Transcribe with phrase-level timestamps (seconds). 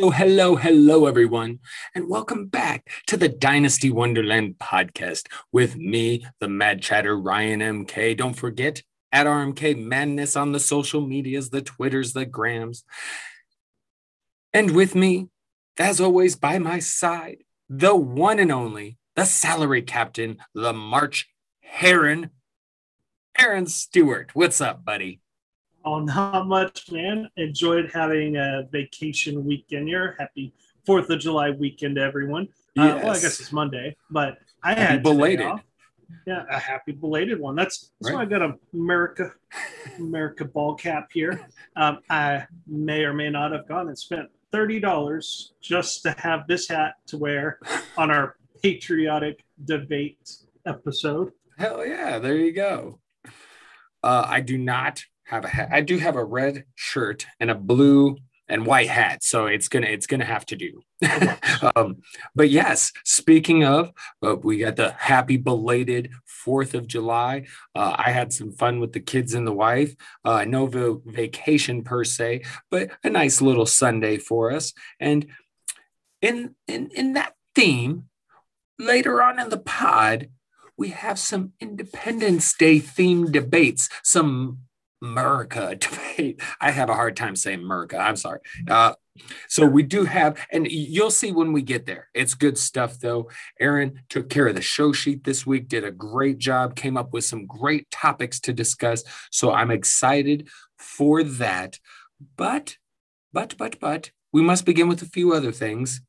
[0.00, 1.58] Hello, hello, hello, everyone,
[1.94, 8.16] and welcome back to the Dynasty Wonderland podcast with me, the Mad Chatter Ryan MK.
[8.16, 8.82] Don't forget
[9.12, 12.82] at RMK Madness on the social medias, the Twitters, the Grams.
[14.54, 15.28] And with me,
[15.78, 21.28] as always, by my side, the one and only, the salary captain, the March
[21.60, 22.30] Heron,
[23.38, 24.30] Aaron Stewart.
[24.32, 25.19] What's up, buddy?
[25.84, 27.28] Oh, not much, man.
[27.36, 30.16] Enjoyed having a vacation weekend here.
[30.18, 30.52] Happy
[30.84, 32.48] Fourth of July weekend, everyone.
[32.74, 32.92] Yes.
[32.92, 35.46] Uh, well, I guess it's Monday, but I happy had belated.
[35.46, 35.62] Off.
[36.26, 37.54] Yeah, a happy belated one.
[37.54, 38.16] That's that's right.
[38.16, 39.32] why I got a America
[39.98, 41.48] America ball cap here.
[41.76, 46.46] Um, I may or may not have gone and spent thirty dollars just to have
[46.48, 47.58] this hat to wear
[47.96, 51.32] on our patriotic debate episode.
[51.58, 52.18] Hell yeah!
[52.18, 52.98] There you go.
[54.02, 55.68] Uh, I do not have a hat.
[55.70, 58.16] I do have a red shirt and a blue
[58.48, 60.82] and white hat, so it's gonna it's gonna have to do.
[61.76, 61.98] um,
[62.34, 63.92] but yes, speaking of,
[64.26, 67.46] uh, we got the happy belated Fourth of July.
[67.76, 69.94] Uh, I had some fun with the kids and the wife.
[70.24, 72.42] Uh, no v- vacation per se,
[72.72, 74.72] but a nice little Sunday for us.
[74.98, 75.26] And
[76.20, 78.06] in in in that theme,
[78.80, 80.28] later on in the pod,
[80.76, 84.58] we have some Independence Day themed debates, some
[85.02, 85.74] America
[86.16, 86.40] debate.
[86.60, 87.98] I have a hard time saying America.
[87.98, 88.40] I'm sorry.
[88.68, 88.94] Uh,
[89.48, 92.08] so we do have, and you'll see when we get there.
[92.14, 93.30] It's good stuff, though.
[93.58, 97.12] Aaron took care of the show sheet this week, did a great job, came up
[97.12, 99.04] with some great topics to discuss.
[99.30, 101.78] So I'm excited for that.
[102.36, 102.76] But,
[103.32, 106.02] but, but, but, we must begin with a few other things.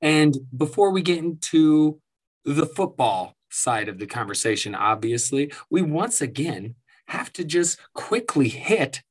[0.00, 2.00] And before we get into
[2.44, 6.74] the football side of the conversation, obviously, we once again
[7.08, 9.02] have to just quickly hit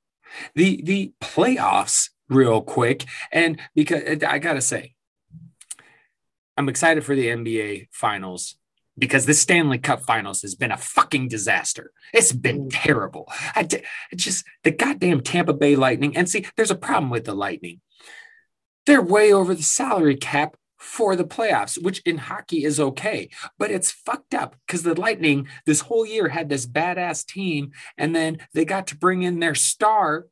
[0.54, 3.06] the the playoffs real quick.
[3.32, 4.96] And because I gotta say,
[6.58, 8.56] I'm excited for the NBA finals
[8.98, 11.92] because this Stanley Cup finals has been a fucking disaster.
[12.14, 12.72] It's been mm.
[12.72, 13.32] terrible.
[13.56, 13.84] I d-
[14.16, 16.16] just the goddamn Tampa Bay Lightning.
[16.16, 17.82] And see, there's a problem with the Lightning.
[18.86, 23.72] They're way over the salary cap for the playoffs, which in hockey is okay, but
[23.72, 28.38] it's fucked up because the Lightning this whole year had this badass team, and then
[28.53, 30.28] they got to bring in their star,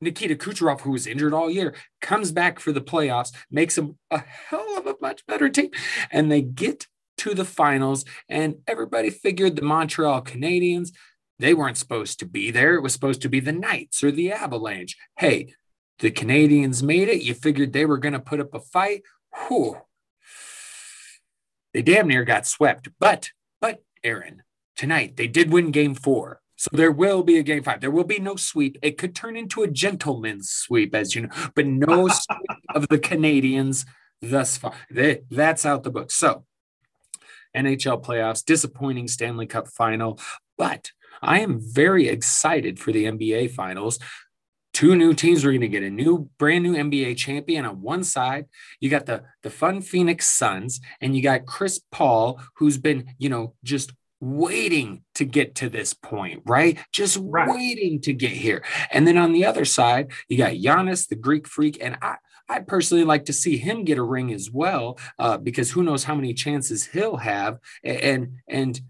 [0.00, 4.20] Nikita Kucherov, who was injured all year, comes back for the playoffs, makes them a
[4.20, 5.70] hell of a much better team,
[6.10, 6.86] and they get
[7.18, 10.90] to the finals, and everybody figured the Montreal Canadiens.
[11.40, 12.76] They weren't supposed to be there.
[12.76, 14.96] It was supposed to be the Knights or the Avalanche.
[15.18, 15.54] Hey,
[15.98, 17.22] the Canadiens made it.
[17.22, 19.02] You figured they were going to put up a fight
[19.34, 19.78] whew,
[21.72, 22.88] they damn near got swept.
[22.98, 23.30] But,
[23.60, 24.42] but, Aaron,
[24.76, 26.40] tonight they did win game four.
[26.56, 27.80] So there will be a game five.
[27.80, 28.76] There will be no sweep.
[28.82, 32.98] It could turn into a gentleman's sweep, as you know, but no sweep of the
[32.98, 33.86] Canadiens
[34.20, 34.74] thus far.
[34.90, 36.10] They, that's out the book.
[36.10, 36.44] So
[37.56, 40.20] NHL playoffs, disappointing Stanley Cup final,
[40.58, 40.90] but
[41.22, 43.98] I am very excited for the NBA finals
[44.80, 48.02] two new teams We're going to get a new brand new NBA champion on one
[48.02, 48.46] side.
[48.80, 53.28] You got the the fun Phoenix Suns and you got Chris Paul who's been, you
[53.28, 56.78] know, just waiting to get to this point, right?
[56.92, 57.50] Just right.
[57.50, 58.64] waiting to get here.
[58.90, 62.16] And then on the other side, you got Giannis, the Greek freak and I
[62.48, 66.04] I personally like to see him get a ring as well, uh, because who knows
[66.04, 67.58] how many chances he'll have.
[67.84, 68.80] And and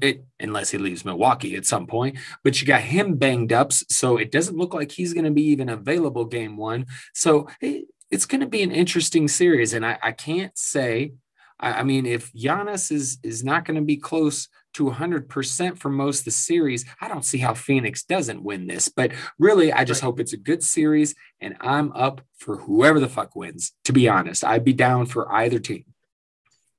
[0.00, 2.18] it, unless he leaves Milwaukee at some point.
[2.42, 5.44] But you got him banged up, so it doesn't look like he's going to be
[5.44, 6.86] even available game one.
[7.12, 11.12] So it, it's going to be an interesting series, and I, I can't say.
[11.60, 15.88] I, I, mean, if Giannis is is not going to be close to 100% for
[15.88, 18.88] most of the series, I don't see how Phoenix doesn't win this.
[18.88, 20.06] But really, I just right.
[20.06, 23.72] hope it's a good series, and I'm up for whoever the fuck wins.
[23.84, 25.84] To be honest, I'd be down for either team.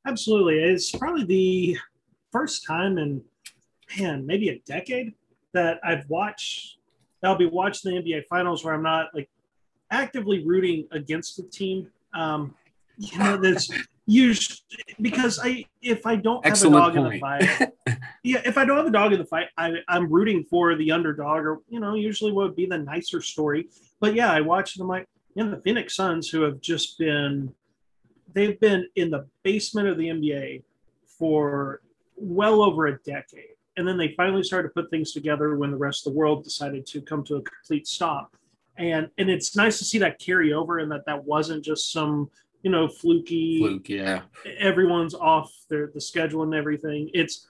[0.05, 1.77] Absolutely, it's probably the
[2.35, 3.21] first time in
[3.97, 5.13] man maybe a decade
[5.53, 6.79] that I've watched.
[7.23, 9.29] I'll be watching the NBA Finals where I'm not like
[9.89, 11.89] actively rooting against the team.
[12.13, 12.53] Um,
[12.97, 13.71] you know, that's
[14.05, 14.59] usually
[15.01, 17.07] because I if I don't have Excellent a dog point.
[17.07, 20.11] in the fight, yeah, if I don't have a dog in the fight, I, I'm
[20.11, 23.69] rooting for the underdog, or you know, usually what would be the nicer story.
[24.01, 27.53] But yeah, I watch them like you know the Phoenix Suns who have just been
[28.33, 30.63] they've been in the basement of the NBA
[31.17, 31.79] for
[32.15, 33.55] well over a decade.
[33.77, 36.43] And then they finally started to put things together when the rest of the world
[36.43, 38.35] decided to come to a complete stop.
[38.77, 42.29] And and it's nice to see that carry over and that that wasn't just some
[42.61, 44.21] you know fluky fluke yeah
[44.57, 47.47] everyone's off their the schedule and everything it's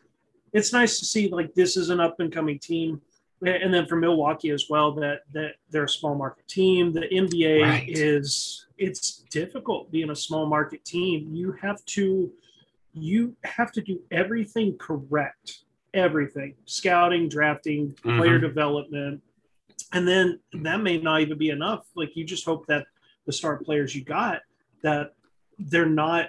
[0.52, 3.02] it's nice to see like this is an up and coming team
[3.42, 6.94] and then for Milwaukee as well, that that they're a small market team.
[6.94, 7.90] The NBA Right.
[7.90, 11.30] is it's difficult being a small market team.
[11.34, 12.32] You have to
[12.96, 15.60] you have to do everything correct.
[15.94, 16.56] Everything.
[16.66, 18.18] Scouting, drafting, mm-hmm.
[18.18, 19.22] player development.
[19.94, 21.86] And then that may not even be enough.
[21.96, 22.86] Like you just hope that
[23.26, 24.42] the star players you got
[24.82, 25.14] that
[25.58, 26.28] they're not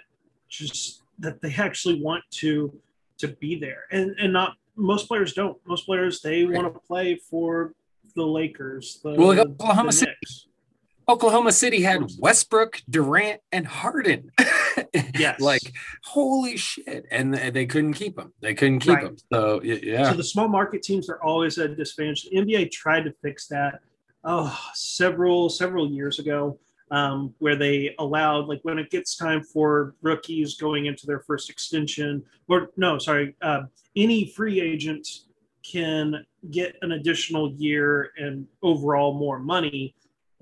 [0.49, 2.73] just that they actually want to
[3.19, 3.85] to be there.
[3.91, 5.57] And and not most players don't.
[5.67, 6.63] Most players they Right.
[6.63, 7.75] want to play for
[8.15, 9.01] the Lakers.
[9.03, 10.13] The, Well, Oklahoma the City-.
[11.09, 14.31] Oklahoma City had Westbrook, Durant, and Harden.
[15.19, 15.41] Yes.
[15.41, 15.73] like
[16.05, 18.35] holy shit, and they couldn't keep them.
[18.43, 19.05] They couldn't keep Right.
[19.07, 19.17] him.
[19.33, 22.25] So yeah, So the small market teams are always at a disadvantage.
[22.25, 23.81] The NBA tried to fix that
[24.25, 26.59] oh, several several years ago,
[26.91, 31.49] um, where they allowed like when it gets time for rookies going into their first
[31.49, 33.63] extension, or no, sorry, uh,
[33.97, 35.09] any free agent
[35.63, 39.95] can get an additional year and overall more money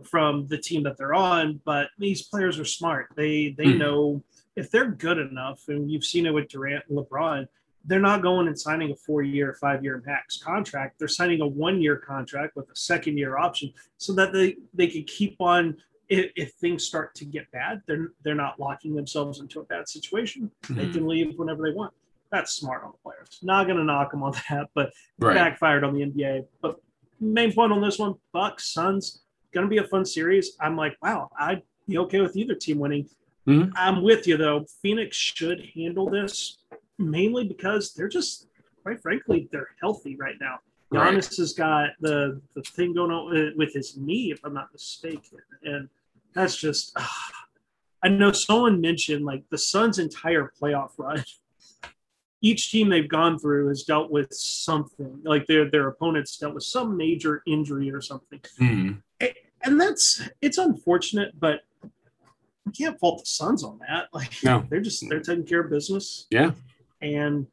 [0.03, 1.61] from the team that they're on.
[1.65, 3.09] But these players are smart.
[3.17, 3.79] They they Mhm.
[3.79, 4.25] know
[4.57, 7.47] if they're good enough, and you've seen it with Durant and LeBron
[7.87, 10.99] they're not going and signing a four year, five year max contract.
[10.99, 14.87] They're signing a one year contract with a second year option so that they, they
[14.87, 15.77] can keep on.
[16.09, 19.87] If, if things start to get bad, they're, they're not locking themselves into a bad
[19.87, 20.51] situation.
[20.71, 20.93] They Mhm.
[20.95, 21.93] can leave whenever they want.
[22.33, 23.39] That's smart on the players.
[23.43, 25.35] Not going to knock them on that, but right.
[25.35, 26.47] backfired on the NBA.
[26.63, 26.81] But
[27.21, 29.24] main point on this one Bucks, Suns,
[29.55, 30.57] going to be a fun series.
[30.61, 33.09] I'm like, wow, I'd be okay with either team winning.
[33.47, 33.73] Mhm.
[33.77, 34.67] I'm with you, though.
[34.83, 36.59] Phoenix should handle this
[36.99, 38.49] mainly because they're just,
[38.83, 40.59] quite frankly, they're healthy right now.
[40.91, 41.15] Right.
[41.15, 45.39] Giannis has got the, the thing going on with- his knee, if I'm not mistaken.
[45.63, 45.89] And
[46.35, 47.31] that's just, ah.
[48.03, 51.25] I know someone mentioned like the Suns' entire playoff run.
[52.43, 56.65] Each team they've gone through has dealt with something, like their their opponents dealt with
[56.65, 59.03] some major injury or something Mhm.
[59.65, 61.61] And that's it's unfortunate, but
[62.67, 64.09] we can't fault the Suns on that.
[64.13, 64.65] Like No.
[64.71, 66.27] they're just they're taking care of business.
[66.31, 66.53] Yeah.
[67.03, 67.47] And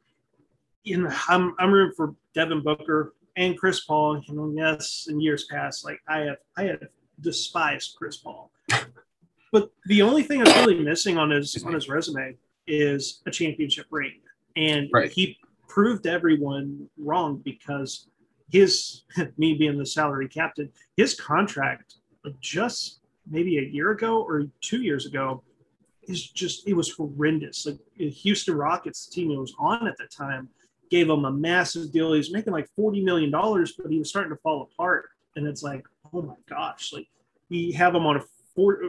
[0.84, 4.22] you know, I'm I'm rooting for Devin Booker and Chris Paul.
[4.26, 6.82] You know, yes, in years past, like I have I have
[7.20, 8.50] despised Chris Paul.
[9.52, 12.36] but the only thing that's really missing on his on his resume
[12.66, 14.20] is a championship ring.
[14.56, 15.10] And Right.
[15.10, 15.38] he
[15.68, 18.06] proved everyone wrong because
[18.50, 19.04] his
[19.38, 21.96] me being the salary captain, his contract
[22.40, 25.42] just maybe a year ago or two years ago
[26.04, 27.66] is just it was horrendous.
[27.66, 30.48] Like the Houston Rockets, the team he was on at the time,
[30.90, 32.12] gave him a massive deal.
[32.12, 35.10] He was making like forty million dollars, but he was starting to fall apart.
[35.36, 37.08] And it's like, oh my gosh, like
[37.48, 38.22] we have him on a
[38.54, 38.80] four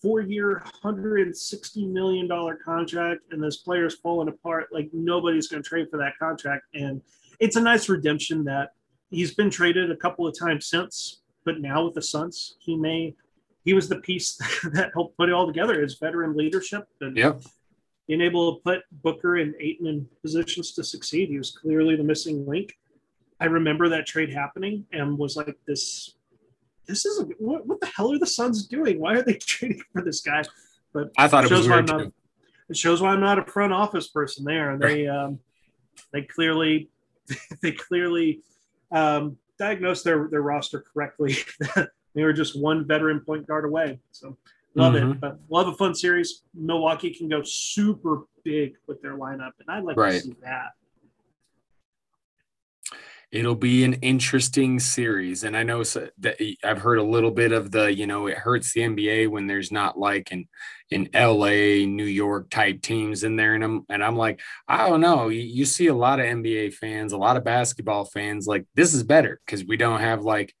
[0.00, 4.68] four year, hundred and sixty million dollar contract, and this player's falling apart.
[4.72, 7.02] Like nobody's going to trade for that contract, and
[7.40, 8.70] it's a nice redemption that
[9.10, 13.14] he's been traded a couple of times since, but now with the Suns, he may.
[13.64, 14.36] He was the piece
[14.72, 15.80] that helped put it all together.
[15.80, 17.42] His veteran leadership and Yep.
[18.08, 21.28] being able to put Booker and Ayton in positions to succeed.
[21.28, 22.78] He was clearly the missing link.
[23.38, 26.14] I remember that trade happening and was like, "This,
[26.86, 28.98] this is what, what the hell are the Suns doing?
[29.00, 30.42] Why are they trading for this guy?"
[30.92, 32.04] But I thought it was shows why I'm weird not.
[32.04, 32.12] too.
[32.70, 34.70] It shows why I'm not a front office person there.
[34.70, 35.38] And they, um,
[36.12, 36.88] they clearly,
[37.62, 38.40] they clearly
[38.92, 41.36] um, diagnosed their their roster correctly.
[42.14, 44.00] they were just one veteran point guard away.
[44.10, 44.36] So
[44.74, 45.12] love Mhm.
[45.12, 45.20] it.
[45.20, 46.42] But we'll have a fun series.
[46.54, 50.12] Milwaukee can go super big with their lineup, and I'd like Right.
[50.14, 50.72] to see that.
[53.32, 57.52] It'll be an interesting series, and I know so, that I've heard a little bit
[57.52, 60.48] of the, you know, it hurts the NBA when there's not like an
[60.90, 65.00] in LA, New York type teams in there, and I'm and I'm like, I don't
[65.00, 65.28] know.
[65.28, 68.94] You, you see a lot of NBA fans, a lot of basketball fans, like this
[68.94, 70.52] is better because we don't have like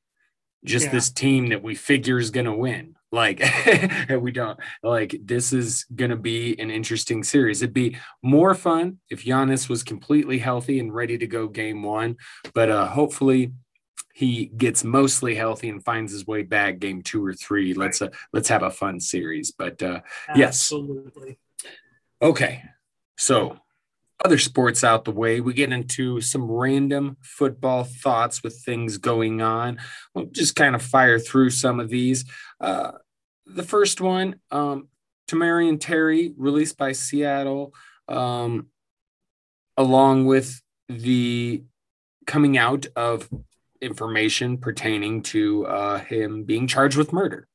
[0.64, 0.92] just Yeah.
[0.92, 2.94] this team that we figure is gonna win.
[3.12, 3.42] Like
[4.20, 7.62] we don't like this is gonna be an interesting series.
[7.62, 12.16] It'd be more fun if Giannis was completely healthy and ready to go game one,
[12.54, 13.52] but uh hopefully
[14.12, 17.74] he gets mostly healthy and finds his way back game two or three.
[17.74, 19.50] Let's uh, let's have a fun series.
[19.50, 20.00] But uh
[20.34, 20.72] Yes.
[20.72, 21.38] Absolutely.
[22.22, 22.62] Okay.
[23.16, 23.58] So,
[24.24, 29.40] other sports out the way, we get into some random football thoughts with things going
[29.40, 29.78] on.
[30.14, 32.24] We'll just kind of fire through some of these.
[32.60, 32.92] Uh,
[33.46, 34.88] the first one, um,
[35.28, 37.72] Tamorrion Terry, released by Seattle,
[38.08, 38.66] um,
[39.76, 41.62] along with the
[42.26, 43.28] coming out of
[43.80, 47.46] information pertaining to uh, him being charged with murder.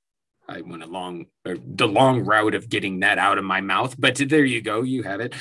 [0.47, 4.15] I went a long, the long route of getting that out of my mouth, but
[4.15, 5.33] there you go, you have it.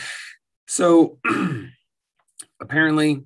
[0.67, 1.19] So
[2.61, 3.25] apparently,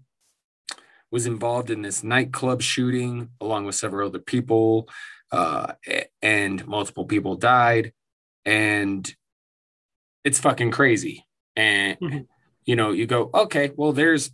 [1.11, 4.89] was involved in this nightclub shooting along with several other people,
[5.33, 5.73] uh,
[6.21, 7.93] and multiple people died,
[8.45, 9.15] and
[10.25, 11.27] it's fucking crazy.
[11.57, 12.19] And mm-hmm.
[12.65, 14.31] you know, you go, okay, well, there's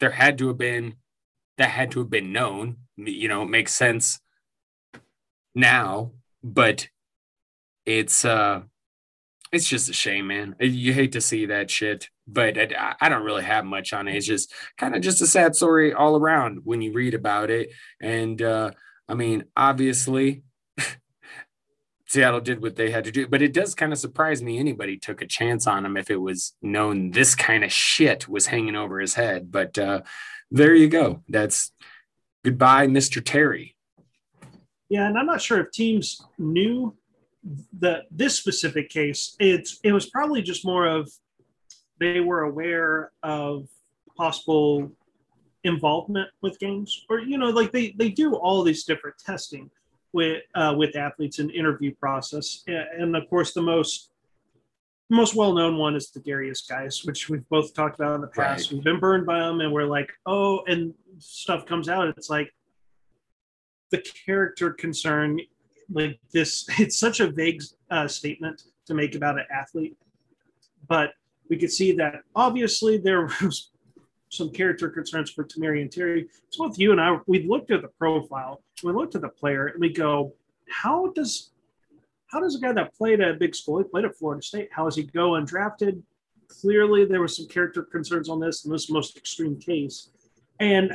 [0.00, 0.94] there had to have been
[1.58, 2.76] that had to have been known.
[2.96, 4.20] You know, it makes sense
[5.54, 6.88] now, but
[7.84, 8.62] it's uh
[9.52, 10.54] it's just a shame, man.
[10.60, 14.16] You hate to see that shit, but I, I don't really have much on it.
[14.16, 17.70] It's just kind of just a sad story all around when you read about it.
[18.00, 18.72] And uh,
[19.08, 20.42] I mean, obviously,
[22.06, 24.98] Seattle did what they had to do, but it does kind of surprise me anybody
[24.98, 28.76] took a chance on him if it was known this kind of shit was hanging
[28.76, 29.50] over his head.
[29.50, 30.02] But uh,
[30.50, 31.22] there you go.
[31.28, 31.72] That's
[32.44, 33.24] goodbye, Mr.
[33.24, 33.76] Terry.
[34.90, 36.96] Yeah, and I'm not sure if teams knew
[37.78, 39.36] the this specific case.
[39.38, 41.10] It's it was probably just more of
[42.00, 43.68] they were aware of
[44.16, 44.90] possible
[45.64, 49.70] involvement with games, or you know, like they they do all these different testing
[50.12, 54.10] with uh, with athletes and interview process, and of course the most
[55.10, 58.26] most well known one is the Darius guys, which we've both talked about in the
[58.26, 58.66] past.
[58.66, 58.74] Right.
[58.74, 62.08] We've been burned by them, and we're like, oh, and stuff comes out.
[62.08, 62.52] It's like
[63.90, 65.40] the character concern,
[65.90, 66.66] like this.
[66.78, 69.96] It's such a vague uh, statement to make about an athlete,
[70.88, 71.12] but
[71.48, 73.70] we could see that obviously there was
[74.30, 76.28] some character concerns for Tamorrion Terry.
[76.50, 79.68] So with you and I, we looked at the profile, we looked at the player,
[79.68, 80.34] and we go,
[80.68, 81.50] how does
[82.26, 84.68] how does a guy that played at a big school, he played at Florida State,
[84.70, 86.02] how does he go undrafted?
[86.48, 90.10] Clearly, there was some character concerns on this, in this most extreme case,
[90.60, 90.92] and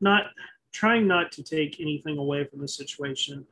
[0.00, 0.26] not
[0.72, 3.44] trying not to take anything away from the situation.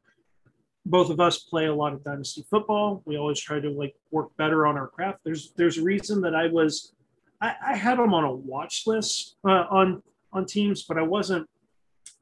[0.87, 3.03] Both of us play a lot of dynasty football.
[3.05, 5.21] We always try to like work better on our craft.
[5.25, 6.93] There's there's a reason that I was
[7.41, 11.49] I, I had them on a watch list uh, on on teams, but I wasn't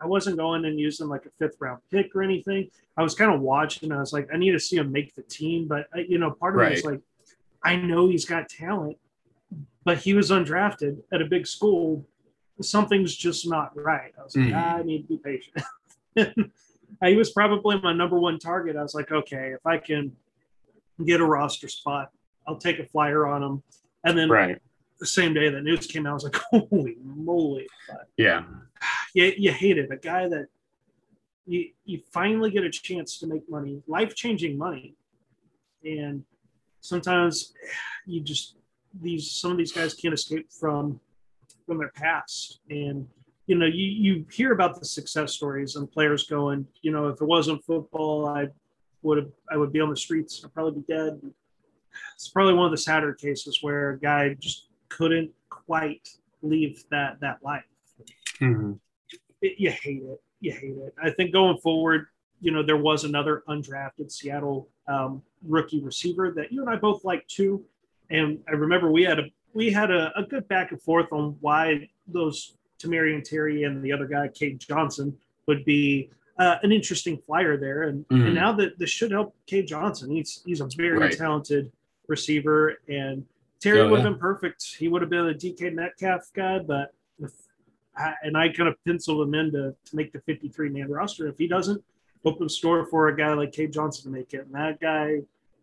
[0.00, 2.70] I wasn't going and using like a fifth round pick or anything.
[2.96, 3.92] I was kind of watching.
[3.92, 6.30] I was like, I need to see him make the team, but uh, you know,
[6.30, 6.72] part of right.
[6.72, 7.00] me is like,
[7.62, 8.98] I know he's got talent,
[9.84, 12.06] but he was undrafted at a big school.
[12.60, 14.12] Something's just not right.
[14.18, 14.54] I was like, mm.
[14.54, 15.56] I need to be patient.
[17.04, 18.76] he was probably my number one target.
[18.76, 20.12] I was like, okay, if I can
[21.04, 22.10] get a roster spot,
[22.46, 23.62] I'll take a flyer on him.
[24.04, 24.60] And then right
[24.98, 27.66] the same day that news came out, I was like, holy moly.
[27.88, 28.44] But yeah.
[29.14, 29.90] You, you hate it.
[29.90, 30.46] A guy that
[31.46, 34.94] you, you finally get a chance to make money, life changing money.
[35.84, 36.24] And
[36.80, 37.52] sometimes
[38.06, 38.56] you just,
[39.00, 41.00] these, some of these guys can't escape from,
[41.66, 42.60] from their past.
[42.70, 43.08] And,
[43.46, 47.20] you know, you, you hear about the success stories and players going, you know, if
[47.20, 48.48] it wasn't football, I
[49.02, 50.42] would have, I would be on the streets.
[50.44, 51.20] I'd probably be dead.
[52.14, 56.08] It's probably one of the sadder cases where a guy just couldn't quite
[56.42, 57.64] leave that that life.
[58.40, 58.72] Mm-hmm.
[59.42, 60.20] It, you hate it.
[60.40, 60.94] You hate it.
[61.02, 62.06] I think going forward,
[62.40, 67.04] you know, there was another undrafted Seattle um, rookie receiver that you and I both
[67.04, 67.64] liked too.
[68.10, 69.24] And I remember we had a
[69.54, 73.92] we had a, a good back and forth on why those Tamorrion Terry and the
[73.92, 75.16] other guy, Cade Johnson,
[75.46, 77.84] would be uh, an interesting flyer there.
[77.84, 78.26] And, mm-hmm.
[78.26, 80.10] and now that this should help Cade Johnson.
[80.10, 81.16] He's he's a very right.
[81.16, 81.72] talented
[82.08, 83.24] receiver and
[83.60, 84.10] Terry oh, would have yeah.
[84.12, 84.76] been perfect.
[84.78, 87.32] He would have been a DK Metcalf guy, but if,
[87.96, 91.26] I, and I kind of penciled him in to, to make the 53 man roster.
[91.26, 91.82] If he doesn't,
[92.24, 94.46] open store for a guy like Cade Johnson to make it.
[94.46, 95.20] And that guy,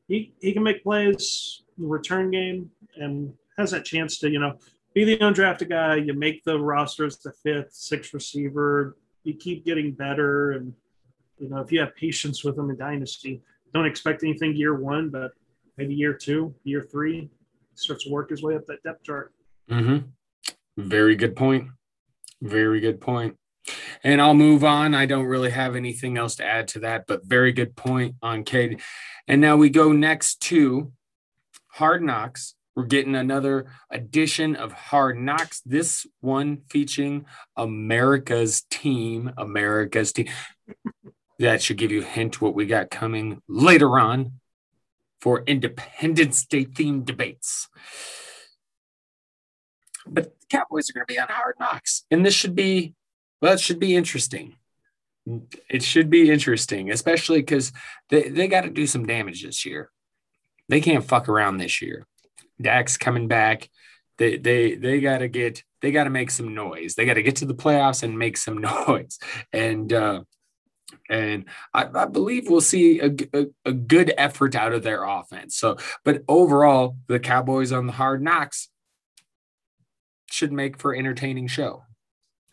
[0.08, 4.40] he, he can make plays in the return game and has that chance to, you
[4.40, 4.58] know,
[4.94, 5.96] be the undrafted guy.
[5.96, 8.98] You make the rosters the fifth, sixth receiver.
[9.24, 10.52] You keep getting better.
[10.52, 10.74] And,
[11.38, 13.42] you know, if you have patience with him in Dynasty,
[13.74, 15.32] don't expect anything year one, but
[15.78, 17.30] maybe year two, year three,
[17.76, 19.34] starts to work his way up that depth chart.
[19.70, 20.08] Mm-hmm.
[20.78, 21.70] Very good point.
[22.42, 23.38] Very good point.
[24.04, 24.94] And I'll move on.
[24.94, 28.44] I don't really have anything else to add to that, but very good point on
[28.44, 28.82] Cade.
[29.28, 30.92] And now we go next to
[31.72, 32.56] Hard Knocks.
[32.76, 35.62] We're getting another edition of Hard Knocks.
[35.62, 37.26] This one featuring
[37.56, 39.32] America's team.
[39.38, 40.28] America's team.
[41.38, 44.40] that should give you a hint what we got coming later on
[45.22, 47.70] for Independence Day themed debates.
[50.08, 52.06] But the Cowboys are going to be on hard knocks.
[52.10, 52.96] And this should be,
[53.42, 54.56] well, it should be interesting.
[55.70, 57.72] It should be interesting, especially because
[58.10, 59.92] they, they got to do some damage this year.
[60.70, 62.06] They can't fuck around this year.
[62.62, 63.70] Dak's coming back.
[64.18, 66.96] They they they gotta get they gotta make some noise.
[66.96, 68.58] They gotta get to the playoffs and make some
[68.88, 69.20] noise.
[69.52, 70.24] And uh
[71.10, 75.58] and I, I, believe we'll see a, a, a, good effort out of their offense.
[75.58, 78.70] So, but overall, the Cowboys on the hard knocks
[80.30, 81.84] should make for entertaining show.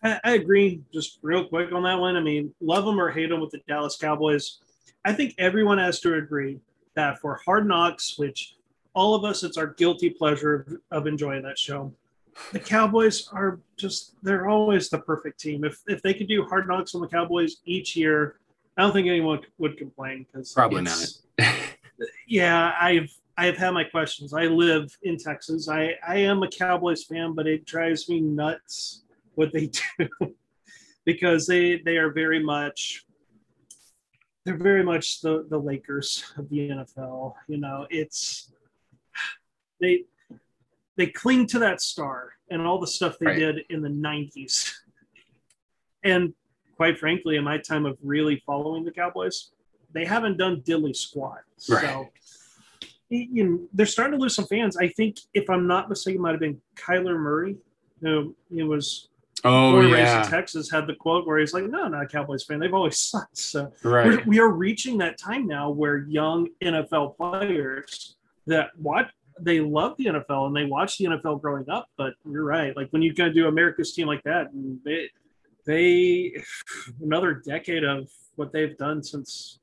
[0.02, 0.82] I, I agree.
[0.92, 2.16] Just real quick on that one.
[2.16, 4.58] I mean, love them or hate them with the Dallas Cowboys.
[5.04, 6.60] I think everyone has to agree
[6.94, 8.54] that for Hard Knocks, which
[8.94, 11.92] all of us, it's our guilty pleasure of, of enjoying that show.
[12.52, 15.64] The Cowboys are just, they're always the perfect team.
[15.64, 18.36] If, if they could do Hard Knocks on the Cowboys each year,
[18.76, 21.06] I don't think anyone would complain because probably not.
[22.26, 24.32] yeah, I've I've had my questions.
[24.32, 25.68] I live in Texas.
[25.68, 29.02] I I am a Cowboys fan, but it drives me nuts
[29.34, 29.66] what they
[29.98, 30.08] do
[31.04, 33.04] because they they are very much
[34.44, 37.34] they're very much the the Lakers of the NFL.
[37.48, 38.52] You know, it's
[39.80, 40.04] they
[40.96, 43.38] they cling to that star and all the stuff they right.
[43.38, 44.72] did in the 90s.
[46.02, 46.32] And
[46.76, 49.50] quite frankly, in my time of really following the Cowboys,
[49.92, 51.42] they haven't done dilly squat.
[51.68, 51.82] Right.
[51.82, 52.08] So
[53.10, 54.76] you know, they're starting to lose some fans.
[54.76, 57.56] I think, if I'm not mistaken, it might have been Kyler Murray,
[58.00, 59.08] who it was
[59.44, 60.24] oh born yeah.
[60.24, 62.60] in Texas, had the quote where he's like, "No, not a Cowboys fan.
[62.60, 64.24] They've always sucked." So right.
[64.26, 69.10] we are reaching that time now where young NFL players that what
[69.42, 71.88] they love the NFL and they watch the NFL growing up.
[71.96, 72.76] But you're right.
[72.76, 74.48] Like when you kind of do America's team like that,
[74.84, 75.08] they
[75.66, 76.34] they
[77.02, 79.58] another decade of what they've done since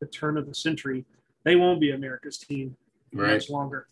[0.00, 1.04] the turn of the century.
[1.44, 2.76] They won't be America's team
[3.12, 3.34] right.
[3.34, 3.88] much longer.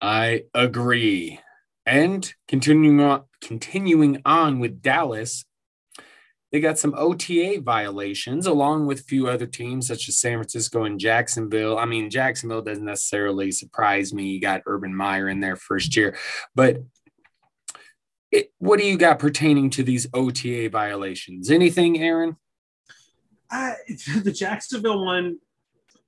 [0.00, 1.40] I agree.
[1.86, 5.44] And continuing on, continuing on with Dallas,
[6.54, 10.84] they got some OTA violations along with a few other teams such as San Francisco
[10.84, 11.78] and Jacksonville.
[11.78, 14.26] I mean, Jacksonville doesn't necessarily surprise me.
[14.26, 16.16] You got Urban Meyer in there first year,
[16.54, 16.76] but
[18.30, 21.50] it, what do you got pertaining to these OTA violations?
[21.50, 22.36] Anything, Aaron?
[23.50, 23.72] Uh,
[24.22, 25.38] the Jacksonville one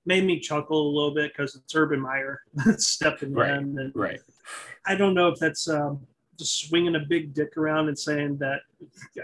[0.05, 2.43] made me chuckle a little bit because it's Urban Meyer
[2.77, 3.77] stepping right, in.
[3.81, 4.21] And right.
[4.87, 6.07] I don't know if that's um,
[6.39, 8.61] just swinging a big dick around and saying that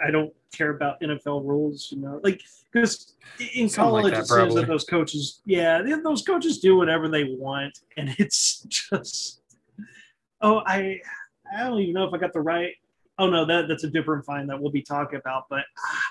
[0.05, 3.15] I don't care about NFL rules, you know, like because
[3.55, 7.09] in Something college like that, it seems that those coaches, yeah, those coaches do whatever
[7.09, 9.43] they want, and it's just,
[10.41, 10.99] oh, I,
[11.57, 12.73] I don't even know if I got the right.
[13.19, 16.03] Oh no, that that's a different fine that we'll be talking about, but ah,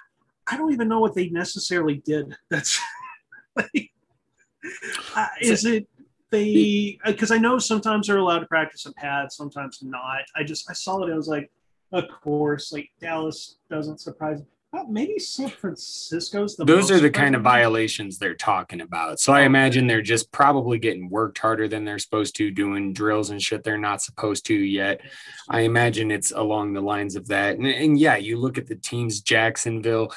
[0.51, 2.35] I don't even know what they necessarily did.
[2.49, 2.79] That's
[3.55, 3.91] like,
[5.15, 5.87] uh, is it
[6.31, 6.99] they?
[7.05, 10.21] Because uh, I know sometimes they're allowed to practice in pads, sometimes not.
[10.35, 11.11] I just I saw it.
[11.11, 11.51] I was like,
[11.91, 14.39] of course, like Dallas doesn't surprise.
[14.39, 14.45] Me.
[14.87, 19.19] Maybe San Francisco's the those are the kind of violations they're talking about.
[19.19, 23.31] So I imagine they're just probably getting worked harder than they're supposed to, doing drills
[23.31, 25.01] and shit they're not supposed to yet.
[25.49, 27.57] I imagine it's along the lines of that.
[27.57, 30.13] And, and yeah, you look at the teams, Jacksonville,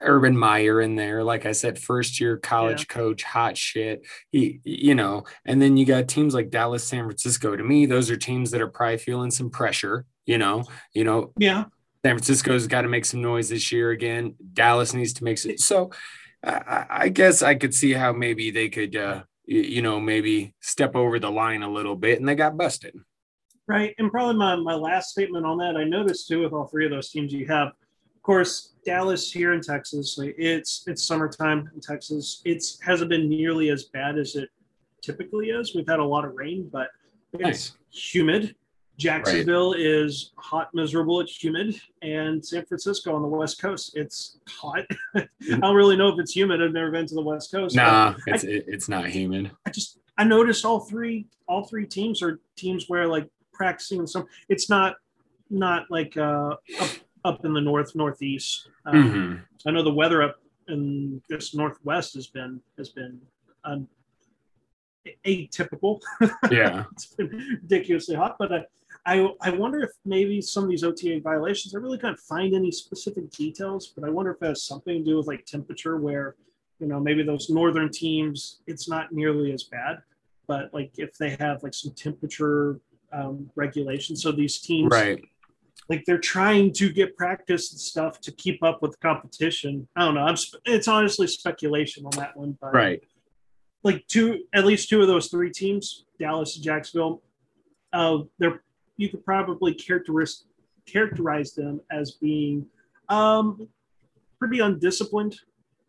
[0.00, 2.94] Urban Meyer in there, like I said, first year college yeah.
[2.94, 4.06] coach, hot shit.
[4.30, 7.56] He, you know, and then you got teams like Dallas, San Francisco.
[7.56, 10.06] To me, those are teams that are probably feeling some pressure.
[10.26, 11.32] You know, you know.
[11.38, 11.64] Yeah.
[12.04, 14.34] San Francisco's got to make some noise this year again.
[14.52, 15.56] Dallas needs to make some.
[15.56, 15.90] So,
[16.44, 20.96] I, I guess I could see how maybe they could, uh, you know, maybe step
[20.96, 22.94] over the line a little bit, and they got busted.
[23.66, 25.76] Right, and probably my my last statement on that.
[25.76, 27.72] I noticed too with all three of those teams, you have
[28.24, 32.42] course, Dallas here in Texas, like it's it's summertime in Texas.
[32.44, 34.48] It's hasn't been nearly as bad as it
[35.00, 35.74] typically is.
[35.74, 36.88] We've had a lot of rain, but
[37.34, 37.72] it's nice.
[37.90, 38.56] humid.
[38.96, 39.80] Jacksonville right.
[39.80, 41.20] is hot, miserable.
[41.20, 44.84] It's humid, and San Francisco on the West Coast, it's hot.
[45.16, 46.62] I don't really know if it's humid.
[46.62, 47.74] I've never been to the West Coast.
[47.74, 49.50] Nah, it's I, it's not humid.
[49.66, 54.08] I just I noticed all three all three teams are teams where like practicing and
[54.08, 54.26] some.
[54.48, 54.94] It's not
[55.50, 56.88] not like uh, a
[57.24, 58.68] up in the north northeast.
[58.86, 59.68] Um, mm-hmm.
[59.68, 60.36] I know the weather up
[60.68, 63.20] in this northwest has been has been
[63.64, 63.88] um,
[65.26, 66.00] atypical.
[66.50, 67.28] Yeah, it's been
[67.62, 68.36] ridiculously hot.
[68.38, 68.64] But I,
[69.06, 71.74] I I wonder if maybe some of these OTA violations.
[71.74, 75.10] I really can't find any specific details, but I wonder if it has something to
[75.10, 76.36] do with like temperature, where
[76.78, 80.02] you know maybe those northern teams it's not nearly as bad,
[80.46, 82.80] but like if they have like some temperature
[83.12, 85.22] um, regulations, so these teams right
[85.88, 89.86] like they're trying to get practice and stuff to keep up with the competition.
[89.96, 90.22] I don't know.
[90.22, 93.02] I'm, it's honestly speculation on that one, but right.
[93.82, 97.22] Like two, at least two of those three teams, Dallas and Jacksonville,
[97.92, 98.62] uh, they're
[98.96, 100.44] you could probably characterize
[100.86, 102.66] characterize them as being
[103.08, 103.68] um,
[104.38, 105.36] pretty undisciplined.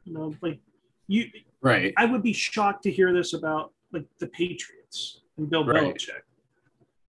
[0.03, 0.59] You know, like
[1.07, 1.29] you.
[1.61, 1.93] Right.
[1.97, 5.95] I would be shocked to hear this about like the Patriots and Bill right.
[5.95, 6.21] Belichick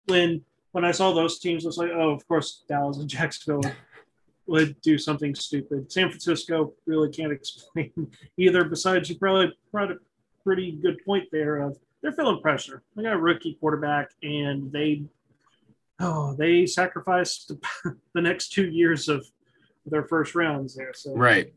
[0.08, 0.44] when
[0.76, 3.72] when I saw those teams, I was like, oh, of course, Dallas and Jacksonville
[4.46, 5.90] would do something stupid.
[5.90, 7.94] San Francisco really can't explain
[8.38, 8.66] either.
[8.66, 10.00] Besides, you probably brought a
[10.44, 12.84] pretty good point there of they're feeling pressure.
[12.94, 15.06] They got a rookie quarterback, and they
[16.02, 17.54] oh, they sacrificed
[18.14, 19.26] the next two years of
[19.86, 20.92] their first rounds there.
[20.94, 21.54] So right,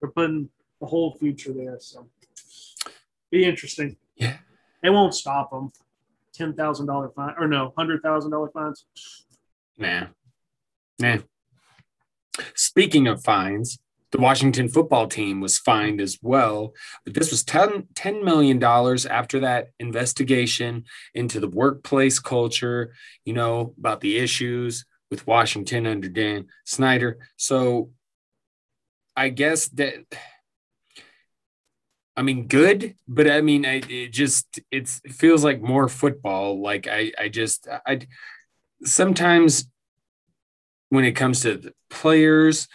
[0.00, 0.48] they're putting
[0.80, 1.78] the whole future there.
[1.78, 2.08] So
[3.30, 3.96] be interesting.
[4.16, 4.38] Yeah,
[4.82, 5.70] it won't stop them.
[6.40, 8.86] Ten thousand dollar fine or no, hundred thousand dollar fines.
[9.76, 10.06] Nah,
[10.98, 11.18] nah.
[12.54, 13.78] Speaking of fines,
[14.10, 16.72] the Washington football team was fined as well,
[17.04, 18.62] but this was 10, $10 million
[19.10, 22.94] after that investigation into the workplace culture,
[23.26, 27.18] you know, about the issues with Washington under Dan Snyder.
[27.36, 27.90] So
[29.14, 30.06] I guess that,
[32.20, 36.60] I mean, good, but I mean, I, it just, it's, it feels like more football.
[36.60, 38.00] Like I, I just, I,
[38.84, 39.66] sometimes
[40.90, 42.68] when it comes to the players,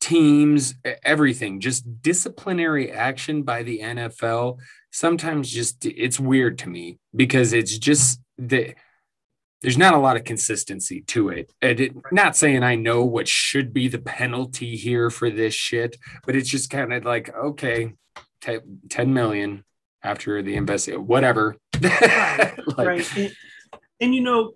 [0.00, 4.58] teams, everything, just disciplinary action by the NFL.
[4.92, 8.76] Sometimes just it's weird to me because it's just that
[9.62, 11.52] there's not a lot of consistency to it.
[11.60, 15.96] And it, not saying I know what should be the penalty here for this shit,
[16.24, 17.94] but it's just kind of like, okay,
[18.42, 19.64] t- 10 million
[20.02, 21.56] after the investigation, whatever.
[21.80, 23.16] like, right.
[23.16, 23.36] And,
[24.00, 24.54] and, you know,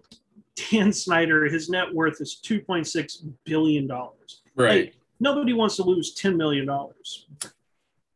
[0.71, 3.89] Dan Snyder, his net worth is $2.6 billion.
[3.89, 4.87] Right.
[4.87, 6.67] Like, nobody wants to lose $10 million.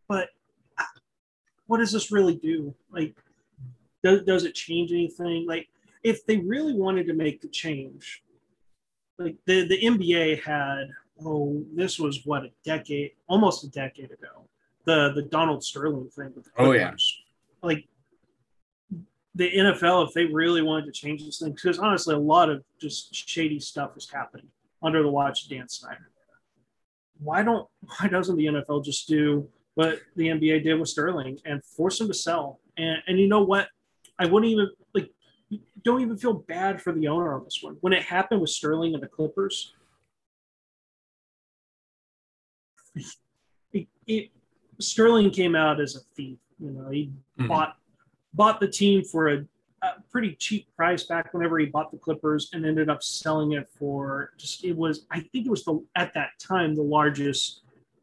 [0.08, 0.28] But
[0.78, 0.84] uh,
[1.66, 2.74] what does this really do?
[2.90, 3.16] Like,
[4.02, 5.46] does, does it change anything?
[5.46, 5.68] Like,
[6.02, 8.22] if they really wanted to make the change,
[9.18, 10.88] like the, the NBA had,
[11.24, 14.48] oh, this was what, a decade, almost a decade ago,
[14.90, 16.32] the, the Donald Sterling thing.
[16.34, 16.92] With oh, yeah.
[17.62, 17.86] Like,
[19.34, 22.64] the NFL, if they really wanted to change this thing, because honestly, a lot of
[22.80, 24.48] just shady stuff was happening
[24.82, 26.10] under the watch of Dan Snyder
[27.20, 31.64] why don't why doesn't the NFL just do what the NBA did with Sterling and
[31.64, 32.60] force him to sell?
[32.76, 33.68] And and you know what?
[34.18, 35.10] I wouldn't even like
[35.84, 37.76] don't even feel bad for the owner on this one.
[37.80, 39.74] When it happened with Sterling and the Clippers,
[43.72, 44.30] it, it,
[44.80, 46.38] Sterling came out as a thief.
[46.58, 47.48] You know, he mm-hmm.
[47.48, 47.76] bought
[48.34, 49.44] bought the team for a
[49.82, 53.66] a pretty cheap price back whenever he bought the Clippers and ended up selling it
[53.78, 57.62] for just it was I think it was the at that time the largest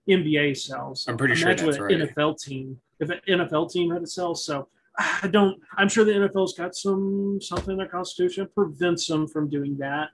[0.10, 1.06] NBA sales.
[1.08, 2.02] I'm pretty sure that's right.
[2.02, 5.60] An NFL team, if an NFL team had to sell, so I don't.
[5.78, 9.78] I'm sure the NFL's got some something in their constitution that prevents them from doing
[9.78, 10.10] that,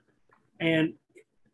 [0.60, 0.94] and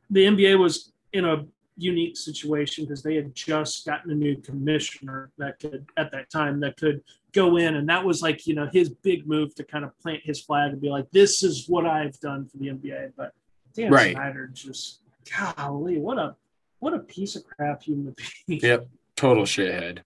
[0.09, 1.45] the NBA was in a
[1.81, 6.61] unique situation because they had just gotten a new commissioner that could at that time
[6.61, 7.77] that could go in.
[7.77, 10.73] And that was like you know his big move to kind of plant his flag
[10.73, 13.33] and be like this is what I've done for the NBA but
[13.75, 14.13] Dan right.
[14.13, 15.01] Snyder just
[15.37, 16.37] golly what a
[16.79, 18.15] what a piece of crap human
[18.47, 18.61] being.
[18.63, 18.89] Yep
[19.21, 19.99] total shithead.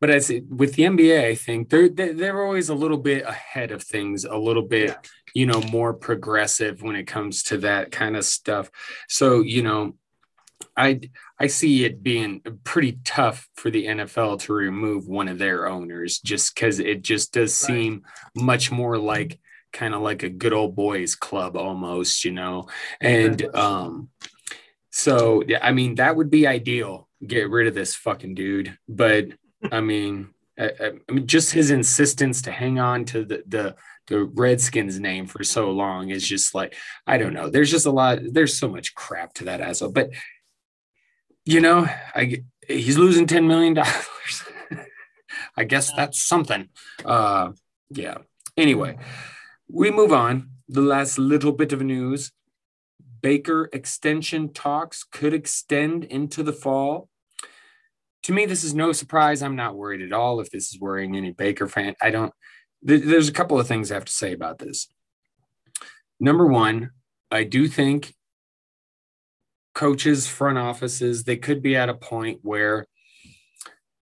[0.00, 3.70] But as it, with the NBA I think they're they're always a little bit ahead
[3.70, 4.96] of things a little bit yeah.
[5.34, 8.70] you know more progressive when it comes to that kind of stuff.
[9.08, 9.96] So you know
[10.80, 11.00] I
[11.38, 16.18] I see it being pretty tough for the NFL to remove one of their owners
[16.18, 18.02] just because it just does seem
[18.36, 18.44] right.
[18.44, 19.38] much more like
[19.72, 22.68] kind of like a good old boys club almost, you know.
[23.00, 24.08] And um,
[24.90, 27.08] so yeah, I mean that would be ideal.
[27.26, 29.26] Get rid of this fucking dude, but
[29.70, 30.72] I mean, I,
[31.08, 35.44] I mean, just his insistence to hang on to the the the Redskins name for
[35.44, 36.74] so long is just like
[37.06, 37.50] I don't know.
[37.50, 38.20] There's just a lot.
[38.22, 39.92] There's so much crap to that asshole.
[39.92, 40.10] But
[41.50, 44.44] you know, I he's losing ten million dollars.
[45.56, 46.68] I guess that's something.
[47.04, 47.52] Uh,
[47.90, 48.18] yeah.
[48.56, 48.98] Anyway,
[49.68, 50.50] we move on.
[50.68, 52.30] The last little bit of news:
[53.20, 57.08] Baker extension talks could extend into the fall.
[58.24, 59.42] To me, this is no surprise.
[59.42, 61.96] I'm not worried at all if this is worrying any Baker fan.
[62.00, 62.32] I don't.
[62.86, 64.86] Th- there's a couple of things I have to say about this.
[66.20, 66.90] Number one,
[67.28, 68.14] I do think
[69.74, 72.86] coaches, front offices, they could be at a point where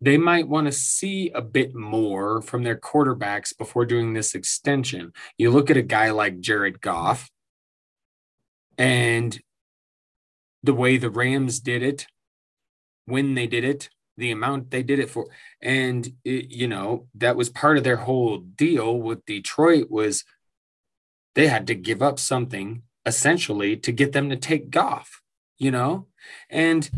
[0.01, 5.13] they might want to see a bit more from their quarterbacks before doing this extension.
[5.37, 7.29] You look at a guy like Jared Goff
[8.77, 9.39] and
[10.63, 12.07] the way the Rams did it,
[13.05, 15.27] when they did it, the amount they did it for.
[15.61, 20.23] And, it, you know, that was part of their whole deal with Detroit was
[21.35, 25.21] they had to give up something essentially to get them to take Goff
[25.57, 26.07] you know,
[26.49, 26.89] and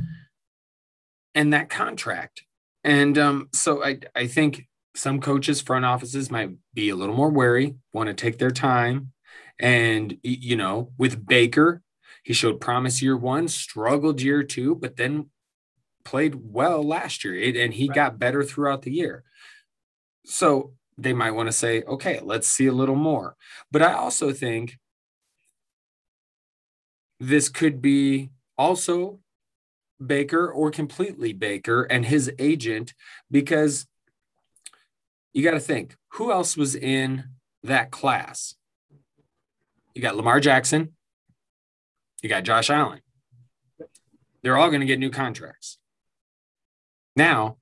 [1.36, 2.43] and that contract.
[2.84, 7.30] And um, so I I think some coaches, front offices might be a little more
[7.30, 9.12] wary, want to take their time.
[9.60, 11.82] And you know, with Baker,
[12.24, 15.30] he showed promise year one, struggled year two, but then
[16.04, 17.96] played well last year, and he right.
[17.96, 19.24] got better throughout the year.
[20.26, 23.36] So they might want to say, okay, let's see a little more.
[23.72, 24.78] But I also think
[27.20, 29.20] this could be also
[30.06, 32.93] Baker or completely Baker and his agent
[33.32, 33.88] because
[35.34, 37.24] you got to think who else was in
[37.63, 38.56] that class?
[39.93, 40.93] You got Lamar Jackson,
[42.22, 43.02] you got Josh Allen.
[44.43, 45.78] They're all going to get new contracts.
[47.15, 47.58] Now,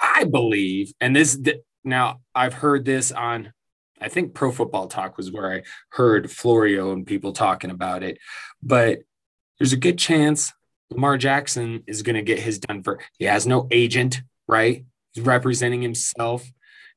[0.00, 1.38] I believe, and this
[1.84, 3.52] now I've heard this on,
[4.00, 8.18] I think Pro Football Talk was where I heard Florio and people talking about it,
[8.62, 9.00] but
[9.58, 10.52] there's a good chance
[10.90, 13.00] Lamar Jackson is going to get his done for.
[13.18, 14.84] He has no agent, right?
[15.12, 16.50] He's representing himself.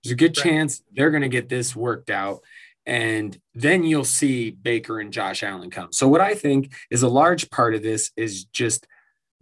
[0.03, 0.43] There's a good right.
[0.43, 2.41] chance they're going to get this worked out.
[2.85, 5.91] And then you'll see Baker and Josh Allen come.
[5.91, 8.87] So, what I think is a large part of this is just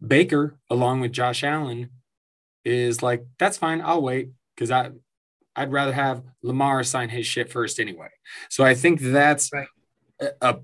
[0.05, 1.89] Baker, along with Josh Allen,
[2.65, 3.81] is like, that's fine.
[3.81, 4.89] I'll wait because I,
[5.55, 8.09] I'd rather have Lamar sign his shit first anyway.
[8.49, 9.67] So, I think that's right.
[10.19, 10.59] a, a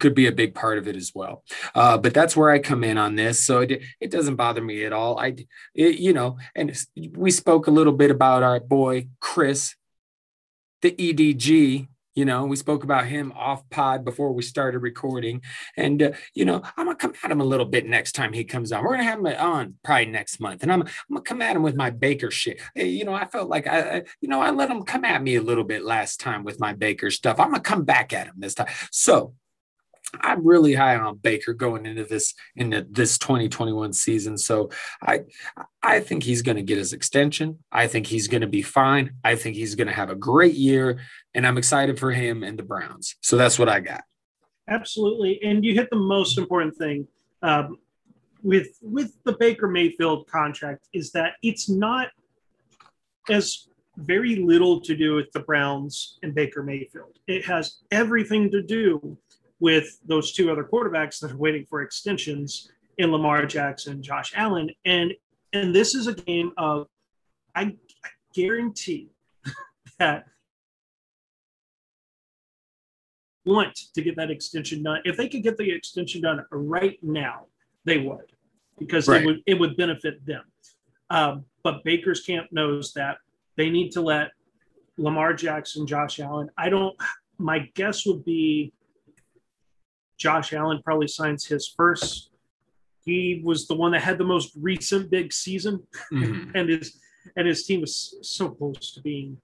[0.00, 1.42] could be a big part of it as well.
[1.74, 3.42] Uh, but that's where I come in on this.
[3.42, 5.18] So it, it doesn't bother me at all.
[5.18, 5.36] I,
[5.74, 6.76] it, you know, and
[7.14, 9.74] we spoke a little bit about our boy, Chris,
[10.82, 15.42] the EDG, you know, we spoke about him off pod before we started recording.
[15.76, 18.32] And, uh, you know, I'm going to come at him a little bit next time
[18.32, 18.82] he comes on.
[18.82, 20.62] We're going to have him on probably next month.
[20.62, 22.58] And I'm, I'm going to come at him with my Baker shit.
[22.74, 25.36] You know, I felt like I, I, you know, I let him come at me
[25.36, 27.38] a little bit last time with my Baker stuff.
[27.38, 28.68] I'm going to come back at him this time.
[28.90, 29.34] So
[30.20, 34.38] I'm really high on Baker going into this into this 2021 season.
[34.38, 34.70] So
[35.02, 35.20] I
[35.82, 37.58] I think he's going to get his extension.
[37.70, 39.14] I think he's going to be fine.
[39.24, 41.00] I think he's going to have a great year,
[41.34, 43.16] and I'm excited for him and the Browns.
[43.20, 44.04] So that's what I got.
[44.68, 47.06] Absolutely, and you hit the most important thing
[47.42, 47.78] um,
[48.42, 52.08] with with the Baker Mayfield contract is that it's not
[53.28, 57.18] as very little to do with the Browns and Baker Mayfield.
[57.26, 59.16] It has everything to do
[59.60, 64.70] with those two other quarterbacks that are waiting for extensions in Lamar Jackson, Josh Allen,
[64.84, 65.12] and
[65.52, 66.88] and this is a game of
[67.54, 69.10] I, I guarantee
[69.98, 70.26] that
[73.44, 75.00] want to get that extension done.
[75.04, 77.46] If they could get the extension done right now,
[77.84, 78.32] they would,
[78.78, 79.22] because right.
[79.22, 80.42] it would it would benefit them.
[81.08, 83.18] Um, but Baker's camp knows that
[83.56, 84.32] they need to let
[84.98, 86.50] Lamar Jackson, Josh Allen.
[86.58, 86.96] I don't.
[87.38, 88.72] My guess would be
[90.16, 92.30] Josh Allen probably signs his first.
[93.04, 96.50] He was the one that had the most recent big season, mm-hmm.
[96.54, 96.98] and his
[97.36, 99.38] and his team was so close to being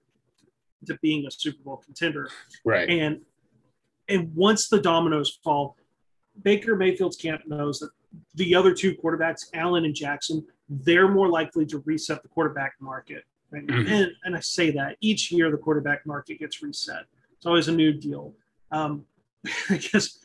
[0.87, 2.28] to being a Super Bowl contender.
[2.64, 2.88] Right.
[2.88, 3.20] And
[4.08, 5.76] and once the dominoes fall,
[6.42, 7.90] Baker Mayfield's camp knows that
[8.35, 13.24] the other two quarterbacks, Allen and Jackson, they're more likely to reset the quarterback market.
[13.50, 13.66] Right?
[13.66, 13.92] Mm-hmm.
[13.92, 17.04] And, and I say that each year the quarterback market gets reset.
[17.37, 18.35] It's always a new deal.
[18.70, 19.04] Um,
[19.70, 20.18] I guess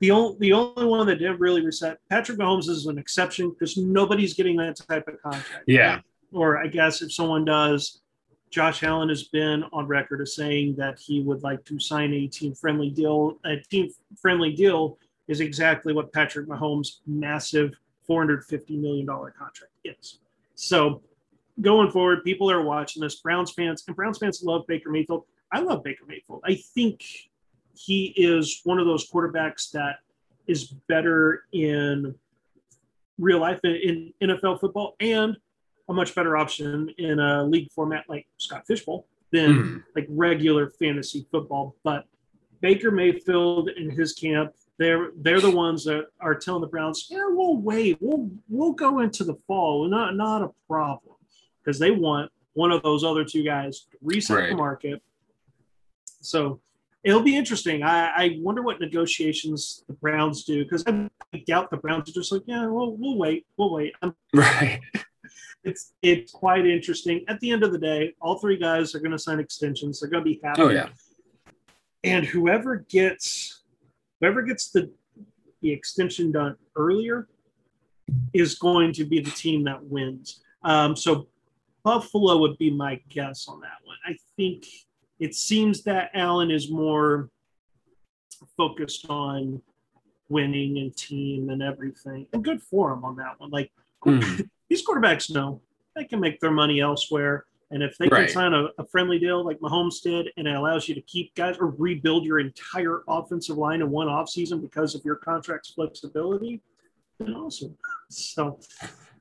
[0.00, 3.76] the only the only one that didn't really reset Patrick Mahomes is an exception because
[3.76, 5.64] nobody's getting that type of contract.
[5.66, 6.00] Yeah.
[6.32, 8.00] Or I guess if someone does,
[8.50, 12.26] Josh Allen has been on record as saying that he would like to sign a
[12.26, 13.38] team friendly deal.
[13.44, 17.72] A team friendly deal is exactly what Patrick Mahomes' massive
[18.08, 20.20] $450 million contract is.
[20.54, 21.02] So
[21.60, 23.16] going forward, people are watching this.
[23.16, 25.24] Browns fans and Browns fans love Baker Mayfield.
[25.52, 26.42] I love Baker Mayfield.
[26.44, 27.04] I think
[27.76, 29.96] he is one of those quarterbacks that
[30.46, 32.14] is better in
[33.18, 35.36] real life in NFL football and
[35.88, 39.82] a much better option in a league format like Scott Fish Bowl than mm.
[39.94, 41.76] like regular fantasy football.
[41.84, 42.06] But
[42.60, 47.24] Baker Mayfield and his camp, they're they're the ones that are telling the Browns, yeah,
[47.28, 51.16] we'll wait, we'll we'll go into the fall, not not a problem,
[51.62, 54.50] because they want one of those other two guys to reset right.
[54.50, 55.02] the market.
[56.20, 56.60] So
[57.06, 57.84] it'll be interesting.
[57.84, 61.08] I, I wonder what negotiations the Browns do because I
[61.46, 63.94] doubt the Browns are just like, yeah, we'll we'll wait, we'll wait.
[64.34, 64.80] right.
[65.62, 67.24] It's it's quite interesting.
[67.28, 70.00] At the end of the day, all three guys are going to sign extensions.
[70.00, 70.62] They're going to be happy.
[70.62, 70.88] Oh yeah.
[72.02, 73.62] And whoever gets
[74.20, 74.90] whoever gets the
[75.62, 77.28] the extension done earlier
[78.34, 80.42] is going to be the team that wins.
[80.62, 81.28] Um, so
[81.84, 83.96] Buffalo would be my guess on that one.
[84.04, 84.66] I think
[85.18, 87.30] it seems that Allen is more
[88.56, 89.62] focused on
[90.28, 92.26] winning and team and everything.
[92.32, 93.50] And good for him on that one.
[93.50, 93.70] Like
[94.04, 94.48] mm.
[94.68, 95.60] these quarterbacks know
[95.94, 97.44] they can make their money elsewhere.
[97.70, 98.26] And if they right.
[98.26, 101.34] can sign a, a, friendly deal like Mahomes did, and it allows you to keep
[101.34, 106.60] guys or rebuild your entire offensive line in one offseason because of your contract's flexibility,
[107.18, 107.76] then awesome.
[108.08, 108.60] So,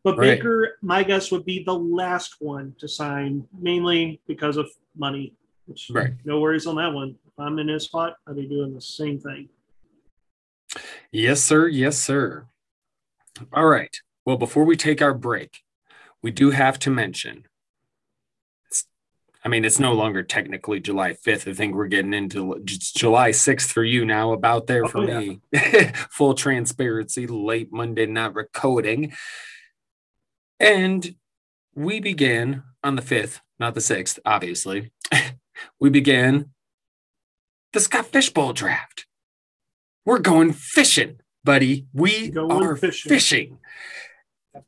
[0.03, 0.37] but right.
[0.37, 5.33] Baker, my guess would be the last one to sign, mainly because of money
[5.65, 6.13] which, right.
[6.23, 7.15] No worries on that one.
[7.25, 9.49] If I'm in his spot, I'd be doing the same thing.
[11.11, 11.67] Yes, sir.
[11.67, 12.47] Yes, sir.
[13.53, 13.95] All right.
[14.25, 15.63] Well, before we take our break,
[16.21, 17.45] we do have to mention.
[19.43, 21.47] I mean, it's no longer technically July 5th.
[21.47, 25.07] I think we're getting into July 6th for you now, about there oh, for oh,
[25.07, 25.19] yeah.
[25.19, 25.41] me.
[26.09, 29.13] Full transparency, late Monday night recording.
[30.59, 31.15] And
[31.75, 34.91] we began on the 5th, not the 6th, obviously.
[35.79, 36.51] we began
[37.73, 39.05] the Scott Fish Bowl draft.
[40.05, 41.87] We're going fishing, buddy.
[41.93, 43.09] We going are fishing.
[43.09, 43.57] fishing.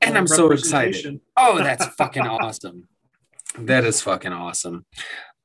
[0.01, 1.21] And I'm so excited.
[1.35, 2.87] Oh, that's fucking awesome.
[3.57, 4.85] That is fucking awesome.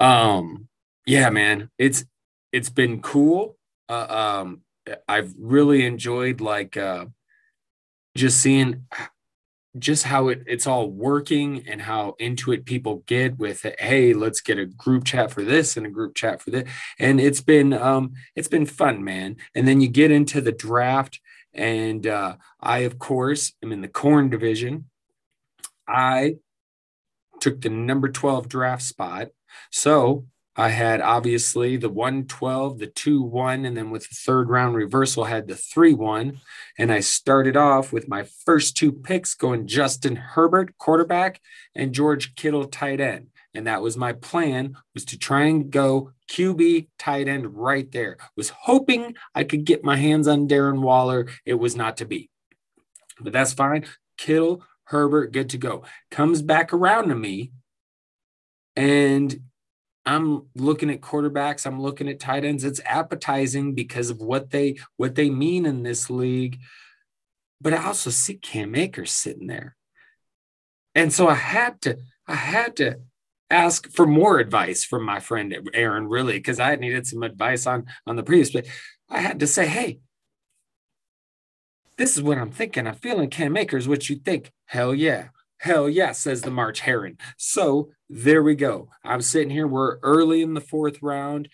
[0.00, 0.68] Um,
[1.06, 1.70] yeah, man.
[1.78, 2.04] It's
[2.52, 3.56] it's been cool.
[3.88, 4.62] Uh, um,
[5.08, 7.06] I've really enjoyed like uh
[8.16, 8.86] just seeing
[9.78, 14.12] just how it, it's all working and how into it people get with it hey
[14.12, 17.40] let's get a group chat for this and a group chat for this and it's
[17.40, 19.36] been um it's been fun man.
[19.54, 21.20] And then you get into the draft
[21.54, 24.88] and uh, i of course am in the Korn division.
[25.86, 26.36] I
[27.40, 29.28] took the number 12 draft spot.
[29.70, 34.74] So I had obviously the 112, the 2 1, and then with the third round
[34.74, 36.40] reversal, had the 3 1.
[36.78, 41.40] And I started off with my first two picks going Justin Herbert, quarterback,
[41.74, 43.28] and George Kittle, tight end.
[43.54, 48.18] And that was my plan was to try and go QB tight end right there.
[48.36, 51.28] Was hoping I could get my hands on Darren Waller.
[51.44, 52.30] It was not to be.
[53.20, 53.86] But that's fine.
[54.18, 55.84] Kittle, Herbert, good to go.
[56.10, 57.52] Comes back around to me.
[58.74, 59.40] And
[60.04, 62.64] I'm looking at quarterbacks, I'm looking at tight ends.
[62.64, 66.58] It's appetizing because of what they what they mean in this league.
[67.60, 69.76] But I also see Cam Akers sitting there.
[70.94, 73.00] And so I had to I had to
[73.50, 77.86] ask for more advice from my friend Aaron, really, because I needed some advice on
[78.06, 78.50] on the previous.
[78.50, 78.66] But
[79.08, 80.00] I had to say, hey,
[81.96, 82.86] this is what I'm thinking.
[82.86, 83.86] I'm feeling Cam Akers.
[83.86, 84.50] What you think?
[84.66, 85.28] Hell yeah.
[85.62, 87.18] Hell yeah, says the March Heron.
[87.36, 88.88] So there we go.
[89.04, 89.68] I'm sitting here.
[89.68, 91.48] We're early in the fourth round.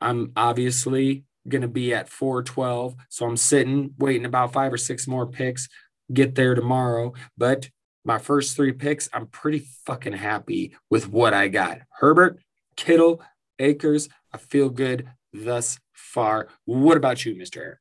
[0.00, 2.94] I'm obviously going to be at 412.
[3.08, 5.68] So I'm sitting, waiting about five or six more picks,
[6.12, 7.12] get there tomorrow.
[7.36, 7.70] But
[8.04, 11.80] my first three picks, I'm pretty fucking happy with what I got.
[11.90, 12.38] Herbert,
[12.76, 13.20] Kittle,
[13.58, 14.08] Akers.
[14.32, 16.50] I feel good thus far.
[16.66, 17.56] What about you, Mr.
[17.56, 17.80] Eric?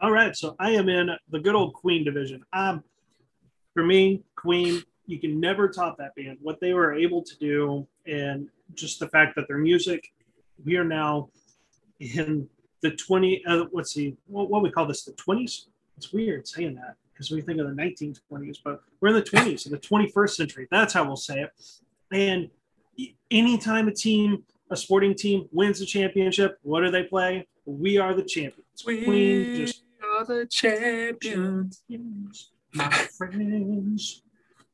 [0.00, 0.36] All right.
[0.36, 2.44] So I am in the good old Queen division.
[2.52, 2.84] Um,
[3.74, 6.38] for me, Queen, you can never top that band.
[6.40, 10.12] What they were able to do, and just the fact that their music,
[10.64, 11.28] we are now
[12.00, 12.48] in
[12.82, 15.66] the 20, uh, let's see, what, what we call this, the 20s?
[15.96, 19.66] It's weird saying that because we think of the 1920s, but we're in the 20s,
[19.66, 20.68] in the 21st century.
[20.70, 21.50] That's how we'll say it.
[22.10, 22.50] And
[23.30, 27.46] anytime a team, a sporting team wins a championship, what do they play?
[27.64, 28.84] We are the champions.
[28.84, 31.82] We Queen just are the champions
[32.74, 34.22] my friends.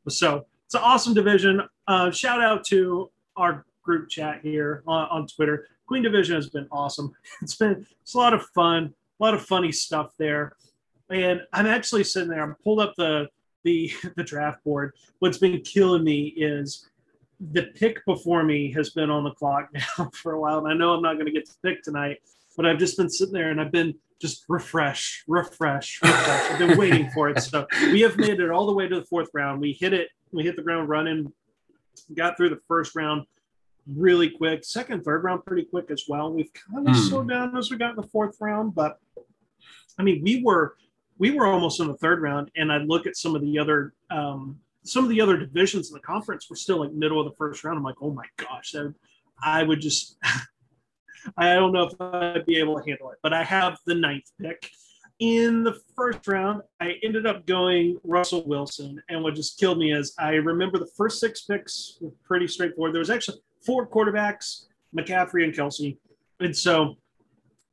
[0.09, 1.61] So it's an awesome division.
[1.87, 5.67] Uh, shout out to our group chat here on, on Twitter.
[5.87, 7.13] Queen Division has been awesome.
[7.43, 10.55] It's been it's a lot of fun, a lot of funny stuff there.
[11.11, 12.43] And I'm actually sitting there.
[12.43, 13.29] I'm pulled up the
[13.65, 14.95] the the draft board.
[15.19, 16.89] What's been killing me is
[17.53, 20.75] the pick before me has been on the clock now for a while, and I
[20.75, 22.19] know I'm not going to get to pick tonight.
[22.57, 26.51] But I've just been sitting there and I've been just refresh, refresh, refresh.
[26.51, 27.41] I've been waiting for it.
[27.43, 29.61] So we have made it all the way to the fourth round.
[29.61, 30.09] We hit it.
[30.33, 31.33] We hit the ground running.
[32.15, 33.25] Got through the first round
[33.87, 34.65] really quick.
[34.65, 36.33] Second, third round pretty quick as well.
[36.33, 37.09] We've kind of mm.
[37.09, 38.99] slowed down as we got in the fourth round, but
[39.99, 40.77] I mean, we were
[41.19, 43.95] we were almost in the third round, and I look at some of the other
[44.11, 47.37] um, some of the other divisions in the conference were still like middle of the
[47.37, 47.79] first round.
[47.79, 48.95] I'm like, oh my gosh, that,
[49.43, 50.17] I would just
[51.37, 54.31] I don't know if I'd be able to handle it, but I have the ninth
[54.41, 54.71] pick.
[55.19, 59.03] In the first round, I ended up going Russell Wilson.
[59.09, 62.95] And what just killed me is I remember the first six picks were pretty straightforward.
[62.95, 64.67] There was actually four quarterbacks,
[64.97, 65.97] McCaffrey and Kelce.
[66.39, 66.95] And so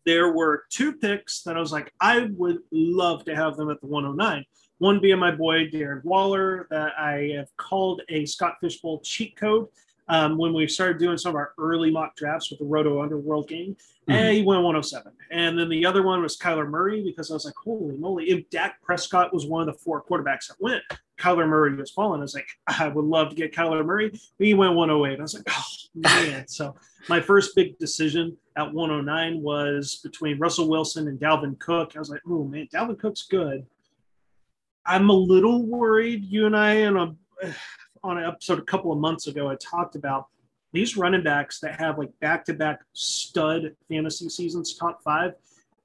[0.06, 3.80] there were two picks that I was like, I would love to have them at
[3.80, 4.43] the 109.
[4.80, 9.38] One being my boy Darren Waller, that I have called a Scott Fish Bowl cheat
[9.38, 9.68] code
[10.08, 13.47] um, when we started doing some of our early mock drafts with the Roto Underworld
[13.47, 13.76] game.
[14.08, 14.12] Mm-hmm.
[14.12, 15.12] And he went 107.
[15.32, 18.49] And then the other one was Kyler Murray because I was like, holy moly, if
[18.49, 20.84] Dak Prescott was one of the four quarterbacks that went,
[21.18, 22.20] Kyler Murray was falling.
[22.20, 24.12] I was like, I would love to get Kyler Murray.
[24.38, 25.18] He went 108.
[25.18, 25.64] I was like, oh
[25.95, 26.47] man.
[26.47, 26.76] so
[27.10, 31.93] my first big decision at 109 was between Russell Wilson and Dalvin Cook.
[31.95, 33.66] I was like, oh man, Dalvin Cook's good.
[34.86, 36.26] I'm a little worried.
[36.26, 37.16] You and I, and a
[38.06, 40.28] on an episode a couple of months ago, I talked about
[40.72, 45.34] these running backs that have like back to back stud fantasy seasons, top five.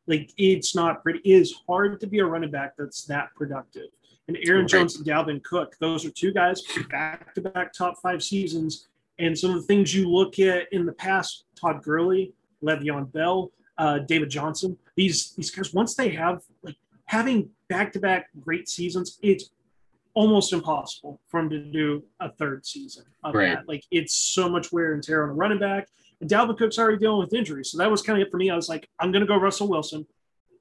[0.06, 1.20] Like it's not pretty.
[1.20, 3.86] It is hard to be a running back that's that productive.
[4.28, 4.68] And Aaron.
[4.68, 8.88] Jones and Dalvin Cook, those are two guys back to back top five seasons.
[9.18, 13.50] And some of the things you look at in the past, Todd Gurley, Le'Veon Bell,
[13.78, 18.68] uh, David Johnson, these these guys, once they have like having back to back great
[18.68, 19.50] seasons, it's
[20.20, 23.54] almost impossible for him to do a third season of right.
[23.54, 23.66] that.
[23.66, 25.88] Like it's so much wear and tear on a running back.
[26.20, 27.70] And Dalvin Cook's already dealing with injuries.
[27.70, 28.50] So that was kind of it for me.
[28.50, 30.06] I was like, I'm going to go Russell Wilson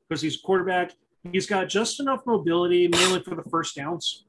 [0.08, 0.94] because he's a quarterback.
[1.34, 4.24] He's got just enough mobility, mainly for the first downs.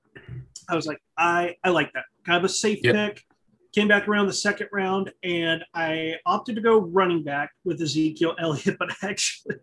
[0.69, 2.07] I was like, I, I like that.
[2.27, 2.95] Kind of a safe yep.
[2.97, 3.25] pick.
[3.73, 8.35] Came back around the second round, and I opted to go running back with Ezekiel
[8.41, 8.77] Elliott.
[8.81, 9.55] But actually,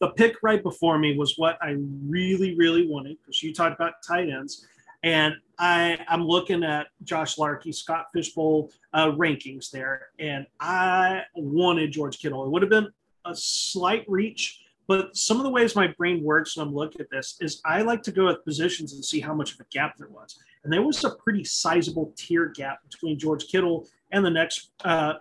[0.00, 1.74] the pick right before me was what I
[2.06, 4.64] really, really wanted because you talked about tight ends.
[5.02, 11.22] And I, I'm looking at Josh Larky, Scott Fish Bowl uh, rankings there, and I
[11.34, 12.44] wanted George Kittle.
[12.44, 12.88] It would have been
[13.24, 17.10] a slight reach, but some of the ways my brain works when I'm looking at
[17.10, 19.96] this is I like to go with positions and see how much of a gap
[19.96, 20.38] there was.
[20.64, 25.14] And there was a pretty sizable tier gap between George Kittle and the next, uh,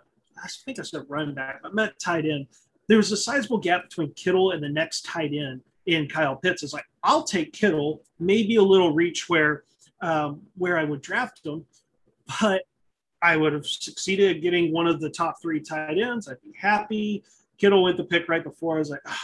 [0.44, 2.48] I think I said running back, but meant tight end.
[2.88, 6.64] There was a sizable gap between Kittle and the next tight end in Kyle Pitts.
[6.64, 9.64] It's like, I'll take Kittle, maybe a little reach where
[10.02, 11.66] um, where I would draft him,
[12.42, 12.64] but
[13.22, 16.28] I would have succeeded getting one of the top three tight ends.
[16.28, 17.24] I'd be happy.
[17.58, 18.76] Kittle went the pick right before.
[18.76, 19.22] I was like, ah.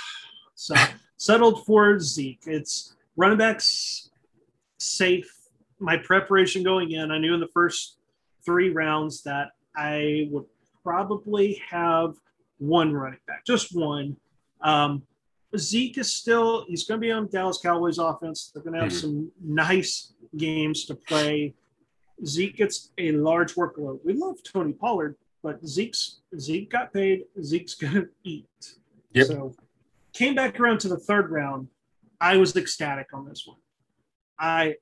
[0.56, 0.76] so
[1.18, 2.44] settled for Zeke.
[2.46, 4.12] It's running backs
[4.78, 5.30] safe.
[5.80, 7.98] My preparation going in, I knew in the first
[8.46, 10.46] three rounds that I would
[10.84, 12.16] probably have
[12.60, 14.18] one running back, just one.
[14.62, 15.04] Um,
[15.58, 18.52] Zeke is still, he's going to be on Dallas Cowboys offense.
[18.54, 19.00] They're going to have mm-hmm.
[19.00, 21.54] some nice games to play.
[22.26, 24.00] Zeke gets a large workload.
[24.06, 27.24] We love Tony Pollard, but Zeke's Zeke got paid.
[27.44, 28.46] Zeke's going to eat.
[29.14, 29.28] Yep.
[29.28, 29.56] So
[30.14, 31.68] came back around to the third round.
[32.20, 33.58] I was ecstatic on this one.
[34.40, 34.76] I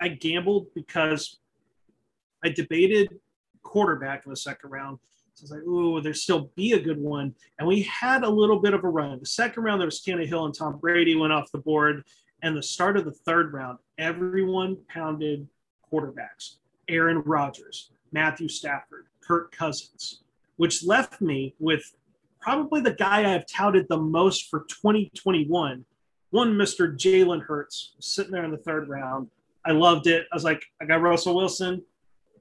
[0.00, 1.38] I gambled because
[2.44, 3.18] I debated
[3.62, 4.98] quarterback in the second round.
[5.38, 7.32] So I was like, oh, there still be a good one.
[7.58, 9.20] And we had a little bit of a run.
[9.20, 12.02] The second round, there was Tannehill and Tom Brady went off the board.
[12.42, 15.46] And the start of the third round, everyone pounded
[15.92, 16.56] quarterbacks.
[16.88, 20.22] Aaron Rodgers, Matthew Stafford, Kirk Cousins,
[20.56, 21.94] which left me with
[22.40, 25.84] probably the guy I've touted the most for 2021.
[26.30, 26.96] One, Mr.
[26.96, 29.28] Jalen Hurts, sitting there in the third round.
[29.64, 30.26] I loved it.
[30.32, 31.82] I was like, I got Russell Wilson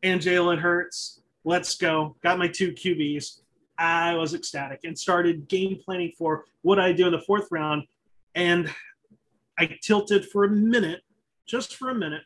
[0.03, 1.21] and Jalen Hurts.
[1.45, 2.15] Let's go.
[2.23, 3.41] Got my two QBs.
[3.77, 7.83] I was ecstatic and started game planning for what I do in the fourth round.
[8.35, 8.73] And
[9.59, 11.01] I tilted for a minute,
[11.45, 12.23] just for a minute,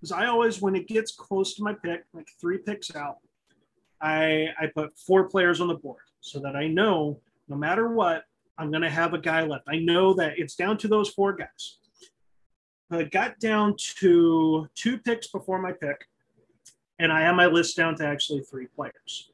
[0.00, 3.18] because I always, when it gets close to my pick, like three picks out,
[4.00, 8.24] I, I put four players on the board so that I know no matter what,
[8.58, 9.64] I'm going to have a guy left.
[9.68, 11.78] I know that it's down to those four guys.
[12.90, 16.06] I got down to two picks before my pick,
[17.02, 19.30] and I have my list down to actually three players.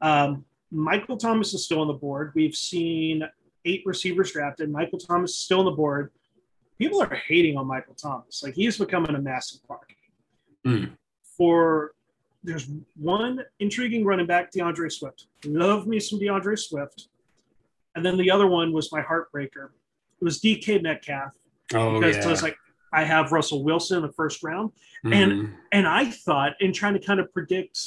[0.00, 2.32] Um, Michael Thomas is still on the board.
[2.34, 3.22] We've seen
[3.64, 4.70] eight receivers drafted.
[4.70, 6.10] Michael Thomas is still on the board
[6.78, 8.42] people are hating on Michael Thomas.
[8.42, 9.92] Like he's becoming a massive part.
[10.66, 10.92] Mm.
[11.36, 11.92] For
[12.42, 15.26] there's one intriguing running back, DeAndre Swift.
[15.44, 17.08] Love me some DeAndre Swift.
[17.94, 19.70] And then the other one was my heartbreaker.
[20.20, 21.32] It was DK Metcalf.
[21.74, 22.24] Oh, because yeah.
[22.24, 22.56] I was like,
[22.96, 24.72] I have Russell Wilson in the first round.
[25.04, 25.14] Mm.
[25.14, 27.78] And and I thought in trying to kind of predict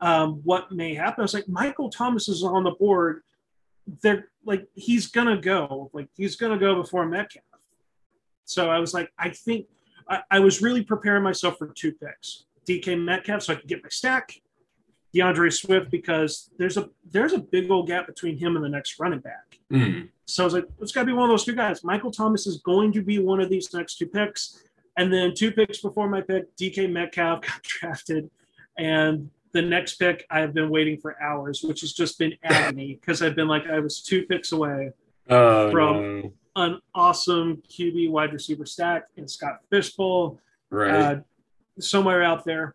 [0.00, 3.22] um, what may happen, I was like, Michael Thomas is on the board.
[4.02, 5.90] They're like, he's gonna go.
[5.92, 7.44] Like he's gonna go before Metcalf.
[8.46, 9.66] So I was like, I think
[10.08, 12.46] I, I was really preparing myself for two picks.
[12.66, 14.32] DK Metcalf, so I could get my stack.
[15.14, 18.98] DeAndre Swift, because there's a there's a big old gap between him and the next
[18.98, 19.45] running back.
[19.72, 20.08] Mm.
[20.24, 21.84] So I was like, it's got to be one of those two guys.
[21.84, 24.62] Michael Thomas is going to be one of these next two picks.
[24.96, 28.30] And then two picks before my pick, DK Metcalf got drafted.
[28.78, 33.22] And the next pick, I've been waiting for hours, which has just been agony because
[33.22, 34.92] I've been like, I was two picks away
[35.28, 40.40] oh, from no an awesome QB wide receiver stack in Scott Fish Bowl.
[40.70, 40.90] Right.
[40.90, 41.16] Uh,
[41.78, 42.74] somewhere out there,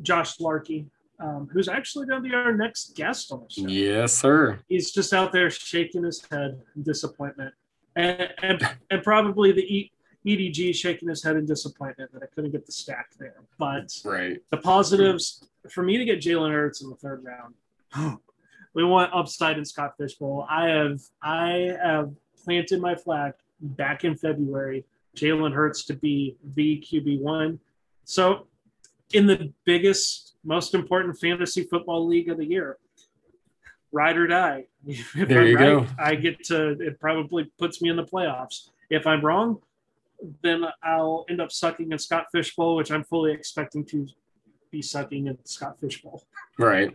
[0.00, 0.86] Josh Larky,
[1.20, 3.68] um, who's actually going to be our next guest on the show.
[3.68, 4.60] Yes, sir.
[4.68, 7.54] He's just out there shaking his head in disappointment.
[7.94, 9.92] And, and, and probably the e,
[10.26, 13.36] EDG shaking his head in disappointment that I couldn't get the stack there.
[13.58, 14.38] But right.
[14.50, 18.18] the positives for me to get Jalen Hurts in the third round,
[18.74, 20.46] we want upside in Scott Fish Bowl.
[20.48, 22.12] I have I have
[22.44, 24.84] planted my flag back in February,
[25.16, 27.58] Jalen Hurts to be the QB1.
[28.04, 28.46] So,
[29.12, 32.78] in the biggest, most important fantasy football league of the year,
[33.92, 34.66] ride or die.
[34.86, 35.86] If There I'm you right, go.
[35.98, 36.70] I get to.
[36.80, 38.70] It probably puts me in the playoffs.
[38.88, 39.58] If I'm wrong,
[40.42, 44.06] then I'll end up sucking in Scott Fish Bowl, which I'm fully expecting to
[44.70, 46.24] be sucking in Scott Fish Bowl.
[46.58, 46.90] Right.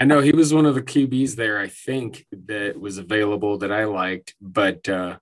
[0.00, 3.72] I know he was one of the QBs there, I think, that was available that
[3.72, 5.18] I liked, but uh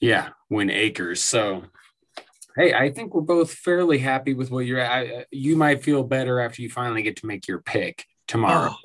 [0.00, 1.22] yeah, win Akers.
[1.22, 1.64] So
[2.56, 4.90] hey, I think we're both fairly happy with what you're at.
[4.90, 8.74] I, you might feel better after you finally get to make your pick tomorrow.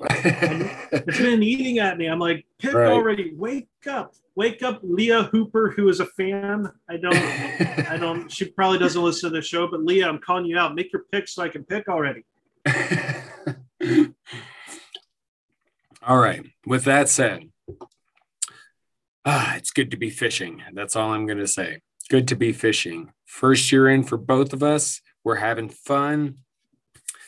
[0.98, 2.06] It's been eating at me.
[2.06, 2.90] I'm like, pick Right.
[2.90, 3.32] already.
[3.34, 4.14] Wake up.
[4.34, 6.70] Wake up, Leah Hooper, who is a fan.
[6.90, 10.44] I don't I don't she probably doesn't listen to the show, but Leah, I'm calling
[10.46, 10.74] you out.
[10.74, 12.24] Make your pick so I can pick already.
[16.02, 16.44] all right.
[16.66, 17.50] With that said,
[19.24, 20.62] ah, it's good to be fishing.
[20.74, 21.80] That's all I'm going to say.
[22.10, 23.12] Good to be fishing.
[23.26, 25.02] First year in for both of us.
[25.24, 26.38] We're having fun.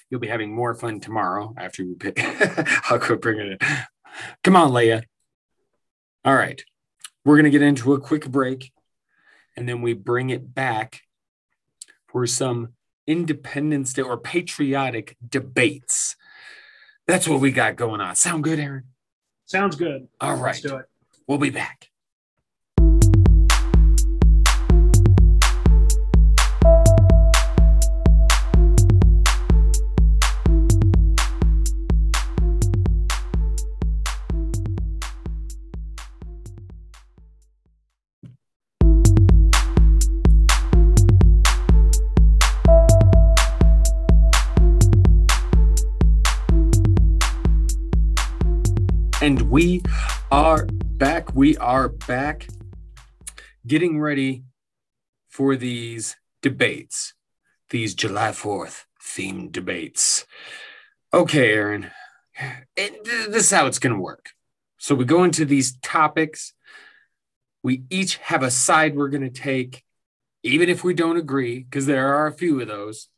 [0.09, 2.19] You'll be having more fun tomorrow after we pick.
[2.91, 3.69] I'll go bring it in.
[4.43, 5.03] Come on, Leia.
[6.25, 6.63] All right.
[7.25, 8.73] We're going to get into a quick break
[9.57, 11.03] and then we bring it back
[12.07, 12.75] for some
[13.07, 16.17] Independence Day or patriotic debates.
[17.07, 18.15] That's what we got going on.
[18.15, 18.85] Sound good, Aaron?
[19.47, 20.09] Sounds good.
[20.21, 20.55] All right.
[20.55, 20.87] Let's do it.
[21.27, 21.91] We'll be back.
[49.49, 49.83] We
[50.31, 51.35] are back.
[51.35, 52.49] We are back
[53.67, 54.45] getting ready
[55.29, 57.15] for these debates,
[57.71, 60.27] these July 4th themed debates.
[61.15, 61.91] Okay, Aaron,
[62.77, 64.31] it, this is how it's going to work.
[64.77, 66.53] So we go into these topics.
[67.63, 69.83] We each have a side we're going to take,
[70.43, 73.09] even if we don't agree, because there are a few of those,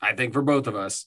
[0.00, 1.06] I think, for both of us.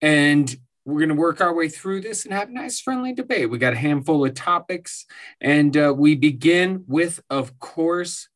[0.00, 3.50] And we're going to work our way through this and have a nice friendly debate.
[3.50, 5.06] We got a handful of topics,
[5.40, 8.28] and uh, we begin with, of course,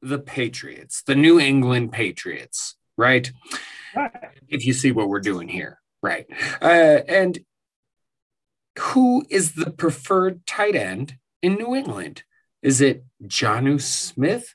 [0.00, 3.30] the Patriots, the New England Patriots, right?
[3.96, 4.12] Right.
[4.48, 6.26] If you see what we're doing here, right?
[6.62, 7.38] Uh, and
[8.78, 12.22] who is the preferred tight end in New England?
[12.62, 14.54] Is it Jonnu Smith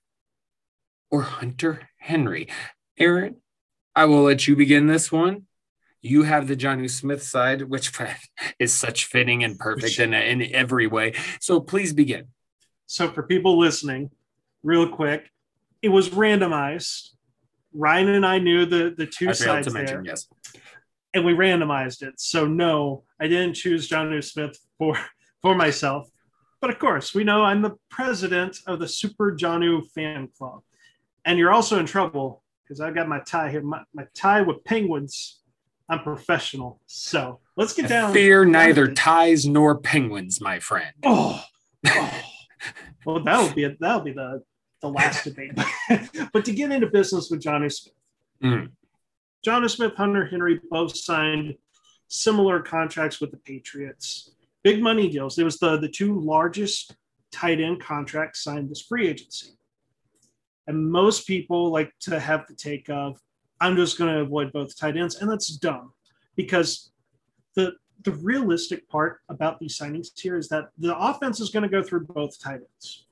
[1.11, 2.47] or Hunter Henry?
[2.97, 3.37] Aaron,
[3.95, 5.47] I will let you begin this one.
[6.03, 7.91] You have the Jonnu Smith side, which
[8.59, 11.13] is such fitting and perfect in, in every way.
[11.39, 12.27] So please begin.
[12.85, 14.11] So for people listening,
[14.61, 15.29] real quick,
[15.81, 17.09] it was randomized.
[17.73, 20.27] Ryan and I knew the the two I sides to mention, there, yes.
[21.13, 22.19] and we randomized it.
[22.19, 24.97] So no, I didn't choose Jonnu Smith for
[25.41, 26.07] for myself.
[26.61, 30.61] But of course, we know I'm the president of the Super Jonnu fan club.
[31.25, 33.61] And you're also in trouble because I've got my tie here.
[33.61, 35.41] My, my tie with penguins.
[35.89, 36.79] I'm professional.
[36.85, 38.13] So let's get down.
[38.13, 40.93] Fear neither ties nor penguins, my friend.
[41.03, 41.43] Oh,
[41.87, 42.21] oh.
[43.05, 44.43] well, that'll be that'll be the
[44.81, 45.57] the last debate.
[46.33, 47.93] but to get into business with Jonnu Smith,
[48.43, 48.71] Mm.
[49.45, 51.55] Jonnu Smith, Hunter Henry both signed
[52.07, 54.31] similar contracts with the Patriots,
[54.63, 55.37] big money deals.
[55.37, 56.95] It was the the two largest
[57.31, 59.51] tight end contracts signed this free agency,
[60.67, 63.19] and most people like to have the take of,
[63.63, 65.93] "I'm just going to avoid both tight ends," and that's dumb
[66.35, 66.91] because
[67.55, 71.69] the the realistic part about these signings here is that the offense is going to
[71.69, 73.05] go through both tight ends.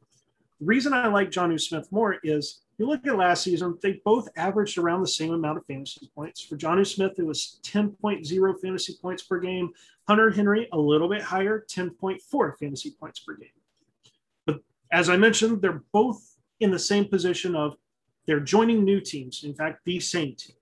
[0.60, 4.28] The reason I like Jonnu Smith more is you look at last season, they both
[4.36, 6.42] averaged around the same amount of fantasy points.
[6.42, 9.70] For Jonnu Smith, it was 10.0 fantasy points per game.
[10.08, 13.50] Hunter Henry, a little bit higher, 10.4 fantasy points per game.
[14.46, 17.76] But as I mentioned, they're both in the same position of
[18.26, 19.44] they're joining new teams.
[19.44, 20.56] In fact, the same team.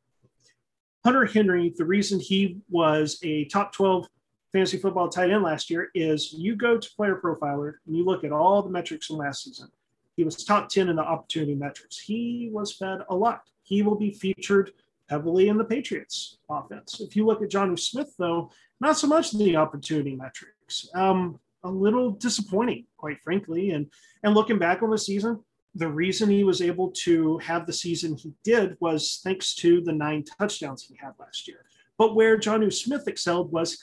[1.05, 4.07] Hunter Henry, the reason he was a top 12
[4.51, 8.23] fantasy football tight end last year is you go to player profiler and you look
[8.23, 9.69] at all the metrics from last season.
[10.17, 11.97] He was top 10 in the opportunity metrics.
[11.97, 13.41] He was fed a lot.
[13.63, 14.71] He will be featured
[15.09, 16.99] heavily in the Patriots offense.
[16.99, 18.51] If you look at Jonnu Smith, though,
[18.81, 20.89] not so much the opportunity metrics.
[20.93, 23.71] Um, a little disappointing, quite frankly.
[23.71, 23.87] And
[24.23, 25.43] and looking back on the season,
[25.75, 29.93] the reason he was able to have the season he did was thanks to the
[29.93, 31.65] nine touchdowns he had last year.
[31.97, 33.77] But where Jonnu Smith excelled was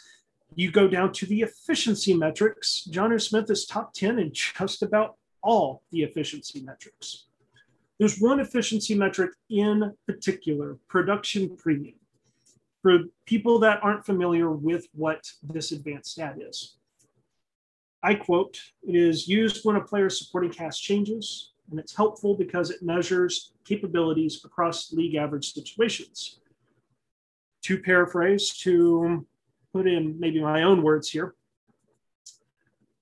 [0.54, 2.88] you go down to the efficiency metrics.
[2.90, 7.26] Jonnu Smith is top 10 in just about all the efficiency metrics.
[7.98, 11.96] There's one efficiency metric in particular, production premium.
[12.82, 16.76] For people that aren't familiar with what this advanced stat is,
[18.02, 22.70] I quote, it is used when a player's supporting cast changes, and it's helpful because
[22.70, 26.40] it measures capabilities across league average situations.
[27.62, 29.26] To paraphrase, to
[29.72, 31.34] put in maybe my own words here,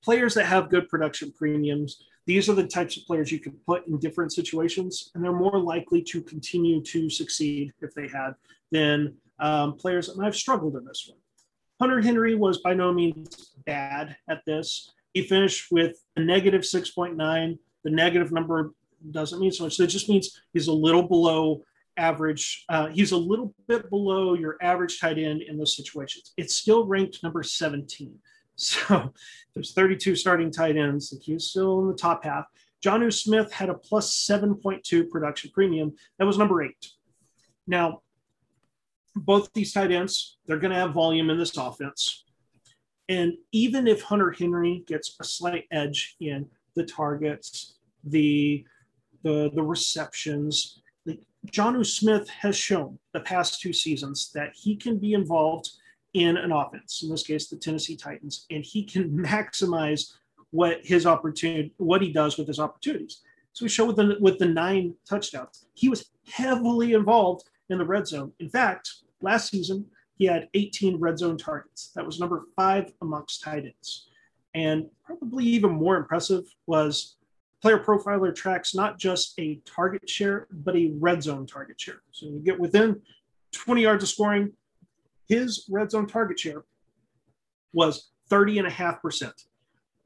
[0.03, 3.87] players that have good production premiums, these are the types of players you can put
[3.87, 8.35] in different situations, and they're more likely to continue to succeed if they had
[8.73, 10.09] than um, players.
[10.09, 11.19] And I've struggled in this one.
[11.81, 14.93] Hunter Henry was by no means bad at this.
[15.13, 17.59] He finished with a negative 6.9.
[17.85, 18.73] The negative number
[19.11, 19.77] doesn't mean so much.
[19.77, 21.63] That just means he's a little below
[21.97, 22.65] average.
[22.69, 26.33] Uh, he's a little bit below your average tight end in those situations.
[26.37, 28.19] It's still ranked number 17.
[28.57, 29.13] So
[29.53, 31.13] there's 32 starting tight ends.
[31.13, 32.45] Like he's still in the top half.
[32.85, 35.97] Jonnu Smith had a plus 7.2 production premium.
[36.21, 36.87] That was number eight.
[37.67, 38.03] Now,
[39.17, 42.25] both these tight ends, they're going to have volume in this offense.
[43.09, 48.65] And even if Hunter Henry gets a slight edge in the targets, the
[49.23, 51.19] the, the receptions, the,
[51.51, 55.71] Jonnu Smith has shown the past two seasons that he can be involved
[56.13, 60.13] in an offense, in this case, the Tennessee Titans, and he can maximize
[60.51, 63.23] what his opportunity, what he does with his opportunities.
[63.55, 67.85] So we show with the with the nine touchdowns, he was heavily involved in the
[67.85, 68.33] red zone.
[68.41, 68.91] In fact,
[69.25, 71.91] Last season, he had 18 red zone targets.
[71.95, 74.09] That was number five amongst tight ends.
[74.55, 77.17] And probably even more impressive was
[77.61, 82.03] player profiler tracks not just a target share, but a red zone target share.
[82.13, 83.01] So you get within
[83.53, 84.53] 20 yards of scoring,
[85.29, 86.65] his red zone target share
[87.73, 89.35] was 30 and a half percent.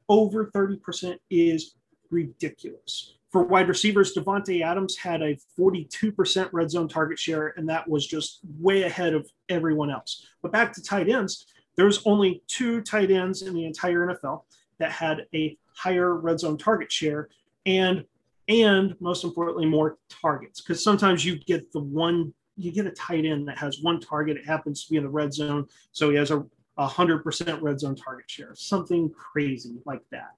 [0.08, 1.74] Over 30% is
[2.10, 7.88] ridiculous for wide receivers, Davante Adams had a 42% red zone target share, and that
[7.88, 10.26] was just way ahead of everyone else.
[10.42, 11.46] But back to tight ends,
[11.78, 14.42] there's only two tight ends in the entire NFL
[14.80, 17.28] that had a higher red zone target share,
[17.66, 18.04] and
[18.48, 20.60] and most importantly, more targets.
[20.60, 24.36] Because sometimes you get the one, you get a tight end that has one target.
[24.36, 26.44] It happens to be in the red zone, so he has a
[26.78, 30.30] 100% red zone target share, something crazy like that.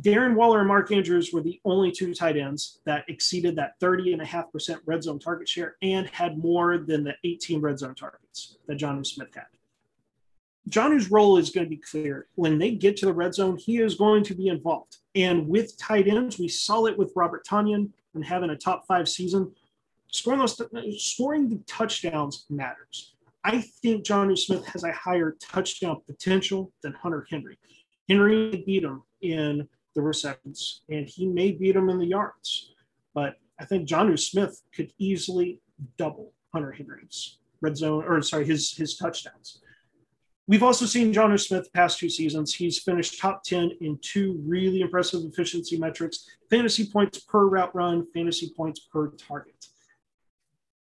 [0.00, 4.80] Darren Waller and Mark Andrews were the only two tight ends that exceeded that 30.5%
[4.84, 9.06] red zone target share and had more than the 18 red zone targets that Jonnu
[9.06, 9.44] Smith had.
[10.70, 12.26] Jonnu's role is going to be clear.
[12.36, 14.96] When they get to the red zone, he is going to be involved.
[15.14, 19.08] And with tight ends, we saw it with Robert Tonyan and having a top five
[19.08, 19.52] season.
[20.10, 20.56] Scoring those,
[21.04, 23.14] scoring the touchdowns matters.
[23.44, 27.58] I think Jonnu Smith has a higher touchdown potential than Hunter Henry.
[28.08, 32.72] Henry beat him in the receptions, and he may beat him in the yards.
[33.12, 35.60] But I think Jonnu Smith could easily
[35.98, 39.60] double Hunter Henry's red zone, or sorry, his his touchdowns.
[40.46, 42.54] We've also seen Jonnu Smith past two seasons.
[42.54, 48.06] He's finished top 10 in two really impressive efficiency metrics fantasy points per route run,
[48.12, 49.66] fantasy points per target.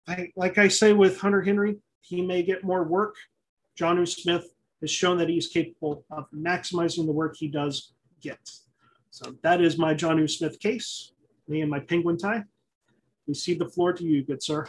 [0.07, 3.15] I, like I say with Hunter Henry, he may get more work.
[3.79, 4.45] Jonnu Smith
[4.81, 8.39] has shown that he's capable of maximizing the work he does get.
[9.09, 11.11] So that is my Jonnu Smith case,
[11.47, 12.43] me and my penguin tie.
[13.27, 14.67] We cede the floor to you, good sir.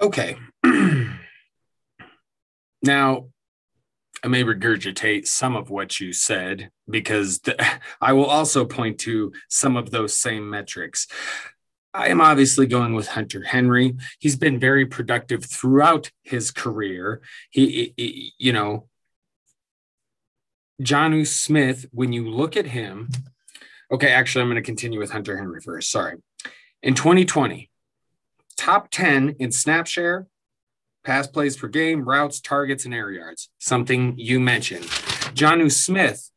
[0.00, 0.36] Okay.
[2.84, 3.28] now,
[4.22, 7.62] I may regurgitate some of what you said because the,
[8.00, 11.06] I will also point to some of those same metrics.
[11.92, 13.94] I am obviously going with Hunter Henry.
[14.18, 17.20] He's been very productive throughout his career.
[17.50, 18.88] He, he you know,
[20.82, 23.10] Jonnu Smith, when you look at him,
[23.92, 25.90] okay, actually, I'm going to continue with Hunter Henry first.
[25.90, 26.16] Sorry.
[26.82, 27.70] In 2020,
[28.56, 30.26] top 10 in snap share,
[31.04, 34.84] pass plays per game, routes, targets, and air yards, something you mentioned.
[35.34, 36.30] Jonnu Smith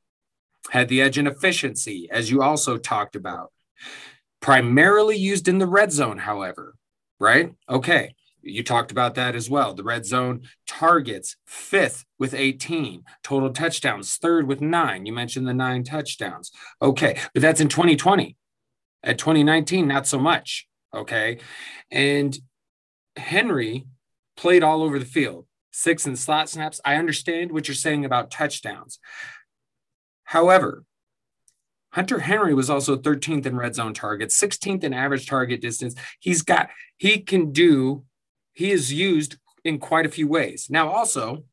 [0.71, 3.51] had the edge in efficiency, as you also talked about.
[4.41, 6.75] Primarily used in the red zone, however,
[7.19, 7.53] right?
[7.69, 8.13] Okay.
[8.41, 9.73] You talked about that as well.
[9.73, 15.05] The red zone targets fifth with 18, total touchdowns third with nine.
[15.05, 16.51] You mentioned the nine touchdowns.
[16.81, 18.37] Okay, but that's in 2020.
[19.03, 20.67] At 2019, not so much.
[20.93, 21.39] Okay.
[21.91, 22.37] And
[23.15, 23.85] Henry
[24.37, 26.79] played all over the field, six and slot snaps.
[26.85, 28.99] I understand what you're saying about touchdowns.
[30.23, 30.85] However,
[31.91, 35.95] Hunter Henry was also 13th in red zone targets, 16th in average target distance.
[36.19, 38.05] He's got, he can do
[38.57, 40.65] he is used in quite a few ways.
[40.67, 41.43] Now, also,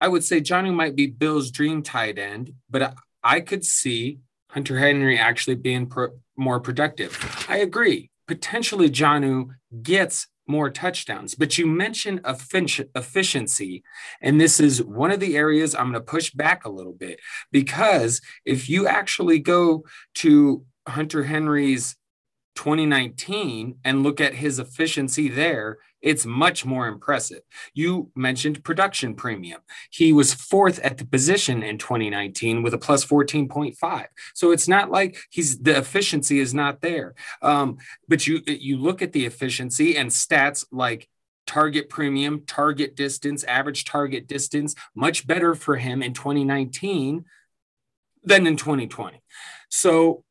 [0.00, 2.94] I would say Jonnu might be Bill's dream tight end, but
[3.24, 4.20] I could see
[4.50, 7.18] Hunter Henry actually being pro- more productive.
[7.48, 8.12] I agree.
[8.28, 9.48] Potentially, Jonnu
[9.82, 11.34] gets more touchdowns.
[11.34, 13.82] But you mentioned efficiency,
[14.20, 17.20] and this is one of the areas I'm going to push back a little bit
[17.50, 19.84] because if you actually go
[20.16, 21.96] to Hunter Henry's
[22.54, 27.42] 2019 and look at his efficiency there, it's much more impressive.
[27.74, 29.60] You mentioned production premium.
[29.90, 34.06] He was fourth at the position in 2019 with a plus 14.5.
[34.34, 37.14] So it's not like he's the efficiency is not there.
[37.40, 37.78] Um,
[38.08, 41.08] but you you look at the efficiency and stats like
[41.46, 47.24] target premium, target distance, average target distance, much better for him in 2019
[48.24, 49.22] than in 2020.
[49.68, 50.24] So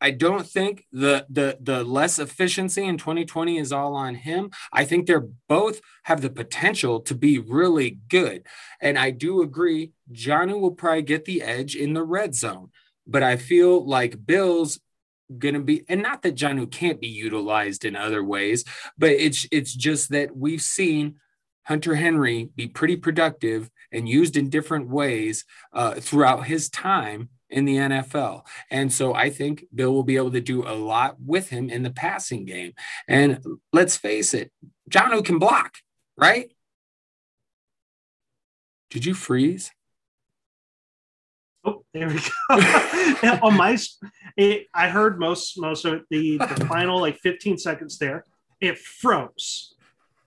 [0.00, 4.50] I don't think the the the less efficiency in 2020 is all on him.
[4.72, 8.46] I think they're both have the potential to be really good.
[8.80, 12.70] And I do agree Jonnu will probably get the edge in the red zone.
[13.06, 14.80] But I feel like Bill's
[15.36, 18.64] gonna be and not that Jonnu can't be utilized in other ways,
[18.96, 21.16] but it's it's just that we've seen
[21.64, 27.64] Hunter Henry be pretty productive and used in different ways uh, throughout his time in
[27.64, 28.42] the NFL.
[28.70, 31.82] And so I think Bill will be able to do a lot with him in
[31.82, 32.72] the passing game.
[33.08, 33.40] And
[33.72, 34.52] let's face it,
[34.90, 35.78] Jonnu can block,
[36.16, 36.50] right?
[38.90, 39.70] Did you freeze?
[41.64, 43.38] Oh, there we go.
[43.42, 43.76] On my,
[44.36, 48.24] it, I heard most most of the the final like 15 seconds there.
[48.60, 49.74] It froze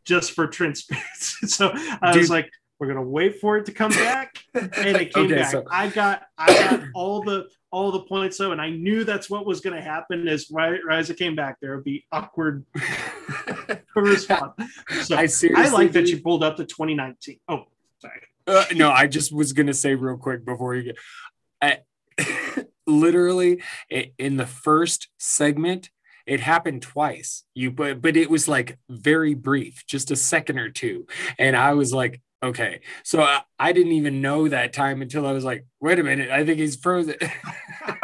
[0.05, 1.47] just for transparency.
[1.47, 1.71] So
[2.01, 2.49] I Dude, was like,
[2.83, 5.51] we're gonna wait for it to come back, and it came okay, back.
[5.51, 5.63] So...
[5.71, 9.45] I got I got all the all the points though, and I knew that's what
[9.45, 10.27] was gonna happen.
[10.27, 12.65] As right, right as it came back, there would be awkward
[13.95, 14.53] response.
[15.03, 17.39] So I, I like that you pulled up the 2019.
[17.47, 17.63] Oh,
[17.99, 18.21] sorry.
[18.45, 20.97] Uh, no, I just was gonna say real quick before you get.
[21.61, 21.79] I,
[22.85, 23.61] literally
[24.17, 25.89] in the first segment
[26.25, 30.69] it happened twice you but but it was like very brief just a second or
[30.69, 31.07] two
[31.39, 32.81] and i was like Okay.
[33.03, 36.29] So I, I, didn't even know that time until I was like, wait a minute,
[36.29, 37.15] I think he's frozen.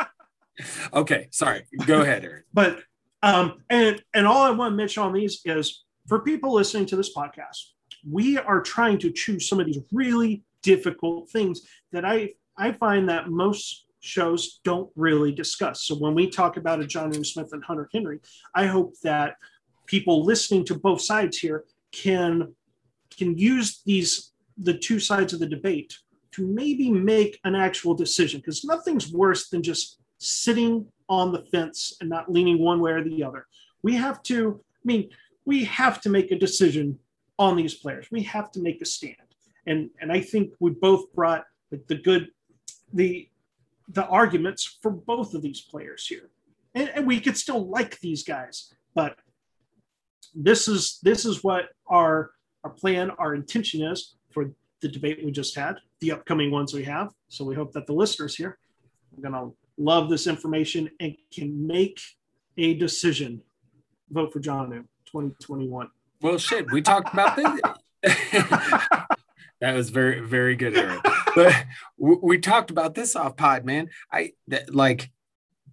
[0.94, 1.64] okay, sorry.
[1.86, 2.44] Go ahead, Aaron.
[2.54, 2.80] But
[3.22, 6.96] um and and all I want to mention on these is for people listening to
[6.96, 7.58] this podcast,
[8.10, 13.10] we are trying to choose some of these really difficult things that I I find
[13.10, 15.84] that most shows don't really discuss.
[15.84, 18.20] So when we talk about a Jonnu Smith and Hunter Henry,
[18.56, 19.36] I hope that
[19.86, 22.56] people listening to both sides here can
[23.18, 24.29] can use these
[24.62, 25.98] the two sides of the debate
[26.32, 31.96] to maybe make an actual decision because nothing's worse than just sitting on the fence
[32.02, 33.48] and not leaning one way or the other.
[33.82, 35.10] We have to, I mean,
[35.46, 37.00] we have to make a decision
[37.40, 38.08] on these players.
[38.12, 39.16] We have to make a stand.
[39.66, 42.30] And and I think we both brought the, the good
[42.94, 43.30] the
[43.88, 46.30] the arguments for both of these players here.
[46.76, 49.18] And, and we could still like these guys, but
[50.36, 52.32] this is this is what our
[52.64, 54.52] our plan, our intention is for
[54.82, 57.12] the debate we just had, the upcoming ones we have.
[57.28, 58.58] So we hope that the listeners here
[59.18, 62.00] are going to love this information and can make
[62.58, 63.42] a decision.
[64.10, 65.90] Vote for Jonnu 2021.
[66.22, 67.62] Well, shit, we talked about this.
[69.62, 71.02] that was very, very good, Aaron.
[71.36, 71.56] But
[71.98, 73.90] we talked about this off pod, man.
[74.12, 74.34] I
[74.70, 75.12] like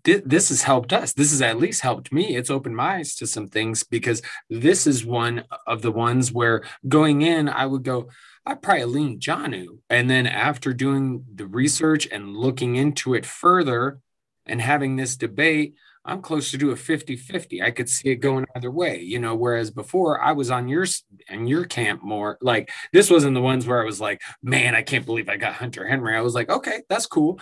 [0.05, 1.13] this has helped us.
[1.13, 2.37] This has at least helped me.
[2.37, 6.63] It's opened my eyes to some things because this is one of the ones where
[6.87, 8.09] going in, I would go,
[8.47, 9.79] I probably lean Jonnu.
[9.91, 14.01] And then after doing the research and looking into it further
[14.47, 15.75] and having this debate,
[16.05, 17.63] I'm closer to do a 50 50.
[17.63, 19.35] I could see it going either way, you know.
[19.35, 20.87] Whereas before I was on your
[21.29, 24.83] in your camp more like this wasn't the ones where I was like, man, I
[24.83, 26.17] can't believe I got Hunter Henry.
[26.17, 27.41] I was like, okay, that's cool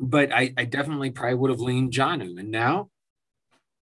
[0.00, 2.38] but I, I definitely probably would have leaned Jonnu.
[2.38, 2.90] And now,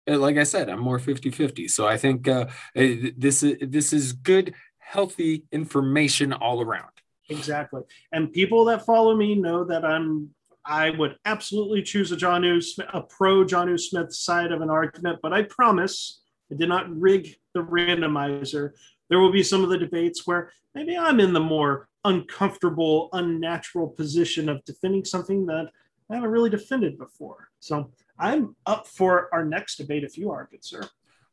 [0.09, 1.67] uh, like I said, I'm more 50 50.
[1.67, 4.53] So I think uh, uh this, is, this is good,
[4.85, 6.89] healthy information all around.
[7.29, 7.81] Exactly.
[8.11, 10.29] And people that follow me know that I'm
[10.67, 12.63] I would absolutely choose a Jonnu
[12.93, 16.21] a pro Jonnu Smith side of an argument, but I promise
[16.51, 18.71] I did not rig the randomizer.
[19.09, 23.87] There will be some of the debates where maybe I'm in the more uncomfortable, unnatural
[23.87, 25.69] position of defending something that
[26.09, 27.49] I haven't really defended before.
[27.59, 30.81] So I'm up for our next debate if you are, good sir.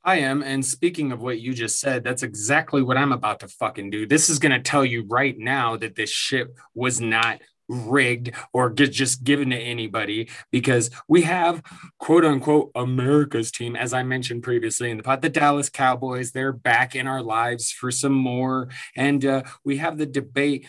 [0.04, 0.42] I am.
[0.42, 4.06] And speaking of what you just said, that's exactly what I'm about to fucking do.
[4.06, 8.70] This is going to tell you right now that this ship was not rigged or
[8.70, 11.62] just given to anybody because we have
[11.98, 16.32] quote unquote America's team, as I mentioned previously in the pod, the Dallas Cowboys.
[16.32, 18.68] They're back in our lives for some more.
[18.96, 20.66] And uh, we have the debate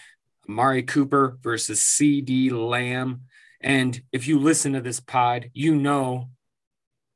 [0.48, 3.22] Amari Cooper versus CeeDee Lamb.
[3.60, 6.30] And if you listen to this pod, you know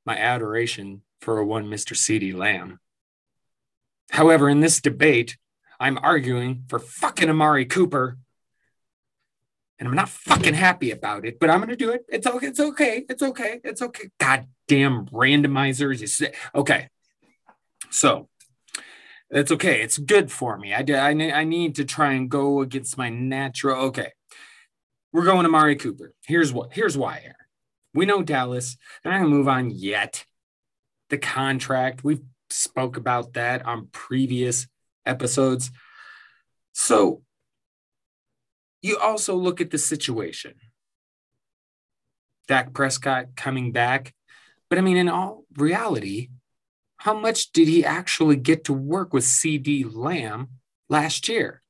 [0.06, 1.94] my adoration for a one Mr.
[1.94, 2.80] CeeDee Lamb.
[4.12, 5.38] However, in this debate,
[5.80, 8.18] I'm arguing for fucking Amari Cooper.
[9.80, 12.04] And I'm not fucking happy about it, but I'm gonna do it.
[12.10, 12.48] It's okay.
[12.48, 13.06] It's okay.
[13.08, 13.60] It's okay.
[13.64, 14.10] It's okay.
[14.20, 16.34] Goddamn randomizers.
[16.56, 16.90] Okay.
[17.92, 18.28] So
[19.30, 19.82] it's okay.
[19.82, 20.74] It's good for me.
[20.74, 23.86] I, I, I need to try and go against my natural.
[23.88, 24.14] Okay.
[25.12, 26.14] We're going to Mari Cooper.
[26.26, 26.74] Here's what.
[26.74, 27.36] Here's why, Aaron.
[27.94, 28.78] We know Dallas.
[29.04, 30.26] They're not going to move on yet.
[31.10, 32.04] The contract.
[32.04, 34.68] We've spoke about that on previous
[35.06, 35.72] episodes.
[36.74, 37.22] So
[38.82, 40.56] you also look at the situation.
[42.48, 44.14] Dak Prescott coming back.
[44.70, 46.30] But I mean, in all reality,
[46.98, 50.50] how much did he actually get to work with CeeDee Lamb
[50.90, 51.62] last year?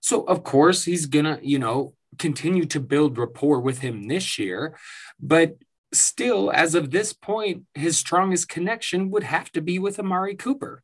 [0.00, 4.38] So, of course, he's going to, you know, continue to build rapport with him this
[4.38, 4.76] year.
[5.20, 5.56] But
[5.92, 10.82] still, as of this point, his strongest connection would have to be with Amari Cooper.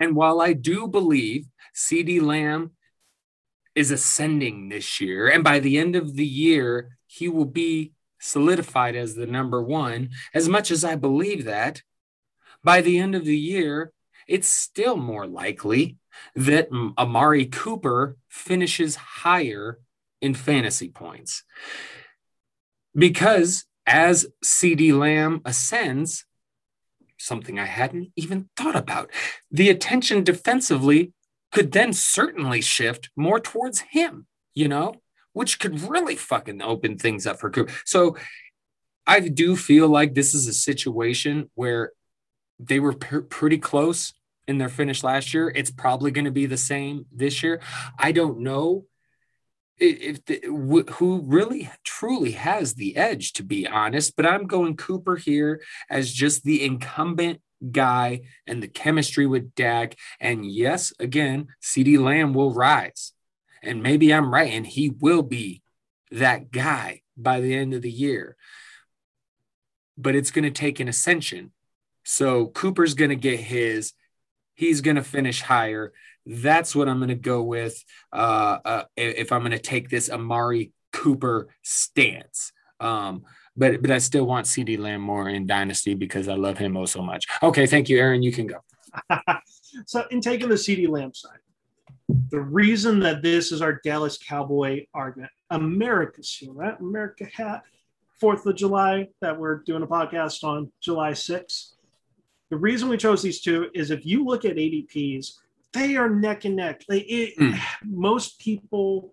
[0.00, 2.72] And while I do believe CeeDee Lamb
[3.74, 8.96] is ascending this year, and by the end of the year, he will be solidified
[8.96, 11.82] as the number one, as much as I believe that,
[12.64, 13.92] by the end of the year,
[14.26, 15.98] it's still more likely
[16.34, 16.68] that
[16.98, 19.78] Amari Cooper finishes higher
[20.20, 21.44] in fantasy points.
[22.96, 26.24] Because as CeeDee Lamb ascends,
[27.18, 29.10] something I hadn't even thought about,
[29.50, 31.12] the attention defensively
[31.52, 34.94] could then certainly shift more towards him, you know,
[35.32, 37.72] which could really fucking open things up for Cooper.
[37.84, 38.16] So
[39.06, 41.92] I do feel like this is a situation where
[42.58, 44.14] they were pretty close
[44.48, 45.52] in their finish last year.
[45.54, 47.60] It's probably going to be the same this year.
[47.98, 48.86] I don't know
[49.78, 50.40] if the,
[50.94, 54.16] who really truly has the edge, to be honest.
[54.16, 59.96] But I'm going Cooper here as just the incumbent guy and the chemistry with Dak.
[60.20, 63.12] And yes, again, CeeDee Lamb will rise.
[63.62, 65.62] And maybe I'm right, and he will be
[66.10, 68.36] that guy by the end of the year.
[69.98, 71.52] But it's going to take an ascension
[72.08, 73.92] so Cooper's going to get his.
[74.54, 75.92] He's going to finish higher.
[76.26, 80.10] That's what I'm going to go with uh, uh, if I'm going to take this
[80.10, 82.52] Amari Cooper stance.
[82.80, 83.24] Um,
[83.56, 86.84] but but I still want CeeDee Lamb more in Dynasty because I love him oh
[86.84, 87.26] so much.
[87.42, 88.22] Okay, thank you, Aaron.
[88.22, 88.58] You can go.
[89.86, 91.38] so in taking the CeeDee Lamb side,
[92.30, 96.78] the reason that this is our Dallas Cowboy argument, America's here, right?
[96.80, 97.62] America hat,
[98.20, 101.72] Fourth of July that we're doing a podcast on July 6th.
[102.50, 105.32] The reason we chose these two is if you look at ADPs,
[105.72, 106.82] they are neck and neck.
[106.88, 107.58] They, it, mm.
[107.84, 109.12] Most people,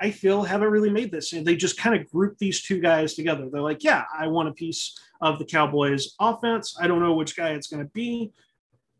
[0.00, 1.32] I feel, haven't really made this.
[1.32, 3.48] And they just kind of group these two guys together.
[3.50, 6.76] They're like, yeah, I want a piece of the Cowboys offense.
[6.80, 8.32] I don't know which guy it's going to be.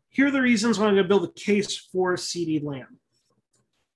[0.09, 2.99] Here are the reasons why I'm going to build a case for CeeDee Lamb.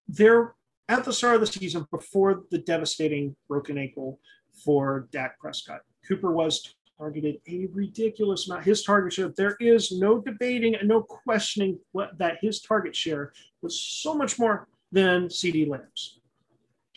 [0.08, 0.56] They're
[0.88, 4.20] at the start of the season before the devastating broken ankle
[4.64, 5.82] for Dak Prescott.
[6.08, 8.66] Cooper was targeted a ridiculous amount.
[8.66, 13.34] His target share, there is no debating and no questioning what, that his target share
[13.62, 16.20] was so much more than CeeDee Lamb's.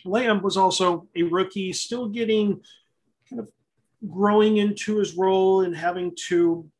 [0.05, 2.61] Lamb was also a rookie, still getting
[3.28, 3.51] kind of
[4.09, 6.70] growing into his role and having to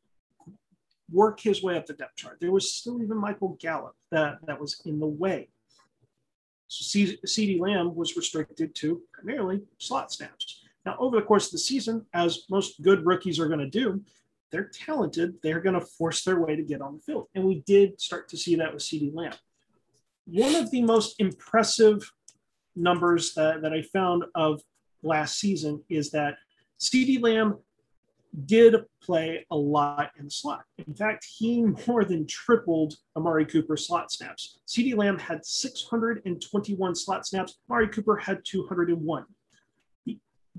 [1.11, 2.37] work his way up the depth chart.
[2.39, 5.49] There was still even Michael Gallup that, that was in the way.
[6.67, 10.58] So CeeDee Lamb was restricted to primarily slot snaps.
[10.85, 14.01] Now, over the course of the season, as most good rookies are going to do,
[14.51, 15.35] they're talented.
[15.43, 17.27] They're going to force their way to get on the field.
[17.35, 19.33] And we did start to see that with CeeDee Lamb.
[20.25, 22.11] One of the most impressive
[22.75, 24.61] numbers that, that I found of
[25.03, 26.35] last season is that
[26.79, 27.57] CeeDee Lamb
[28.45, 30.63] did play a lot in the slot.
[30.87, 34.59] In fact, he more than tripled Amari Cooper's slot snaps.
[34.67, 37.57] CeeDee Lamb had 621 slot snaps.
[37.69, 39.25] Amari Cooper had 201.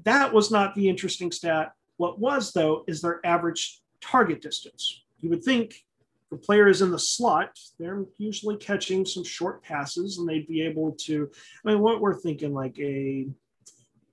[0.05, 1.73] That was not the interesting stat.
[1.97, 5.03] What was, though, is their average target distance.
[5.21, 5.85] You would think
[6.31, 10.63] the player is in the slot, they're usually catching some short passes and they'd be
[10.63, 11.29] able to.
[11.65, 13.27] I mean, what we're thinking like a,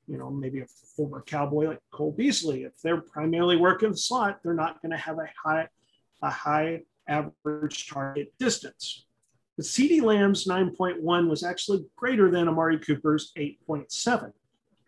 [0.08, 2.64] you know, maybe a former cowboy like Cole Beasley.
[2.64, 5.68] If they're primarily working the slot, they're not going to have a high,
[6.24, 9.06] a high average target distance.
[9.56, 14.34] But CeeDee Lamb's 9.1 was actually greater than Amari Cooper's 8.7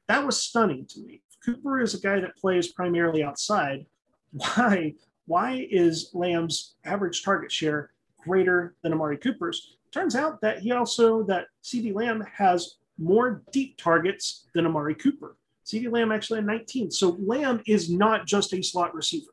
[0.10, 1.22] that was stunning to me.
[1.46, 3.86] Cooper is a guy that plays primarily outside.
[4.32, 4.96] Why?
[5.28, 7.92] Why is Lamb's average target share
[8.26, 9.78] greater than Amari Cooper's?
[9.92, 15.38] Turns out that he also that CeeDee Lamb has more deep targets than Amari Cooper.
[15.66, 16.92] CeeDee Lamb actually had 19.
[16.92, 19.32] So Lamb is not just a slot receiver.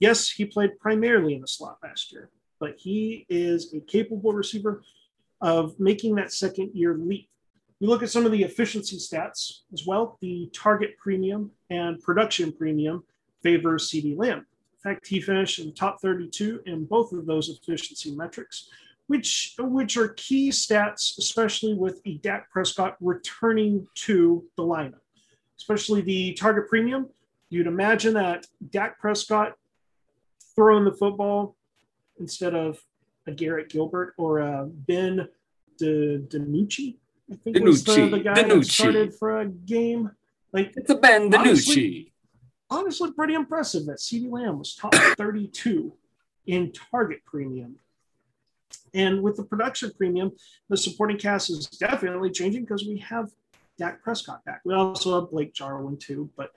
[0.00, 4.82] Yes, he played primarily in the slot last year, but he is a capable receiver
[5.42, 7.28] of making that second year leap.
[7.78, 10.16] You look at some of the efficiency stats as well.
[10.22, 13.04] The target premium and production premium
[13.42, 14.38] favor CeeDee Lamb.
[14.38, 18.70] In fact, he finished in the top 32 in both of those efficiency metrics,
[19.08, 25.00] which, which are key stats, especially with a Dak Prescott returning to the lineup,
[25.58, 27.08] especially the target premium.
[27.50, 29.54] You'd imagine that Dak Prescott
[30.54, 31.56] throwing the football
[32.18, 32.82] instead of
[33.26, 35.28] a Garrett Gilbert or a Ben
[35.78, 36.96] DiNucci.
[37.30, 37.64] I think DiNucci.
[37.64, 38.48] was the, the guy DiNucci.
[38.48, 40.10] that started for a game.
[40.52, 41.38] Like it's a Ben DiNucci.
[41.38, 42.12] Honestly,
[42.70, 45.92] honestly, pretty impressive that CeeDee Lamb was top 32
[46.46, 47.76] in target premium.
[48.94, 50.32] And with the production premium,
[50.68, 53.30] the supporting cast is definitely changing because we have
[53.78, 54.62] Dak Prescott back.
[54.64, 56.50] We also have Blake Jarwin too, but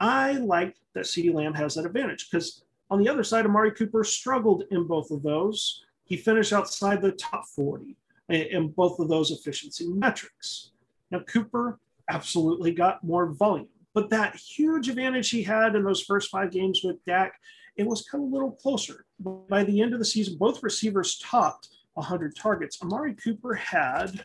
[0.00, 4.04] I like that CeeDee Lamb has that advantage because on the other side, Amari Cooper
[4.04, 5.84] struggled in both of those.
[6.04, 7.96] He finished outside the top 40
[8.28, 10.70] in both of those efficiency metrics.
[11.10, 11.78] Now, Cooper
[12.10, 16.82] absolutely got more volume, but that huge advantage he had in those first five games
[16.84, 17.32] with Dak,
[17.76, 19.04] it was come a little closer.
[19.20, 22.82] By the end of the season, both receivers topped 100 targets.
[22.82, 24.24] Amari Cooper had,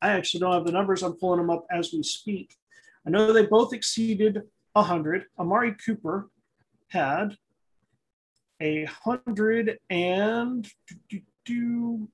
[0.00, 2.54] I actually don't have the numbers, I'm pulling them up as we speak.
[3.06, 4.42] I know they both exceeded
[4.72, 5.26] 100.
[5.38, 6.30] Amari Cooper
[6.88, 7.36] had
[8.60, 10.66] a hundred and
[11.08, 12.08] do, do,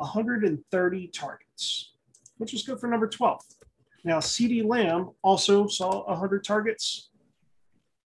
[0.00, 1.92] 130 targets,
[2.38, 3.42] which was good for number 12.
[4.02, 7.10] Now, CeeDee Lamb also saw 100 targets.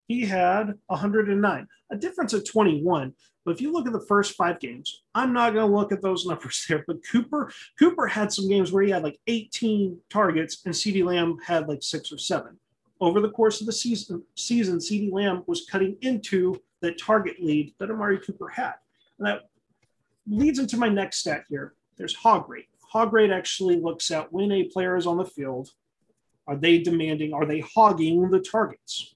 [0.08, 3.12] He had 109, a difference of 21.
[3.44, 6.00] But if you look at the first five games, I'm not going to look at
[6.00, 6.84] those numbers there.
[6.86, 11.38] But Cooper, Cooper had some games where he had like 18 targets, and CeeDee Lamb
[11.44, 12.56] had like six or seven.
[13.00, 17.74] Over the course of the season, season CeeDee Lamb was cutting into the target lead
[17.78, 18.74] that Amari Cooper had.
[19.18, 19.50] And that
[20.26, 21.74] leads into my next stat here.
[21.96, 22.68] There's hog rate.
[22.90, 25.70] Hog rate actually looks at when a player is on the field,
[26.46, 29.14] are they demanding, are they hogging the targets?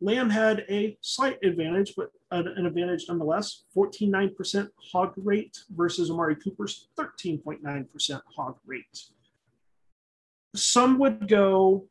[0.00, 6.88] Lamb had a slight advantage, but an advantage nonetheless 14.9% hog rate versus Amari Cooper's
[6.98, 8.84] 13.9% hog rate.
[10.54, 11.88] Some would go,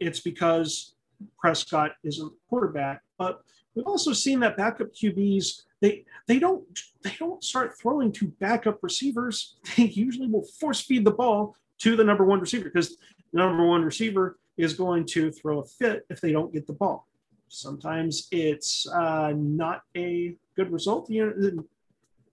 [0.00, 0.93] it's because
[1.38, 3.42] Prescott isn't quarterback, but
[3.74, 6.64] we've also seen that backup QBs they they don't
[7.02, 9.56] they don't start throwing to backup receivers.
[9.76, 12.96] They usually will force feed the ball to the number one receiver because
[13.32, 16.72] the number one receiver is going to throw a fit if they don't get the
[16.72, 17.06] ball.
[17.48, 21.10] Sometimes it's uh, not a good result.
[21.10, 21.64] You know,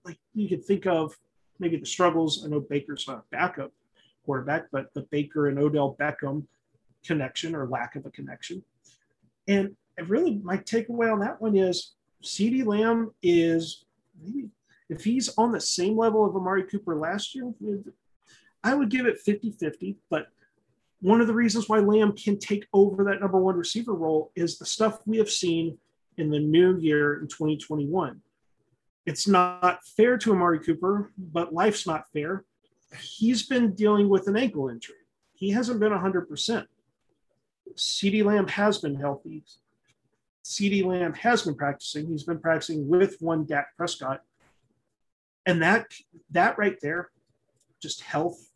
[0.04, 1.16] like you could think of
[1.58, 2.44] maybe the struggles.
[2.44, 3.72] I know Baker's not a backup
[4.24, 6.46] quarterback, but the Baker and Odell Beckham
[7.04, 8.62] connection or lack of a connection.
[9.48, 9.76] And
[10.06, 13.84] really, my takeaway on that one is CeeDee Lamb is
[14.88, 17.52] if he's on the same level of Amari Cooper last year,
[18.62, 19.96] I would give it 50 50.
[20.10, 20.28] But
[21.00, 24.58] one of the reasons why Lamb can take over that number one receiver role is
[24.58, 25.78] the stuff we have seen
[26.16, 28.20] in the new year in 2021.
[29.04, 32.44] It's not fair to Amari Cooper, but life's not fair.
[33.00, 34.94] He's been dealing with an ankle injury.
[35.32, 36.66] He hasn't been 100%.
[37.76, 39.44] CeeDee Lamb has been healthy.
[40.44, 42.06] CeeDee Lamb has been practicing.
[42.06, 44.22] He's been practicing with one Dak Prescott.
[45.46, 45.92] And that
[46.30, 47.10] that right there,
[47.80, 48.50] just health,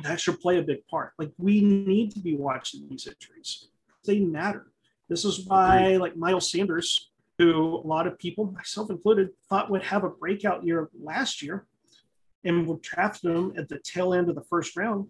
[0.00, 1.12] that should play a big part.
[1.18, 3.68] Like we need to be watching these injuries.
[4.04, 4.66] They matter.
[5.08, 9.84] This is why like Miles Sanders, who a lot of people, myself included, thought would
[9.84, 11.66] have a breakout year last year
[12.44, 15.08] and would draft him at the tail end of the first round.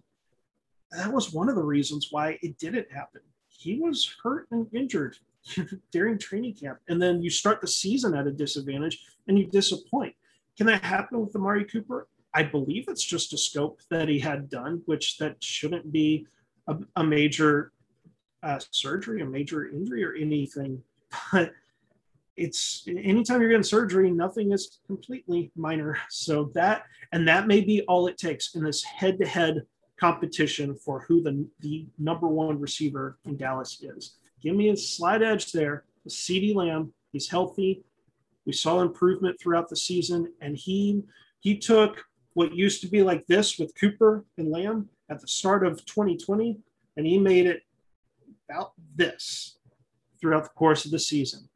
[0.97, 3.21] That was one of the reasons why it didn't happen.
[3.49, 5.19] He was hurt and injured
[5.93, 10.15] during training camp, and then you start the season at a disadvantage and you disappoint.
[10.57, 12.09] Can that happen with Amari Cooper?
[12.33, 16.27] I believe it's just a scope that he had done, which that shouldn't be
[16.67, 17.73] a, a major
[18.43, 20.83] uh, surgery, a major injury, or anything.
[21.33, 21.53] But
[22.37, 25.99] it's anytime you're getting surgery, nothing is completely minor.
[26.11, 29.63] So that and that may be all it takes in this head-to-head
[29.99, 34.17] competition for who the, the number one receiver in Dallas is.
[34.43, 35.85] Give me a slight edge there.
[36.09, 37.85] CeeDee Lamb, he's healthy.
[38.45, 41.03] We saw improvement throughout the season, and he
[41.41, 45.67] he took what used to be like this with Cooper and Lamb at the start
[45.67, 46.59] of 2020,
[46.97, 47.63] and he made it
[48.49, 49.59] about this
[50.21, 51.49] throughout the course of the season.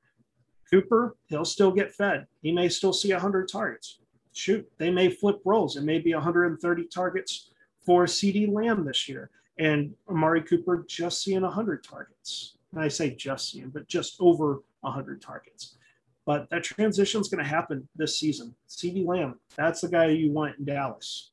[0.70, 2.26] Cooper, he'll still get fed.
[2.42, 4.00] He may still see 100 targets.
[4.32, 5.76] Shoot, they may flip roles.
[5.76, 7.49] It may be 130 targets
[7.90, 12.56] for CeeDee Lamb this year, and Amari Cooper just seeing 100 targets.
[12.70, 15.76] And I say just seeing, but just over 100 targets.
[16.24, 18.54] But that transition is going to happen this season.
[18.68, 21.32] CeeDee Lamb, that's the guy you want in Dallas.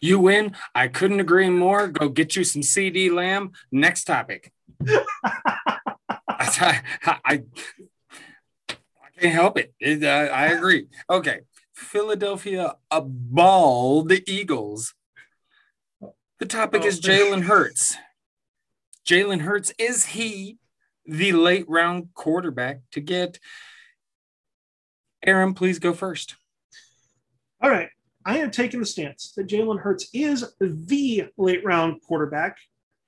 [0.00, 0.56] You win.
[0.74, 1.86] I couldn't agree more.
[1.86, 3.52] Go get you some CeeDee Lamb.
[3.70, 4.52] Next topic.
[4.88, 7.42] I, I, I,
[9.20, 9.72] can't help it.
[9.78, 10.88] it uh, I agree.
[11.08, 11.42] Okay.
[11.72, 14.94] Philadelphia a bald Eagles.
[16.42, 17.96] The topic oh, is Jalen Hurts.
[19.06, 20.58] Jalen Hurts, is he
[21.06, 23.38] the late round quarterback to get?
[25.24, 26.34] Aaron, please go first.
[27.60, 27.90] All right.
[28.26, 32.56] I am taking the stance that Jalen Hurts is the late round quarterback.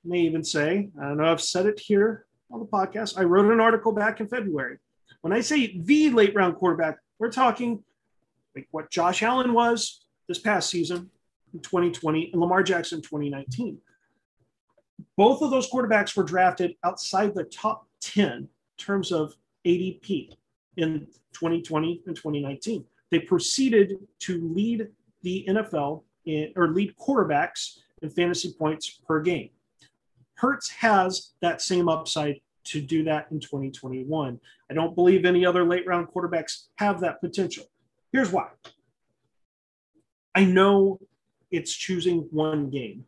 [0.05, 3.19] I may even say, I don't know, I've said it here on the podcast.
[3.19, 4.79] I wrote an article back in February.
[5.23, 7.83] When I say the late round quarterback, we're talking
[8.55, 11.11] like what Josh Allen was this past season
[11.55, 13.79] in 2020 and Lamar Jackson 2019.
[15.17, 19.35] Both of those quarterbacks were drafted outside the top 10 in terms of
[19.65, 20.37] ADP
[20.77, 22.85] in 2020 and 2019.
[23.11, 24.89] They proceeded to lead
[25.23, 29.51] the NFL in, or lead quarterbacks in fantasy points per game.
[30.35, 34.41] Hurts has that same upside to do that in 2021.
[34.71, 37.65] I don't believe any other late round quarterbacks have that potential.
[38.13, 38.49] Here's why.
[40.35, 40.99] I know
[41.55, 43.05] it's choosing one game,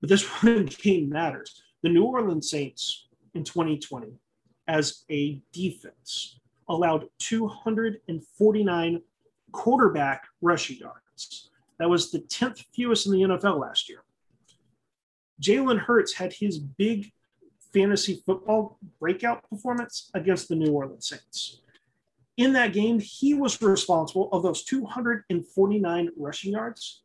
[0.00, 1.62] but this one game matters.
[1.82, 4.12] The New Orleans Saints in 2020,
[4.68, 9.02] as a defense, allowed 249
[9.52, 11.50] quarterback rushing yards.
[11.78, 14.04] That was the 10th fewest in the NFL last year.
[15.42, 17.10] Jalen Hurts had his big
[17.72, 21.62] fantasy football breakout performance against the New Orleans Saints.
[22.36, 27.01] In that game, he was responsible of those 249 rushing yards.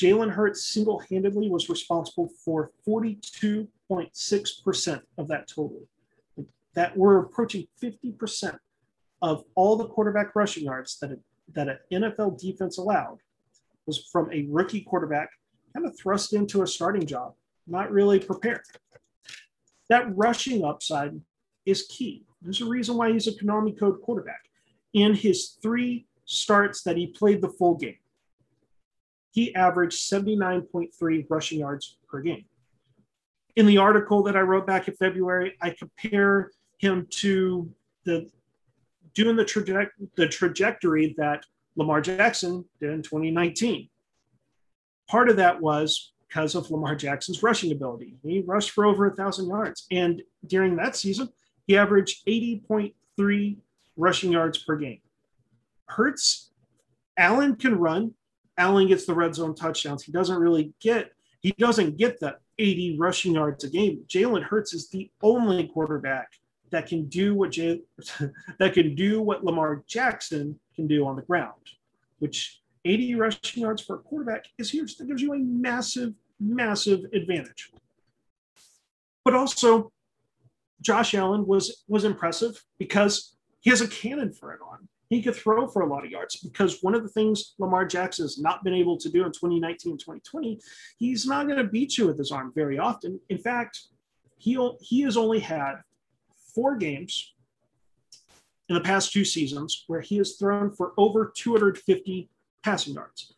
[0.00, 5.82] Jalen Hurts single handedly was responsible for 42.6% of that total.
[6.74, 8.56] That we're approaching 50%
[9.20, 11.18] of all the quarterback rushing yards that, a,
[11.52, 13.18] that an NFL defense allowed
[13.84, 15.28] was from a rookie quarterback
[15.74, 17.34] kind of thrust into a starting job,
[17.66, 18.62] not really prepared.
[19.90, 21.20] That rushing upside
[21.66, 22.24] is key.
[22.40, 24.48] There's a reason why he's a Konami Code quarterback.
[24.94, 27.98] In his three starts that he played the full game,
[29.30, 32.44] he averaged 79.3 rushing yards per game.
[33.56, 37.70] In the article that I wrote back in February, I compare him to
[38.04, 38.30] the
[39.14, 41.44] doing the, traje- the trajectory that
[41.76, 43.88] Lamar Jackson did in 2019.
[45.08, 48.16] Part of that was because of Lamar Jackson's rushing ability.
[48.22, 49.86] He rushed for over a thousand yards.
[49.90, 51.28] And during that season,
[51.66, 53.56] he averaged 80.3
[53.96, 55.00] rushing yards per game.
[55.86, 56.50] Hurts,
[57.18, 58.14] Allen can run.
[58.60, 60.04] Allen gets the red zone touchdowns.
[60.04, 64.04] He doesn't really get, he doesn't get the 80 rushing yards a game.
[64.06, 66.28] Jalen Hurts is the only quarterback
[66.68, 67.80] that can do what Jay,
[68.58, 71.62] that can do what Lamar Jackson can do on the ground,
[72.18, 74.98] which 80 rushing yards for a quarterback is huge.
[74.98, 77.70] That gives you a massive, massive advantage.
[79.24, 79.90] But also,
[80.82, 84.88] Josh Allen was was impressive because he has a cannon for it on.
[85.10, 88.24] He could throw for a lot of yards because one of the things Lamar Jackson
[88.24, 90.60] has not been able to do in 2019 and 2020,
[90.98, 93.20] he's not going to beat you with his arm very often.
[93.28, 93.80] In fact,
[94.38, 95.82] he he has only had
[96.54, 97.34] four games
[98.68, 102.30] in the past two seasons where he has thrown for over 250
[102.62, 103.34] passing yards.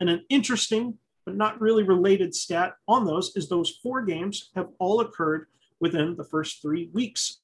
[0.00, 4.68] And an interesting but not really related stat on those is those four games have
[4.78, 5.46] all occurred
[5.80, 7.38] within the first three weeks.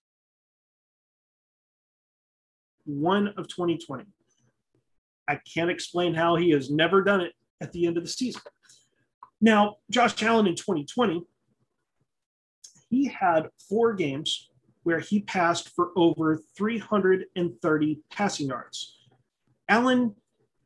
[2.90, 4.04] One of 2020.
[5.28, 8.42] I can't explain how he has never done it at the end of the season.
[9.40, 11.22] Now, Josh Allen in 2020,
[12.88, 14.50] he had four games
[14.82, 18.98] where he passed for over 330 passing yards.
[19.68, 20.14] Allen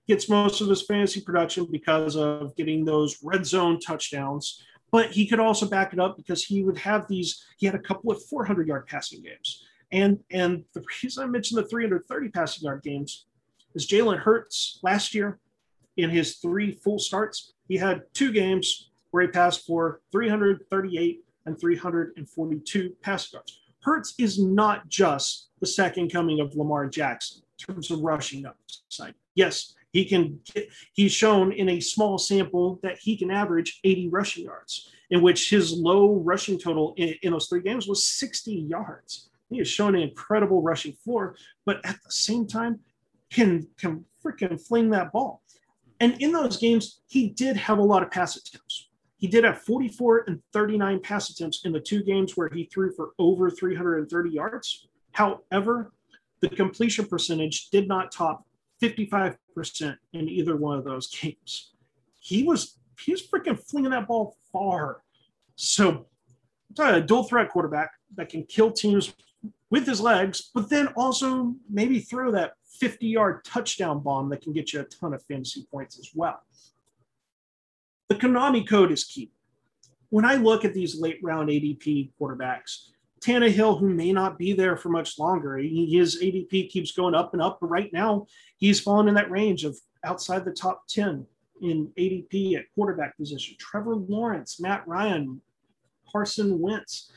[0.08, 4.62] gets most of his fantasy production because of getting those red zone touchdowns.
[4.90, 7.44] But he could also back it up because he would have these.
[7.58, 9.64] He had a couple of 400 yard passing games,
[9.94, 13.26] and and the reason I mentioned the 330 passing yard games
[13.74, 15.38] is Jalen Hurts last year
[15.96, 17.52] in his three full starts.
[17.68, 23.60] He had two games where he passed for 338 and 342 passing yards.
[23.82, 29.14] Hurts is not just the second coming of Lamar Jackson in terms of rushing upside.
[29.36, 30.40] Yes, he can
[30.92, 35.50] he's shown in a small sample that he can average 80 rushing yards, in which
[35.50, 39.28] his low rushing total in, in those three games was 60 yards.
[39.54, 42.80] He has shown an incredible rushing floor, but at the same time,
[43.30, 45.42] can can freaking fling that ball.
[46.00, 48.88] And in those games, he did have a lot of pass attempts.
[49.16, 52.92] He did have 44 and 39 pass attempts in the two games where he threw
[52.92, 54.88] for over 330 yards.
[55.12, 55.92] However,
[56.40, 58.44] the completion percentage did not top
[58.82, 59.36] 55%
[60.14, 61.74] in either one of those games.
[62.18, 65.02] He was he was freaking flinging that ball far.
[65.54, 66.06] So
[66.78, 69.14] a dual threat quarterback that can kill teams
[69.70, 74.52] with his legs, but then also maybe throw that 50 yard touchdown bomb that can
[74.52, 76.42] get you a ton of fantasy points as well.
[78.08, 79.30] The Konami code is key.
[80.10, 82.90] When I look at these late round ADP quarterbacks,
[83.20, 87.42] Tannehill, who may not be there for much longer, his ADP keeps going up and
[87.42, 87.58] up.
[87.60, 88.26] But right now,
[88.58, 91.26] he's fallen in that range of outside the top 10
[91.62, 93.56] in ADP at quarterback position.
[93.58, 95.40] Trevor Lawrence, Matt Ryan,
[96.10, 97.10] Carson Wentz.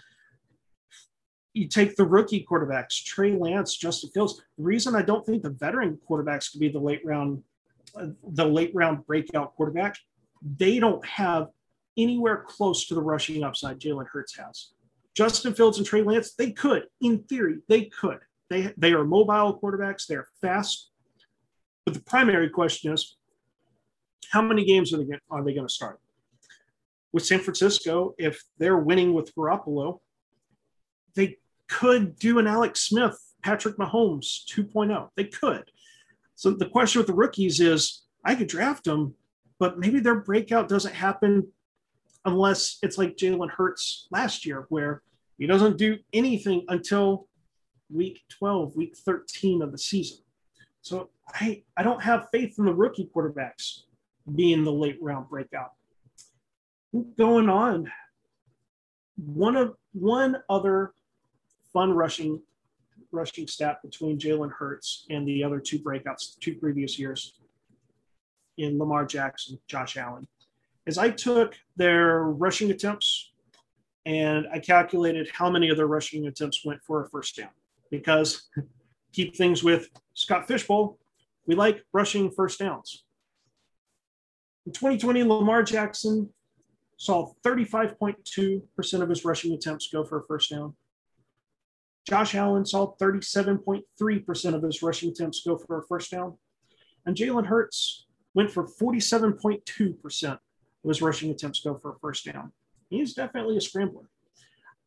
[1.57, 4.43] You take the rookie quarterbacks, Trey Lance, Justin Fields.
[4.59, 7.41] The reason I don't think the veteran quarterbacks could be the late round,
[7.95, 9.97] uh, the late round breakout quarterback,
[10.43, 11.47] they don't have
[11.97, 14.73] anywhere close to the rushing upside Jalen Hurts has.
[15.15, 18.19] Justin Fields and Trey Lance, they could, in theory, they could.
[18.51, 20.91] They, they are mobile quarterbacks, they're fast.
[21.85, 23.17] But the primary question is
[24.29, 25.99] how many games are they, are they going to start?
[27.11, 30.01] With San Francisco, if they're winning with Garoppolo,
[31.15, 31.38] they
[31.68, 35.10] could do an Alex Smith, Patrick Mahomes 2.0.
[35.15, 35.72] They could.
[36.35, 39.15] So the question with the rookies is I could draft them,
[39.60, 41.48] but maybe their breakout doesn't happen
[42.26, 45.02] unless it's like Jalen Hurts last year, where
[45.38, 47.27] he doesn't do anything until
[47.89, 50.18] week 12, week 13 of the season.
[50.81, 53.81] So I, I don't have faith in the rookie quarterbacks
[54.35, 55.72] being the late round breakout.
[57.18, 57.91] Going on,
[59.18, 60.94] one of one other
[61.77, 62.41] fun rushing
[63.11, 67.39] rushing stat between Jalen Hurts and the other two breakouts, two previous years
[68.57, 70.27] in Lamar Jackson, Josh Allen
[70.87, 73.31] is I took their rushing attempts
[74.07, 77.51] and I calculated how many of their rushing attempts went for a first down.
[77.91, 78.49] Because
[79.13, 80.97] keep things with Scott Fish Bowl,
[81.45, 83.03] we like rushing first downs.
[84.65, 86.29] In 2020, Lamar Jackson
[86.97, 90.73] saw 35.2% of his rushing attempts go for a first down.
[92.07, 96.38] Josh Allen saw 37.3% of his rushing attempts go for a first down.
[97.05, 100.39] And Jalen Hurts went for 47.2% of
[100.85, 102.53] his rushing attempts go for a first down.
[102.89, 104.09] He's definitely a scrambler.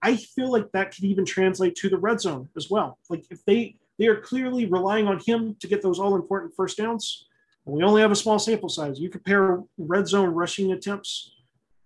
[0.03, 2.99] I feel like that could even translate to the red zone as well.
[3.11, 6.79] Like if they they are clearly relying on him to get those all important first
[6.79, 7.27] downs.
[7.67, 8.99] We only have a small sample size.
[8.99, 11.33] You compare red zone rushing attempts,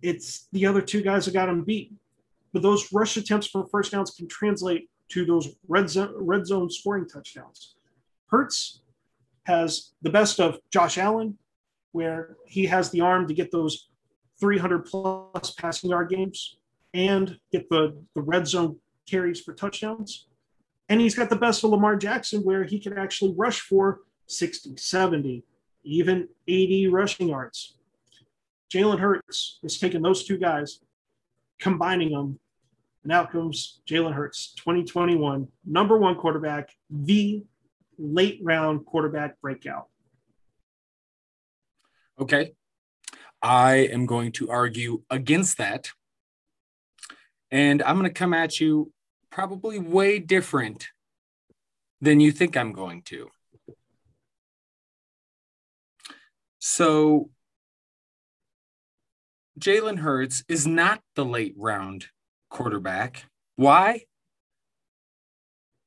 [0.00, 1.92] it's the other two guys that got him beat.
[2.52, 6.68] But those rush attempts for first downs can translate to those red zone red zone
[6.68, 7.76] scoring touchdowns.
[8.26, 8.80] Hurts
[9.44, 11.38] has the best of Josh Allen,
[11.92, 13.88] where he has the arm to get those
[14.40, 16.56] 300 plus passing yard games
[16.92, 18.76] and get the, the red zone
[19.08, 20.26] carries for touchdowns.
[20.88, 24.76] And he's got the best of Lamar Jackson where he can actually rush for 60,
[24.76, 25.44] 70,
[25.84, 27.76] even 80 rushing yards.
[28.72, 30.80] Jalen Hurts is taking those two guys,
[31.60, 32.40] combining them,
[33.04, 37.44] and out comes Jalen Hurts, 2021, number one quarterback, the
[37.98, 39.88] late round quarterback breakout.
[42.18, 42.54] Okay.
[43.42, 45.90] I am going to argue against that.
[47.50, 48.90] And I'm going to come at you
[49.30, 50.88] probably way different
[52.00, 53.28] than you think I'm going to.
[56.58, 57.30] So,
[59.60, 62.06] Jalen Hurts is not the late round
[62.54, 63.24] quarterback.
[63.56, 64.04] Why?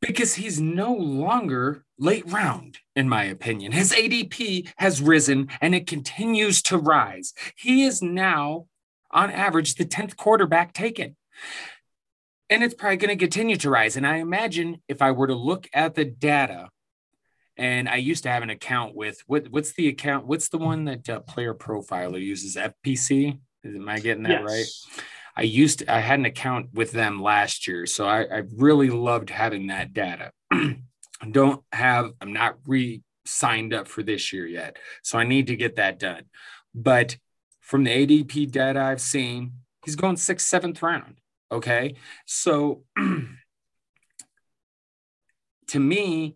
[0.02, 3.72] Because he's no longer late round, in my opinion.
[3.72, 7.34] His ADP has risen and it continues to rise.
[7.56, 8.68] He is now,
[9.10, 11.16] on average, the 10th quarterback taken.
[12.50, 13.98] And it's probably going to continue to rise.
[13.98, 16.70] And I imagine if I were to look at the data,
[17.58, 20.28] and I used to have an account with what, what's the account?
[20.28, 22.56] What's the one that uh, Player Profiler uses?
[22.56, 23.40] FPC?
[23.66, 24.86] Am I getting that yes.
[24.94, 25.04] right?
[25.38, 28.90] I used to, I had an account with them last year, so I, I really
[28.90, 30.32] loved having that data.
[31.32, 34.78] don't have, I'm not re signed up for this year yet.
[35.04, 36.24] So I need to get that done.
[36.74, 37.18] But
[37.62, 39.54] from the ADP data I've seen,
[39.86, 41.20] he's going sixth, seventh round.
[41.52, 41.96] Okay.
[42.26, 42.84] So
[45.68, 46.36] to me,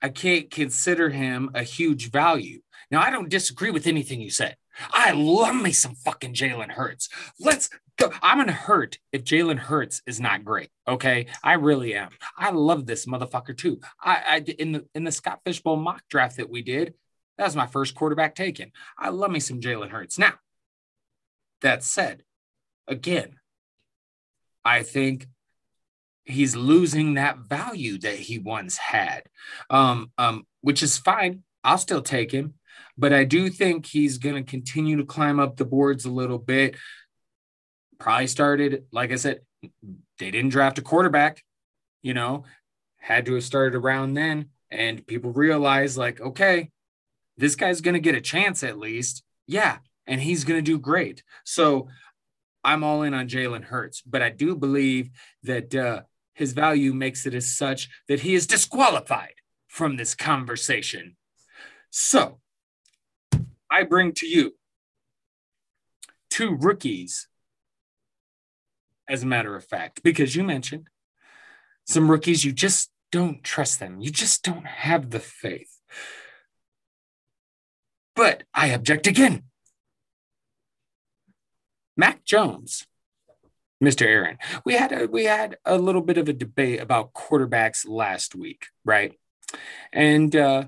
[0.00, 2.60] I can't consider him a huge value.
[2.92, 4.56] Now, I don't disagree with anything you said.
[4.92, 7.08] I love me some fucking Jalen Hurts.
[7.40, 8.12] Let's go.
[8.22, 10.68] I'm gonna hurt if Jalen Hurts is not great.
[10.86, 12.10] Okay, I really am.
[12.36, 13.80] I love this motherfucker too.
[13.98, 16.94] I, I in the in the Scott Fish Bowl mock draft that we did,
[17.38, 18.72] that was my first quarterback taken.
[18.98, 20.18] I love me some Jalen Hurts.
[20.18, 20.34] Now,
[21.62, 22.24] that said,
[22.86, 23.36] again,
[24.64, 25.28] I think
[26.24, 29.24] he's losing that value that he once had,
[29.70, 31.42] um, um, which is fine.
[31.64, 32.54] I'll still take him,
[32.96, 36.38] but I do think he's going to continue to climb up the boards a little
[36.38, 36.76] bit.
[37.98, 39.40] Probably started, like I said,
[40.18, 41.42] they didn't draft a quarterback,
[42.02, 42.44] you know,
[42.98, 44.50] had to have started around then.
[44.70, 46.70] And people realize, like, okay,
[47.36, 49.22] this guy's going to get a chance at least.
[49.46, 49.78] Yeah.
[50.06, 51.22] And he's going to do great.
[51.44, 51.88] So
[52.64, 55.10] I'm all in on Jalen Hurts, but I do believe
[55.42, 56.02] that uh,
[56.34, 59.34] his value makes it as such that he is disqualified
[59.68, 61.16] from this conversation.
[61.90, 62.38] So
[63.72, 64.54] I bring to you
[66.30, 67.26] two rookies,
[69.08, 70.88] as a matter of fact, because you mentioned
[71.86, 74.00] some rookies, you just don't trust them.
[74.00, 75.80] You just don't have the faith.
[78.14, 79.44] But I object again.
[81.96, 82.86] Mac Jones
[83.82, 84.06] Mr.
[84.06, 88.34] Aaron, we had a, we had a little bit of a debate about quarterbacks last
[88.34, 89.18] week, right?
[89.92, 90.64] And uh,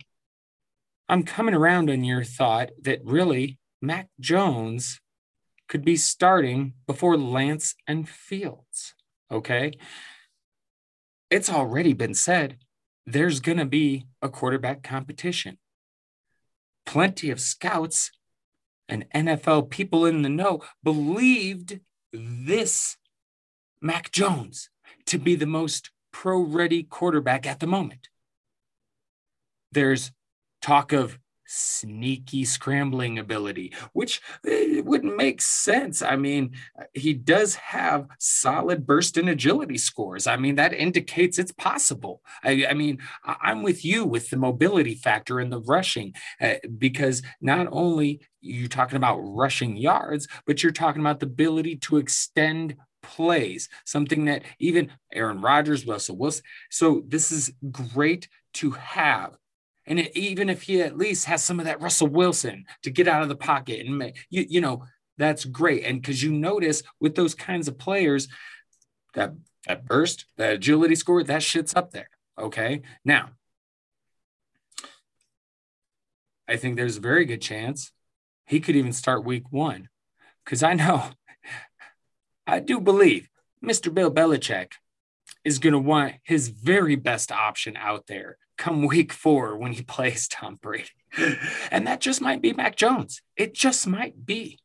[1.14, 5.00] I'm coming around on your thought that really Mac Jones
[5.68, 8.94] could be starting before Lance and Fields.
[9.30, 9.74] Okay.
[11.30, 12.56] It's already been said
[13.06, 15.58] there's going to be a quarterback competition.
[16.84, 18.10] Plenty of scouts
[18.88, 21.78] and NFL people in the know believed
[22.12, 22.96] this
[23.80, 24.68] Mac Jones
[25.06, 28.08] to be the most pro ready quarterback at the moment.
[29.70, 30.10] There's
[30.64, 36.00] talk of sneaky scrambling ability, which eh, would make sense.
[36.00, 36.52] I mean,
[36.94, 40.26] he does have solid burst and agility scores.
[40.26, 42.22] I mean, that indicates it's possible.
[42.42, 47.22] I, I mean, I'm with you with the mobility factor and the rushing, uh, because
[47.42, 52.76] not only you're talking about rushing yards, but you're talking about the ability to extend
[53.02, 56.42] plays, something that even Aaron Rodgers, Russell Wilson.
[56.70, 59.36] So this is great to have.
[59.86, 63.08] And it, even if he at least has some of that Russell Wilson to get
[63.08, 64.84] out of the pocket and make, you, you know,
[65.18, 65.84] that's great.
[65.84, 68.28] And because you notice with those kinds of players,
[69.14, 69.34] that
[69.66, 72.10] that burst, that agility score, that shit's up there.
[72.38, 72.82] Okay.
[73.04, 73.30] Now,
[76.46, 77.92] I think there's a very good chance
[78.46, 79.88] he could even start week one.
[80.44, 81.10] Because I know
[82.46, 83.28] I do believe
[83.64, 83.92] Mr.
[83.92, 84.72] Bill Belichick
[85.44, 89.82] is going to want his very best option out there come week four when he
[89.94, 90.88] plays Tom Brady.
[91.70, 93.22] and that just might be Mac Jones.
[93.36, 94.58] It just might be.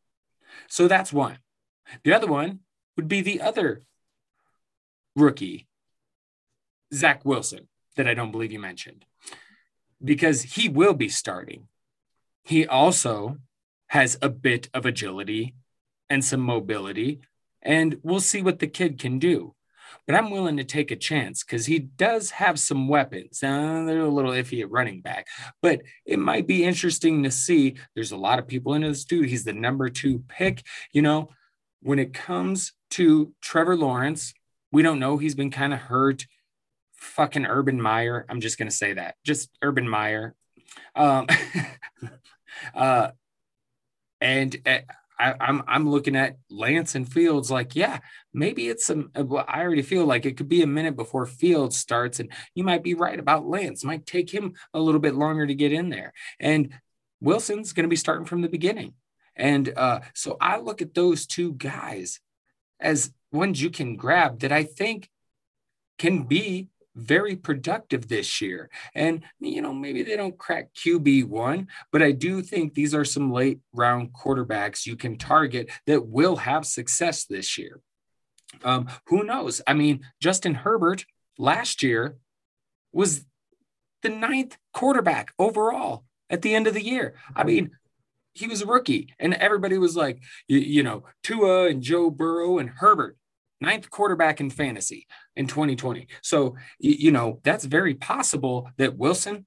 [0.68, 1.40] So that's one.
[2.04, 2.60] The other one
[2.96, 3.84] would be the other
[5.16, 5.68] rookie,
[6.94, 9.06] Zach Wilson, that I don't believe you mentioned,
[10.04, 11.68] because he will be starting.
[12.44, 13.38] He also
[13.88, 15.56] has a bit of agility
[16.10, 17.22] and some mobility
[17.62, 19.54] and we'll see what the kid can do.
[20.06, 23.44] But I'm willing to take a chance because he does have some weapons.
[23.44, 25.28] Uh, they're a little iffy at running back,
[25.62, 27.76] but it might be interesting to see.
[27.96, 29.30] There's a lot of people in this dude.
[29.30, 30.64] He's the number two pick.
[30.92, 31.30] You know,
[31.82, 34.34] when it comes to Trevor Lawrence,
[34.72, 35.18] we don't know.
[35.18, 36.26] He's been kind of hurt.
[36.94, 38.26] Fucking Urban Meyer.
[38.30, 39.16] I'm just gonna say that.
[39.24, 40.36] Just Urban Meyer.
[40.96, 41.28] Um,
[42.76, 43.12] uh,
[44.22, 44.80] and uh,
[45.20, 48.00] I, am I'm, I'm looking at Lance and Fields like, yeah,
[48.34, 49.12] maybe it's some.
[49.16, 52.84] I already feel like it could be a minute before Fields starts, and you might
[52.84, 53.84] be right about Lance.
[53.84, 56.74] Might take him a little bit longer to get in there, and
[57.22, 58.94] Wilson's going to be starting from the beginning.
[59.36, 62.20] And uh, so I look at those two guys
[62.80, 65.10] as ones you can grab that I think
[65.98, 68.70] can be very productive this year.
[68.94, 73.32] And, you know, maybe they don't crack QB1, but I do think these are some
[73.32, 77.82] late round quarterbacks you can target that will have success this year.
[78.64, 79.62] Um, who knows?
[79.68, 81.06] I mean, Justin Herbert
[81.38, 82.18] last year
[82.92, 83.26] was
[84.02, 87.16] the ninth quarterback overall at the end of the year.
[87.36, 87.72] I mean,
[88.34, 92.58] he was a rookie, and everybody was like, you, you know, Tua and Joe Burrow
[92.58, 93.18] and Herbert
[93.62, 96.08] ninth quarterback in fantasy in 2020.
[96.22, 99.46] So, you know, that's very possible that Wilson,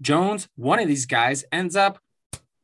[0.00, 1.98] Jones, one of these guys ends up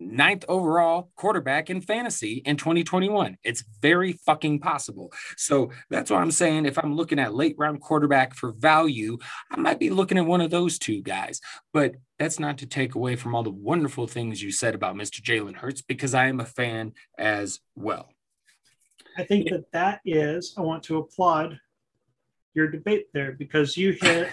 [0.01, 3.37] ninth overall quarterback in fantasy in 2021.
[3.45, 5.13] It's very fucking possible.
[5.37, 6.67] So that's what I'm saying.
[6.67, 9.19] If I'm looking at late round quarterback for value,
[9.51, 11.41] I might be looking at one of those two guys.
[11.73, 15.21] But that's not to take away from all the wonderful things you said about Mr.
[15.21, 18.09] Jalen Hurts, because I am a fan as well.
[19.17, 20.55] I think that that is.
[20.57, 21.59] I want to applaud
[22.55, 24.29] your debate there because you hit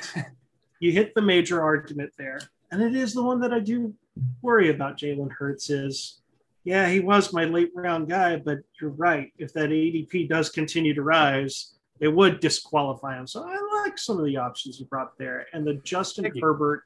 [0.80, 2.40] you hit the major argument there,
[2.72, 3.94] and it is the one that I do
[4.42, 4.98] worry about.
[4.98, 6.22] Jalen Hurts is,
[6.64, 9.32] yeah, he was my late round guy, but you're right.
[9.38, 13.28] If that ADP does continue to rise, it would disqualify him.
[13.28, 15.48] So I like some of the options you brought there.
[15.54, 16.32] And the Justin.
[16.40, 16.84] Herbert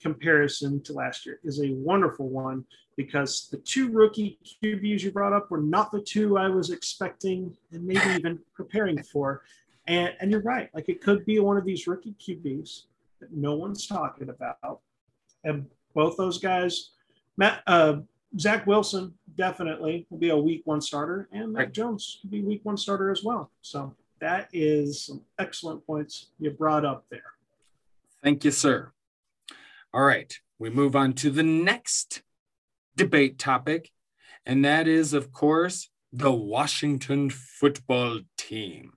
[0.00, 2.64] comparison to last year is a wonderful one
[2.96, 7.56] because the two rookie QBs you brought up were not the two I was expecting
[7.72, 9.42] and maybe even preparing for.
[9.86, 12.82] And and you're right, like it could be one of these rookie QBs
[13.20, 14.80] that no one's talking about.
[15.44, 16.90] And both those guys,
[17.36, 18.00] Matt uh,
[18.38, 21.72] Zach Wilson definitely will be a week one starter, and Matt Right.
[21.72, 23.50] Jones could be week one starter as well.
[23.62, 27.22] So that is some excellent points you brought up there.
[28.22, 28.92] Thank you, sir.
[29.94, 32.22] All right, we move on to the next
[32.94, 33.90] debate topic,
[34.44, 38.92] and that is, of course, the Washington football team.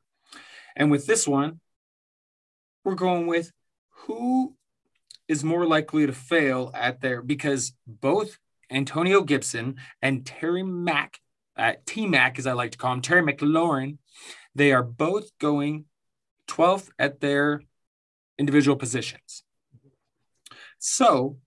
[0.75, 1.61] And with this one,
[2.83, 3.53] we're going with
[3.89, 4.55] who
[5.29, 8.37] is more likely to fail at their because both
[8.69, 11.19] Antonio Gibson and Terry Mack,
[11.55, 13.97] uh, T Mac, as I like to call him, Terry McLaurin,
[14.55, 15.85] they are both going
[16.49, 17.61] 12th at their
[18.37, 19.43] individual positions.
[20.83, 21.37] So,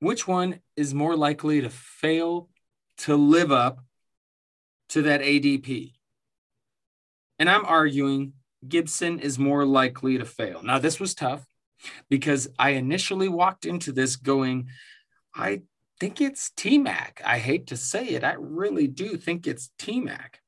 [0.00, 2.48] which one is more likely to fail
[2.98, 3.78] to live up
[4.88, 5.92] to that ADP?
[7.38, 8.32] And I'm arguing
[8.66, 10.64] Gibson is more likely to fail.
[10.64, 11.46] Now, this was tough
[12.10, 14.68] because I initially walked into this going,
[15.32, 15.62] I
[16.00, 17.22] think it's T Mac.
[17.24, 20.40] I hate to say it, I really do think it's T Mac.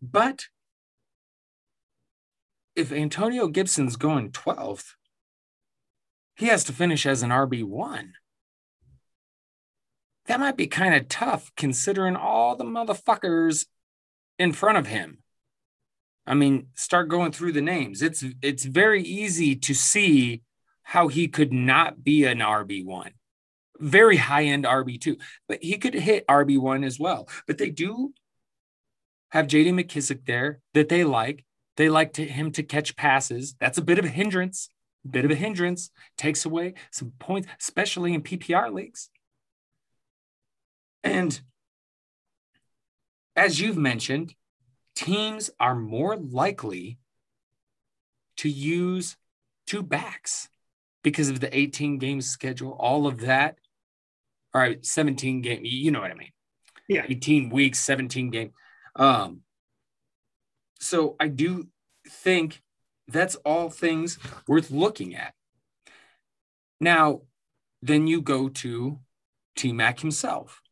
[0.00, 0.46] But
[2.74, 4.94] if Antonio Gibson's going 12th,
[6.38, 8.12] he has to finish as an RB1.
[10.26, 13.66] That might be kind of tough considering all the motherfuckers
[14.38, 15.18] in front of him.
[16.26, 18.02] I mean, start going through the names.
[18.02, 20.42] It's it's very easy to see
[20.82, 23.10] how he could not be an RB1.
[23.80, 27.28] Very high-end RB2, but he could hit RB1 as well.
[27.46, 28.12] But they do
[29.30, 31.44] have JD McKissic there that they like.
[31.76, 33.54] They like to, him to catch passes.
[33.60, 34.68] That's a bit of a hindrance
[35.10, 39.10] bit of a hindrance, takes away some points, especially in PPR leagues.
[41.04, 41.40] And
[43.36, 44.34] as you've mentioned,
[44.94, 46.98] teams are more likely
[48.38, 49.16] to use
[49.66, 50.48] two backs
[51.02, 53.58] because of the 18 game schedule, all of that.
[54.54, 56.32] All right, 17 game, you know what I mean.
[56.88, 57.04] Yeah.
[57.06, 58.52] 18 weeks, 17 game.
[58.96, 59.42] Um,
[60.80, 61.68] so I do
[62.08, 62.62] think
[63.08, 65.34] that's all things worth looking at.
[66.80, 67.22] Now,
[67.82, 68.98] then you go to
[69.56, 70.62] T Mac himself.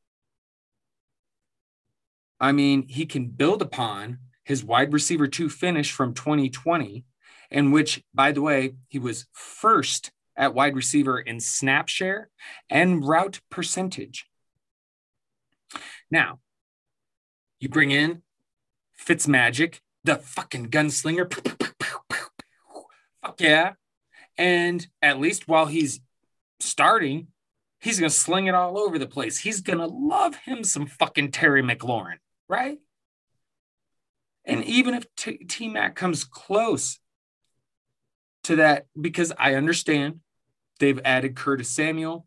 [2.38, 7.04] I mean, he can build upon his wide receiver two finish from 2020,
[7.50, 12.28] in which, by the way, he was first at wide receiver in snap share
[12.68, 14.26] and route percentage.
[16.10, 16.40] Now,
[17.58, 18.22] you bring in
[19.00, 21.74] Fitzmagic, the fucking gunslinger.
[23.38, 23.72] Yeah.
[24.38, 26.00] And at least while he's
[26.60, 27.28] starting,
[27.80, 29.38] he's going to sling it all over the place.
[29.38, 32.78] He's going to love him some fucking Terry McLaurin, right?
[34.44, 36.98] And even if T Mac comes close
[38.44, 40.20] to that, because I understand
[40.78, 42.26] they've added Curtis Samuel,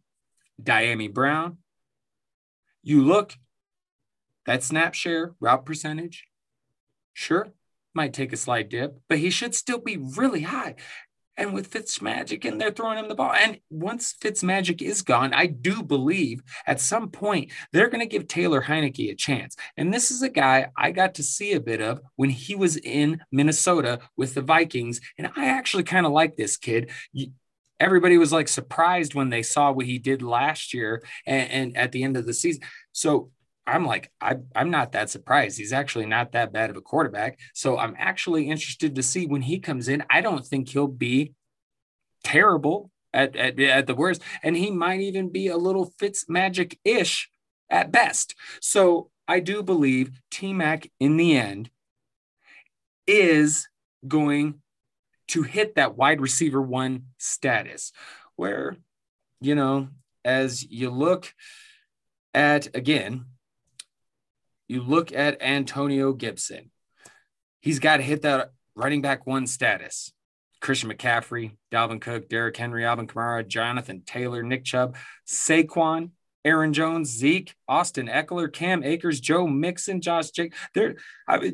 [0.61, 1.57] Dyami Brown.
[2.84, 3.35] You look,
[4.45, 6.27] that snap share, route percentage,
[7.13, 7.49] sure,
[7.94, 10.76] might take a slight dip, but he should still be really high.
[11.38, 13.32] And with Fitzmagic and they're throwing him the ball.
[13.32, 18.28] And once Fitzmagic is gone, I do believe at some point they're going to give
[18.28, 19.56] Taylor Heinicke a chance.
[19.78, 22.76] And this is a guy I got to see a bit of when he was
[22.76, 24.99] in Minnesota with the Vikings.
[25.18, 26.91] And I actually kind of like this kid.
[27.80, 31.94] Everybody was like surprised when they saw what he did last year and, and at
[31.94, 32.64] the end of the season.
[32.91, 33.32] So
[33.73, 35.57] I'm like, I, I'm not that surprised.
[35.57, 37.39] He's actually not that bad of a quarterback.
[37.53, 40.03] So I'm actually interested to see when he comes in.
[40.09, 41.33] I don't think he'll be
[42.23, 44.21] terrible at, at, at the worst.
[44.43, 47.29] And he might even be a little Fitz magic ish
[47.69, 48.35] at best.
[48.61, 51.69] So I do believe T Mac in the end
[53.05, 53.67] is
[54.07, 54.61] going
[55.29, 57.91] to hit that wide receiver one status
[58.35, 58.77] where,
[59.41, 59.89] you know,
[60.25, 61.33] as you look
[62.33, 63.25] at again,
[64.69, 66.71] you look at Antonio Gibson.
[67.59, 70.13] He's got to hit that running back one status.
[70.61, 74.95] Christian McCaffrey, Dalvin Cook, Derrick Henry, Alvin Kamara, Jonathan Taylor, Nick Chubb,
[75.27, 76.11] Saquon,
[76.45, 80.95] Aaron Jones, Zeke, Austin Ekeler, Cam Akers, Joe Mixon, Josh Jake, there,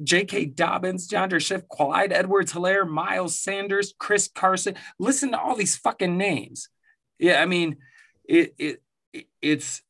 [0.03, 0.45] J.K.
[0.45, 4.75] Dobbins, John Swift, Clyde Edwards Hilaire, Miles Sanders, Chris Carson.
[4.99, 6.69] Listen to all these fucking names.
[7.17, 7.77] Yeah, I mean,
[8.25, 8.83] it, it,
[9.13, 9.81] it it's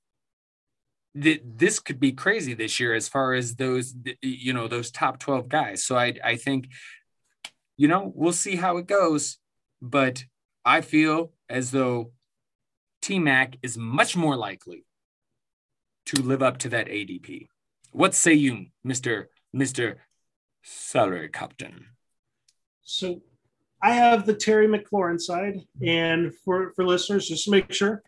[1.15, 5.47] this could be crazy this year as far as those you know those top 12
[5.47, 6.67] guys so i i think
[7.77, 9.37] you know, we'll see how it goes.
[9.81, 10.23] But
[10.63, 12.11] I feel as though
[13.01, 14.85] T Mac is much more likely
[16.07, 17.47] to live up to that ADP.
[17.91, 19.25] What say you, Mr.
[19.55, 19.97] Mr.
[20.63, 21.87] Salary Captain?
[22.81, 23.21] So
[23.81, 25.61] I have the Terry McLaurin side.
[25.81, 28.03] And for, for listeners, just to make sure,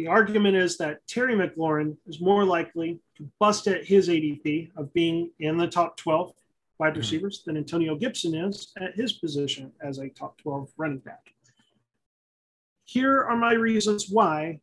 [0.00, 4.90] the argument is that Terry McLaurin is more likely to bust at his ADP of
[4.94, 6.32] being in the top 12
[6.78, 7.00] wide hmm.
[7.00, 7.50] receivers mm-hmm.
[7.50, 11.34] than Antonio Gibson is at his position as a top 12 running back.
[12.86, 14.60] Here are my reasons why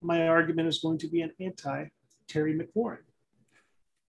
[0.00, 1.86] my argument is going to be an anti
[2.28, 2.98] Terry McLaurin.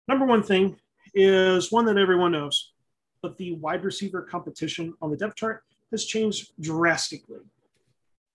[0.10, 0.76] Number one thing
[1.14, 2.74] is one that everyone knows,
[3.22, 7.40] but the wide receiver competition on the depth chart has changed drastically.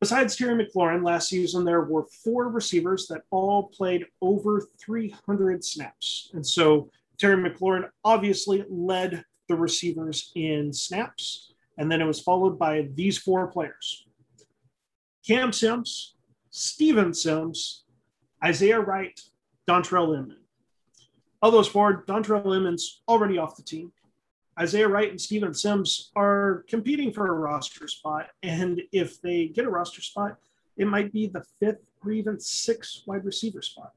[0.00, 6.30] Besides Terry McLaurin, last season there were four receivers that all played over 300 snaps.
[6.34, 11.52] And so Terry McLaurin obviously led the receivers in snaps.
[11.78, 14.06] And then it was followed by these four players
[15.26, 16.14] Cam Sims,
[16.50, 17.84] Steven Sims,
[18.44, 19.20] Isaiah Wright,
[19.68, 20.38] Dontrelle Inman.
[21.42, 23.92] Of those four, Dontrelle Inman's already off the team.
[24.60, 28.26] Isaiah Wright and Steven Sims are competing for a roster spot.
[28.42, 30.36] And if they get a roster spot,
[30.76, 33.92] it might be the fifth or even sixth wide receiver spot.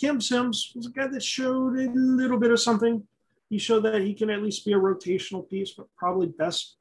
[0.00, 3.02] Cam Sims was a guy that showed a little bit of something.
[3.50, 6.76] He showed that he can at least be a rotational piece, but probably best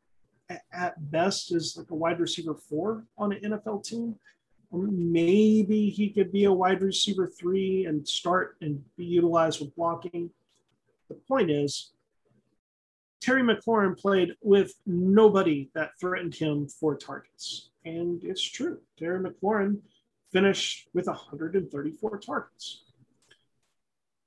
[0.71, 4.15] at best is like a wide receiver four on an NFL team.
[4.71, 10.29] Maybe he could be a wide receiver three and start and be utilized with blocking.
[11.09, 11.91] The point is,
[13.21, 17.69] Terry McLaurin played with nobody that threatened him for targets.
[17.85, 18.79] And it's true.
[18.97, 19.79] Terry McLaurin
[20.31, 22.83] finished with 134 targets.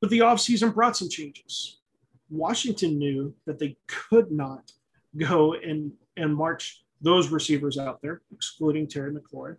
[0.01, 1.79] But the offseason brought some changes.
[2.31, 4.73] Washington knew that they could not
[5.17, 9.57] go and, and march those receivers out there, excluding Terry McLaurin.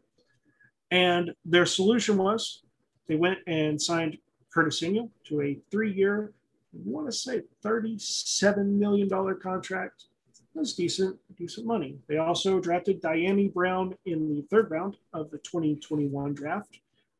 [0.89, 2.63] And their solution was
[3.07, 4.17] they went and signed
[4.53, 6.33] Curtis Samuel to a three year,
[6.73, 9.09] Want to say $37 million
[9.41, 10.05] contract.
[10.55, 11.97] That's decent, decent money.
[12.07, 16.79] They also drafted Dyami Brown in the third round of the 2021 draft.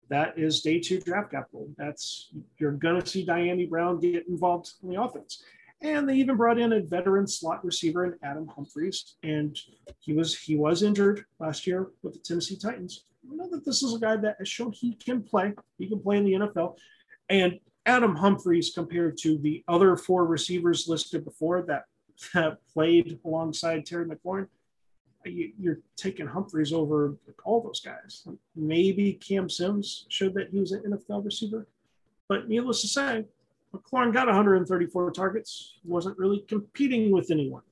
[0.10, 1.70] That is day two draft capital.
[1.78, 5.42] That's you're gonna see Dyami Brown get involved in the offense.
[5.82, 9.58] And they even brought in a veteran slot receiver in Adam Humphries, and
[10.00, 13.06] he was he was injured last year with the Tennessee Titans.
[13.28, 15.54] We know that this is a guy that has shown he can play.
[15.78, 16.76] He can play in the NFL.
[17.30, 21.86] And Adam Humphries compared to the other four receivers listed before that,
[22.34, 24.48] that played alongside Terry McLaurin,
[25.26, 28.28] you're taking Humphries over all those guys.
[28.56, 31.68] Maybe Cam Sims showed that he was an NFL receiver.
[32.28, 33.26] But needless to say,
[33.74, 37.64] McLaurin got 134 targets, wasn't really competing with anyone.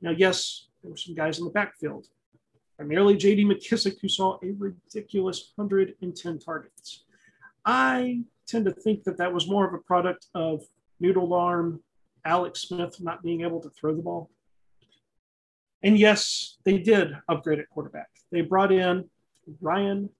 [0.00, 2.08] Now, yes, there were some guys in the backfield,
[2.76, 7.04] primarily JD McKissic, who saw a ridiculous 110 targets.
[7.64, 10.62] I tend to think that that was more of a product of
[11.00, 11.80] noodle arm,
[12.24, 14.30] Alex Smith not being able to throw the ball.
[15.82, 18.08] And yes, they did upgrade at quarterback.
[18.30, 19.08] They brought in
[19.60, 20.10] Ryan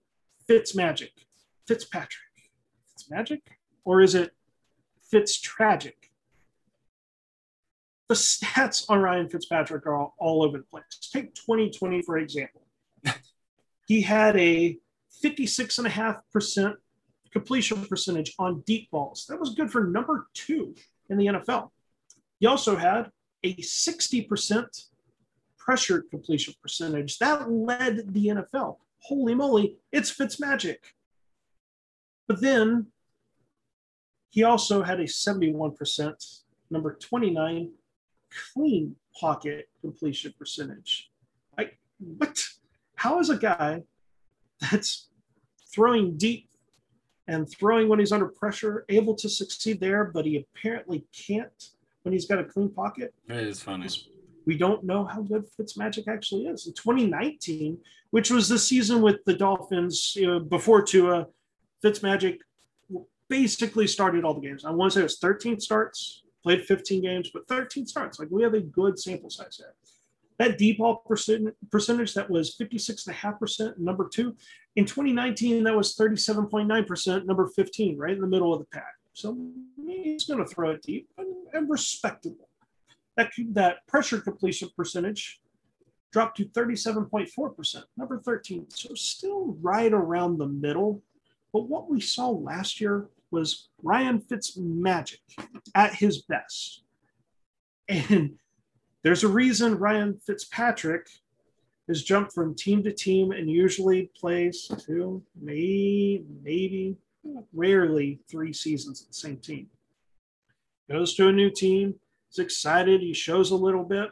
[0.49, 1.11] Fitzmagic,
[1.67, 2.51] Fitzpatrick.
[2.91, 3.41] Fitzmagic?
[3.85, 4.31] Or is it
[5.11, 5.93] Fitztragic?
[8.09, 10.83] The stats on Ryan Fitzpatrick are all, all over the place.
[11.11, 12.61] Take 2020, for example.
[13.87, 14.77] he had a
[15.23, 16.75] 56.5%
[17.33, 19.25] completion percentage on deep balls.
[19.27, 20.75] That was good for number two
[21.09, 21.71] in the NFL.
[22.39, 23.09] He also had
[23.43, 24.85] a 60%
[25.57, 27.17] pressure completion percentage.
[27.17, 28.77] That led the NFL.
[28.99, 30.77] Holy moly, it's Fitzmagic.
[32.27, 32.87] But then
[34.29, 37.71] he also had a 71%, number 29,
[38.53, 41.11] clean pocket completion percentage.
[41.57, 42.43] Like, what?
[42.95, 43.83] How is a guy
[44.59, 45.09] that's
[45.73, 46.47] throwing deep
[47.27, 51.69] and throwing when he's under pressure able to succeed there, but he apparently can't
[52.03, 53.13] when he's got a clean pocket?
[53.29, 53.87] It is funny
[54.45, 56.67] we don't know how good Fitzmagic actually is.
[56.67, 57.77] In 2019,
[58.11, 61.27] which was the season with the Dolphins you know, before Tua,
[61.83, 62.39] Fitzmagic
[63.29, 64.65] basically started all the games.
[64.65, 68.19] I want to say it was 13 starts, played 15 games, but 13 starts.
[68.19, 69.73] Like we have a good sample size there.
[70.43, 74.35] That deep ball percentage that was 56.5%, number two.
[74.75, 78.93] In 2019, that was 37.9%, number 15, right in the middle of the pack.
[79.13, 79.37] So
[79.85, 81.07] he's going to throw it deep
[81.53, 82.49] and respectable
[83.15, 85.39] that, that pressure completion percentage
[86.11, 88.65] dropped to 37.4%, number 13.
[88.69, 91.01] So still right around the middle.
[91.51, 95.21] But what we saw last year was Ryan Fitz magic
[95.73, 96.83] at his best.
[97.87, 98.39] And
[99.03, 101.07] There's a reason Ryan Fitzpatrick
[101.89, 106.95] has jumped from team to team and usually plays two, maybe, maybe,
[107.53, 109.67] rarely three seasons at the same team.
[110.89, 111.95] Goes to a new team,
[112.31, 114.09] is excited, he shows a little bit.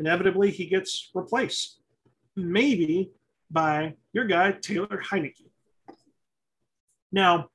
[0.00, 1.78] Inevitably, he gets replaced,
[2.34, 3.10] maybe
[3.50, 5.50] by your guy, Taylor Heinicke.
[7.12, 7.50] Now,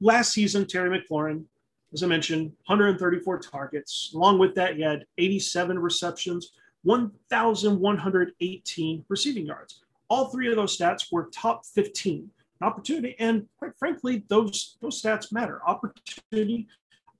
[0.00, 1.44] last season, Terry McLaurin,
[1.92, 4.10] as I mentioned, 134 targets.
[4.14, 6.52] Along with that, he had 87 receptions,
[6.82, 9.80] 1,118 receiving yards.
[10.10, 13.14] All three of those stats were top 15 opportunity.
[13.18, 15.60] And quite frankly, those those stats matter.
[15.66, 16.68] Opportunity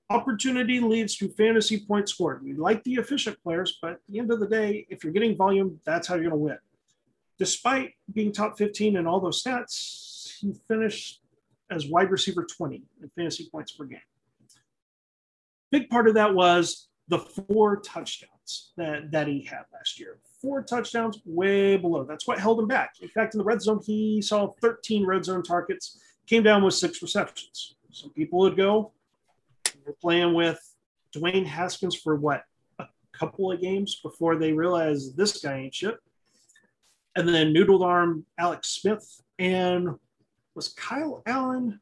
[0.09, 2.43] opportunity leads to fantasy points scored.
[2.43, 5.37] We like the efficient players, but at the end of the day, if you're getting
[5.37, 6.57] volume, that's how you're going to win.
[7.37, 11.21] Despite being top 15 in all those stats, he finished
[11.69, 13.99] as wide receiver 20 in fantasy points per game.
[15.71, 20.19] Big part of that was the four touchdowns that, that he had last year.
[20.41, 22.03] Four touchdowns, way below.
[22.03, 22.95] That's what held him back.
[23.01, 26.73] In fact, in the red zone, he saw 13 red zone targets, came down with
[26.73, 27.75] six receptions.
[27.91, 28.91] Some people would go,
[29.85, 30.59] we're playing with
[31.15, 32.43] Dwayne Haskins for what,
[32.77, 35.97] a couple of games before they realize this guy ain't shit.
[37.15, 39.21] And then noodled arm Alex Smith.
[39.39, 39.89] And
[40.53, 41.79] was Kyle Allen,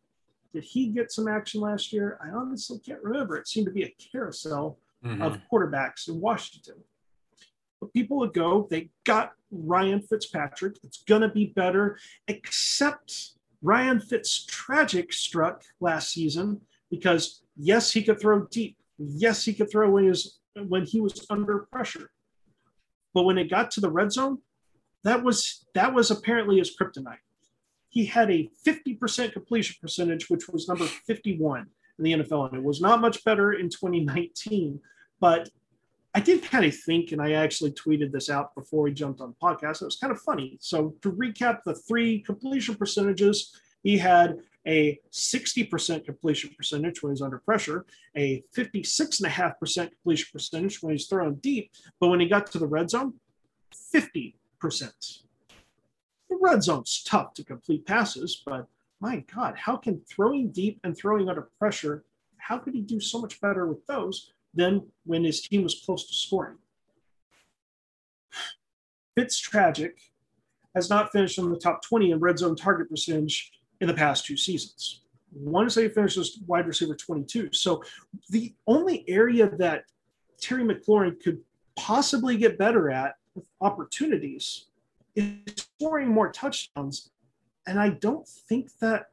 [0.58, 2.18] did he get some action last year?
[2.20, 3.38] I honestly can't remember.
[3.38, 5.22] It seemed to be a carousel mm-hmm.
[5.22, 6.78] of quarterbacks in Washington.
[7.80, 10.78] But people would go, they got Ryan Fitzpatrick.
[10.84, 18.02] It's going to be better, except Ryan Fitz tragic struck last season because yes, he
[18.02, 18.78] could throw deep.
[18.98, 22.10] Yes, he could throw when he was when he was under pressure.
[23.14, 24.40] But when it got to the red zone,
[25.04, 27.20] that was that was apparently his kryptonite.
[27.98, 31.66] He had a 50% completion percentage, which was number 51
[31.98, 34.80] in the NFL, and it was not much better in 2019.
[35.20, 35.50] But
[36.14, 39.34] I did kind of think, and I actually tweeted this out before we jumped on
[39.34, 39.82] the podcast.
[39.82, 40.60] It was kind of funny.
[40.62, 43.52] So to recap the three completion percentages,
[43.82, 44.38] he had
[44.68, 47.84] a 60% completion percentage when he's under pressure,
[48.16, 52.92] a 56.5% completion percentage when he's throwing deep, but when he got to the red
[52.92, 53.16] zone,
[53.92, 54.34] 50%.
[56.30, 58.68] The red zone's tough to complete passes, but
[59.00, 62.04] my God, how can throwing deep and throwing under pressure,
[62.38, 66.08] how could he do so much better with those than when his team was close
[66.08, 66.58] to scoring?
[69.18, 69.94] Fitztragic
[70.76, 73.52] has not finished in the top 20 in red zone target percentage
[73.82, 75.02] in the past two seasons.
[75.32, 77.50] One say he finishes wide receiver 22.
[77.52, 77.84] So
[78.30, 79.86] the only area that
[80.40, 81.42] Terry McLaurin could
[81.76, 84.66] possibly get better at with opportunities
[85.16, 87.10] is scoring more touchdowns.
[87.66, 89.08] And I don't think that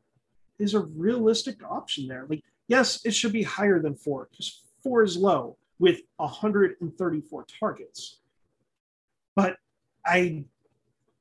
[0.59, 2.27] is a realistic option there.
[2.29, 8.19] Like, yes, it should be higher than four because four is low with 134 targets.
[9.35, 9.57] But
[10.07, 10.45] I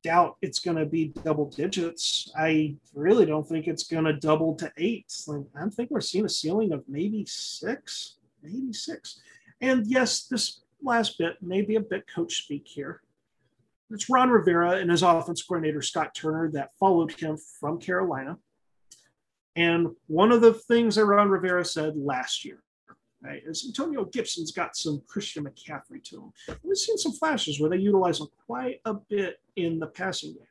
[0.03, 2.32] doubt it's going to be double digits.
[2.38, 5.11] I really don't think it's going to double to eight.
[5.26, 9.22] Like, I think we're seeing a ceiling of maybe six, maybe six.
[9.61, 13.02] And yes, this last bit may be a bit coach speak here.
[13.94, 18.38] It's Ron Rivera and his offense coordinator, Scott Turner, that followed him from Carolina.
[19.56, 22.64] And one of the things that Ron Rivera said last year
[23.24, 23.41] right?
[23.49, 26.18] As Antonio Gibson's got some Christian McCaffrey to
[26.48, 26.57] him.
[26.64, 30.44] We've seen some flashes where they utilize him quite a bit in the passing game.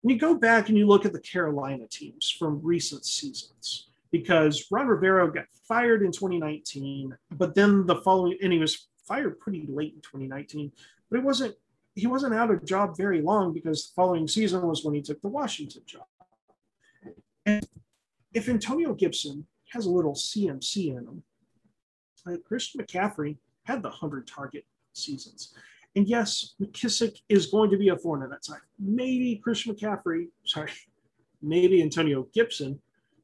[0.00, 4.66] When you go back and you look at the Carolina teams from recent seasons, because
[4.70, 9.66] Ron Rivera got fired in 2019, but then the following, and he was fired pretty
[9.68, 10.72] late in 2019,
[11.10, 11.54] but it wasn't,
[11.98, 15.20] he wasn't out of job very long because the following season was when he took
[15.20, 16.04] the Washington job.
[17.44, 17.66] And
[18.32, 21.22] if Antonio Gibson has a little CMC in him,
[22.24, 25.54] uh, Christian McCaffrey had the 100 target seasons.
[25.96, 28.60] And yes, McKissic is going to be a thorn in that side.
[28.78, 30.70] Maybe Christian McCaffrey, sorry,
[31.42, 32.80] maybe Antonio Gibson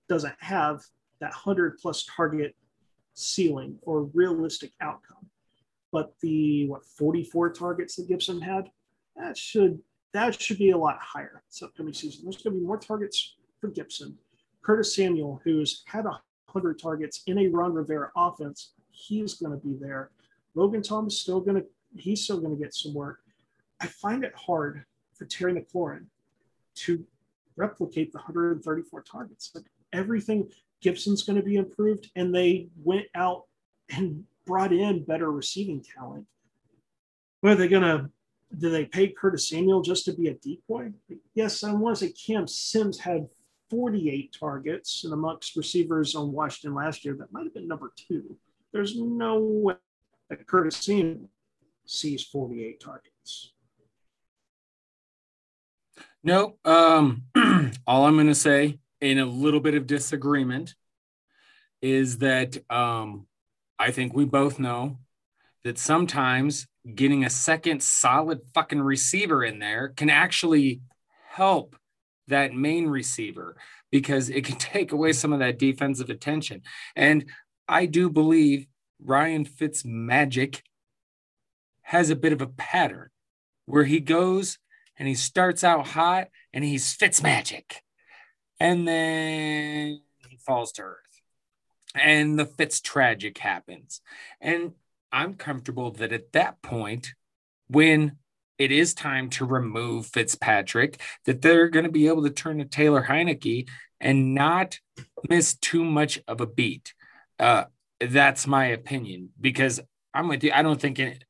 [0.08, 0.80] doesn't have
[1.20, 2.56] that 100 plus target
[3.14, 5.26] ceiling or realistic outcome.
[5.94, 8.68] But the what 44 targets that Gibson had,
[9.14, 9.78] that should
[10.12, 12.24] that should be a lot higher this upcoming season.
[12.24, 14.18] There's going to be more targets for Gibson.
[14.62, 19.76] Curtis Samuel, who's had 100 targets in a Ron Rivera offense, he's going to be
[19.80, 20.10] there.
[20.56, 23.20] Logan Thomas still going to he's still going to get some work.
[23.80, 24.84] I find it hard
[25.16, 26.06] for Terry McLaurin
[26.86, 27.06] to
[27.54, 29.52] replicate the 134 targets.
[29.54, 30.50] Like everything
[30.80, 33.44] Gibson's going to be improved, and they went out
[33.90, 36.26] and brought in better receiving talent.
[37.40, 38.10] What are they going to?
[38.56, 40.92] Do they pay Curtis Samuel just to be a decoy?
[41.34, 43.26] Yes, I want to say Cam Sims had
[43.70, 47.16] 48 targets and amongst receivers on Washington last year.
[47.18, 48.36] That might have been number two.
[48.72, 49.74] There's no way
[50.30, 51.28] that Curtis Samuel
[51.84, 53.52] sees 48 targets.
[56.22, 57.24] No, um,
[57.86, 60.74] all I'm going to say in a little bit of disagreement
[61.82, 63.26] is that um,
[63.78, 64.98] I think we both know
[65.64, 70.82] that sometimes getting a second solid fucking receiver in there can actually
[71.28, 71.76] help
[72.28, 73.56] that main receiver
[73.90, 76.62] because it can take away some of that defensive attention.
[76.94, 77.26] And
[77.68, 78.66] I do believe
[79.02, 80.60] Ryan Fitzmagic
[81.82, 83.10] has a bit of a pattern
[83.66, 84.58] where he goes
[84.98, 87.76] and he starts out hot and he's Fitzmagic.
[88.60, 91.03] And then he falls to earth.
[91.94, 94.00] And the Fitz tragic happens.
[94.40, 94.72] And
[95.12, 97.14] I'm comfortable that at that point,
[97.68, 98.16] when
[98.58, 102.64] it is time to remove Fitzpatrick, that they're going to be able to turn to
[102.64, 103.68] Taylor Heinicke
[104.00, 104.78] and not
[105.28, 106.94] miss too much of a beat.
[107.38, 107.64] Uh,
[108.00, 109.80] that's my opinion because
[110.12, 110.52] I'm with you.
[110.52, 111.24] I don't think it,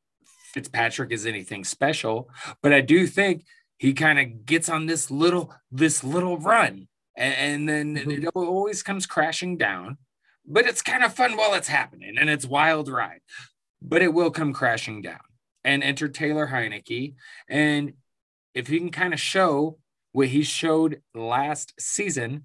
[0.52, 2.28] Fitzpatrick is anything special,
[2.62, 3.44] but I do think
[3.78, 8.24] he kind of gets on this little this little run, and, and then mm-hmm.
[8.24, 9.98] it always comes crashing down.
[10.46, 13.20] But it's kind of fun while it's happening, and it's wild ride.
[13.80, 15.20] But it will come crashing down.
[15.64, 17.14] And enter Taylor Heinicke,
[17.48, 17.94] and
[18.54, 19.78] if he can kind of show
[20.12, 22.44] what he showed last season,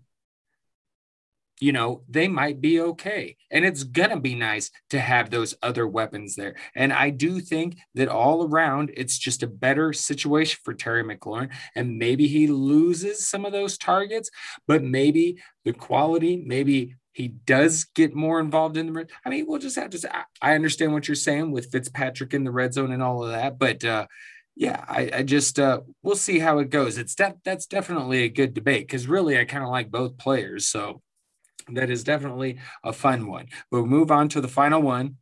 [1.60, 3.36] you know, they might be okay.
[3.52, 6.56] And it's going to be nice to have those other weapons there.
[6.76, 11.50] And I do think that all around, it's just a better situation for Terry McLaurin.
[11.76, 14.30] And maybe he loses some of those targets,
[14.68, 19.06] but maybe the quality, maybe he does get more involved in the.
[19.26, 20.26] I mean, we'll just have to.
[20.42, 23.60] I understand what you're saying with Fitzpatrick in the red zone and all of that,
[23.60, 24.08] but uh,
[24.56, 26.98] yeah, I, I just uh, we'll see how it goes.
[26.98, 30.66] It's that that's definitely a good debate because really I kind of like both players.
[30.68, 31.02] So
[31.74, 33.48] that is definitely a fun one.
[33.70, 35.18] We'll move on to the final one.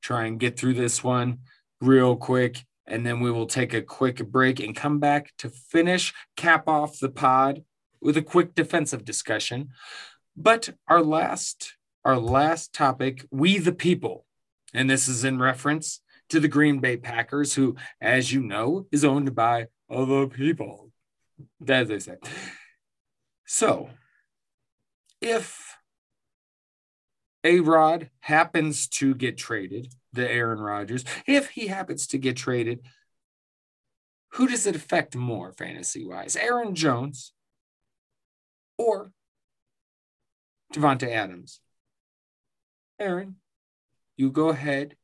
[0.00, 1.40] Try and get through this one
[1.82, 6.14] real quick, and then we will take a quick break and come back to finish,
[6.38, 7.64] cap off the pod
[8.00, 9.68] with a quick defensive discussion.
[10.36, 14.24] But our last, our last topic, we the people,
[14.72, 16.00] and this is in reference
[16.30, 20.90] to the Green Bay Packers, who, as you know, is owned by other people,
[21.68, 22.16] as they say.
[23.44, 23.90] So
[25.20, 25.76] if
[27.44, 32.80] A Rod happens to get traded, the Aaron Rodgers, if he happens to get traded,
[34.32, 36.36] who does it affect more fantasy wise?
[36.36, 37.34] Aaron Jones
[38.78, 39.12] or
[40.72, 41.60] Davante Adams?
[42.98, 43.36] Aaron,
[44.16, 44.96] you go ahead,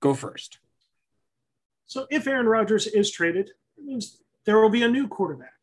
[0.00, 0.58] go first.
[1.86, 5.54] So if Aaron Rodgers is traded, it means there will be a new quarterback.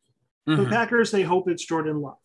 [0.47, 0.63] Mm-hmm.
[0.63, 2.17] The Packers, they hope it's Jordan Love.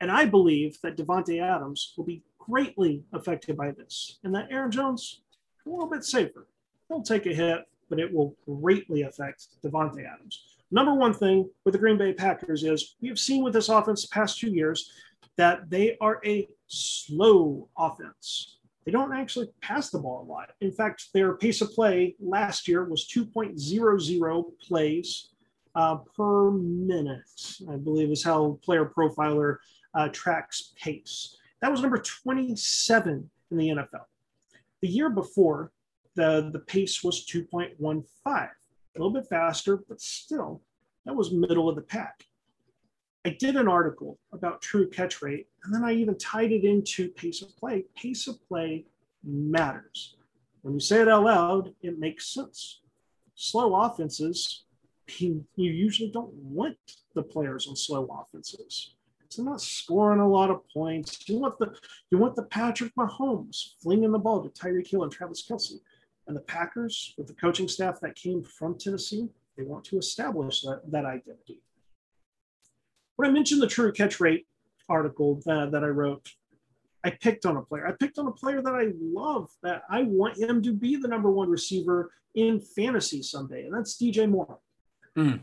[0.00, 4.70] And I believe that Davante Adams will be greatly affected by this, and that Aaron
[4.70, 5.22] Jones
[5.66, 6.46] a little bit safer.
[6.88, 10.42] He'll take a hit, but it will greatly affect Davante Adams.
[10.70, 14.02] Number one thing with the Green Bay Packers is we have seen with this offense
[14.02, 14.90] the past two years
[15.36, 18.58] that they are a slow offense.
[18.84, 20.50] They don't actually pass the ball a lot.
[20.60, 25.28] In fact, their pace of play last year was 2.00 plays
[25.74, 29.56] uh, per minute, I believe is how Player Profiler
[29.94, 31.36] uh, tracks pace.
[31.60, 34.04] That was number 27 in the NFL.
[34.82, 35.72] The year before,
[36.14, 38.48] the, the pace was 2.15, a
[38.96, 40.62] little bit faster, but still,
[41.06, 42.24] that was middle of the pack.
[43.26, 47.08] I did an article about true catch rate, and then I even tied it into
[47.08, 47.84] pace of play.
[47.96, 48.84] Pace of play
[49.22, 50.16] matters.
[50.60, 52.80] When you say it out loud, it makes sense.
[53.34, 54.64] Slow offenses,
[55.18, 56.76] you usually don't want
[57.14, 58.94] the players on slow offenses.
[59.36, 61.28] They're not scoring a lot of points.
[61.28, 61.74] You want the
[62.10, 65.80] you want the Patrick Mahomes flinging the ball to Tyreek Hill and Travis Kelce,
[66.28, 70.62] And the Packers, with the coaching staff that came from Tennessee, they want to establish
[70.62, 71.60] that, that identity.
[73.16, 74.46] When I mentioned the true catch rate
[74.88, 76.28] article that, that I wrote,
[77.04, 77.86] I picked on a player.
[77.86, 81.08] I picked on a player that I love, that I want him to be the
[81.08, 84.58] number one receiver in fantasy someday, and that's DJ Moore.
[85.16, 85.40] Mm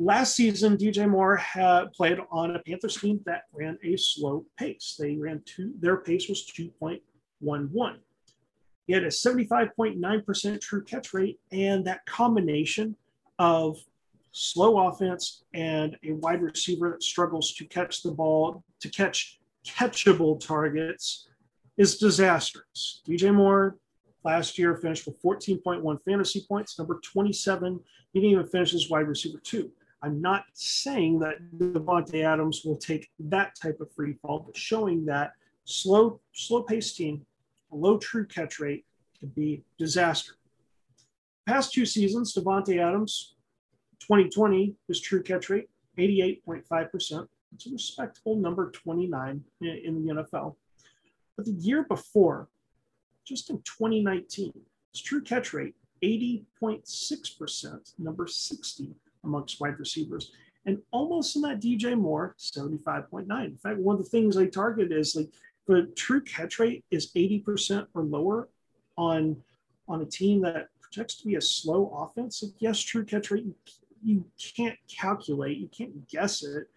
[0.00, 4.96] last season, DJ Moore had played on a Panthers team that ran a slow pace.
[4.98, 7.98] They ran two, their pace was 2.11.
[8.86, 12.96] He had a 75.9% true catch rate, and that combination
[13.38, 13.78] of
[14.32, 20.38] slow offense and a wide receiver that struggles to catch the ball, to catch catchable
[20.38, 21.28] targets,
[21.76, 23.02] is disastrous.
[23.06, 23.76] DJ Moore
[24.24, 27.80] last year finished with 14.1 fantasy points, number 27.
[28.12, 29.70] He didn't even finish as wide receiver two.
[30.02, 35.04] I'm not saying that Davante Adams will take that type of free fall, but showing
[35.06, 35.32] that
[35.64, 37.24] slow, slow paced team,
[37.70, 38.84] low true catch rate
[39.18, 40.32] could be disaster.
[41.46, 43.34] Past two seasons, Davante Adams,
[44.00, 45.68] 2020, his true catch rate,
[45.98, 47.28] 88.5%.
[47.54, 50.54] It's a respectable number 29 in the NFL.
[51.36, 52.48] But the year before,
[53.24, 54.52] just in 2019,
[54.92, 58.94] his true catch rate, 80.6%, number 60
[59.24, 60.32] amongst wide receivers.
[60.66, 63.44] And almost in that DJ Moore, 75.9.
[63.44, 65.30] In fact, one of the things I target is like
[65.66, 68.48] the true catch rate is 80% or lower
[68.96, 69.36] on,
[69.88, 72.42] on a team that projects to be a slow offense.
[72.42, 73.54] Like, yes, true catch rate, you,
[74.02, 74.24] you
[74.56, 76.68] can't calculate, you can't guess it.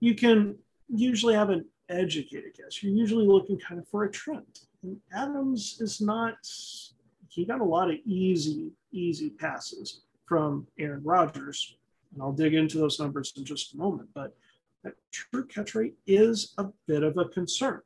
[0.00, 0.56] You can
[0.88, 2.82] usually have an educated guess.
[2.82, 4.60] You're usually looking kind of for a trend.
[4.82, 6.36] And Adams is not,
[7.28, 11.76] he got a lot of easy, easy passes from Aaron Rodgers.
[12.12, 14.08] And I'll dig into those numbers in just a moment.
[14.14, 14.34] But
[14.82, 17.82] that true catch rate is a bit of a concern.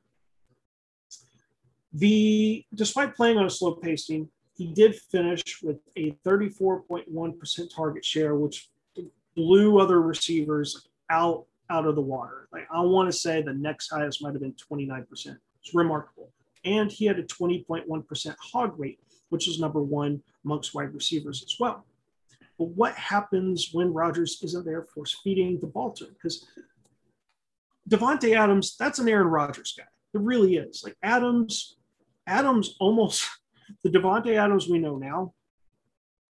[1.92, 8.36] The despite playing on a slow pacing, he did finish with a 34.1% target share,
[8.36, 8.68] which
[9.34, 12.48] blew other receivers out out of the water.
[12.52, 15.06] Like I want to say the next highest might have been 29%.
[15.10, 16.30] It's remarkable.
[16.64, 21.56] And he had a 20.1% hog rate, which is number one amongst wide receivers as
[21.58, 21.84] well.
[22.58, 26.12] But what happens when Rodgers isn't there force feeding the ball to him?
[26.14, 26.46] Because
[27.88, 29.84] Davante Adams, that's an Aaron Rodgers guy.
[30.14, 30.82] It really is.
[30.84, 31.76] Like Adams,
[32.26, 33.28] Adams almost
[33.82, 35.34] the Davante Adams we know now.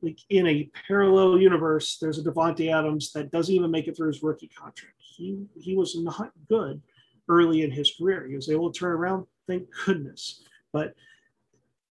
[0.05, 4.09] Like in a parallel universe, there's a Davante Adams that doesn't even make it through
[4.09, 4.97] his rookie contract.
[4.99, 6.83] He he was not good
[7.29, 8.27] early in his career.
[8.27, 10.43] He was able to turn around, thank goodness.
[10.73, 10.95] But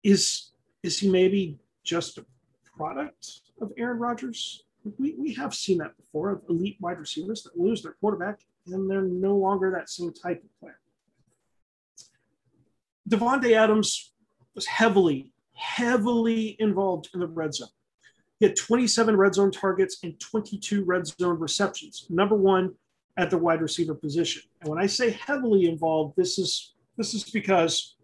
[0.02, 0.50] is
[0.82, 2.26] is he maybe just a
[2.76, 4.64] product of Aaron Rodgers?
[4.98, 8.90] We, we have seen that before of elite wide receivers that lose their quarterback and
[8.90, 10.80] they're no longer that same type of player.
[13.08, 14.12] Davante Adams
[14.54, 17.68] was heavily, heavily involved in the red zone.
[18.42, 22.74] He had 27 red zone targets and 22 red zone receptions, number one
[23.16, 24.42] at the wide receiver position.
[24.60, 27.94] And when I say heavily involved, this is this is because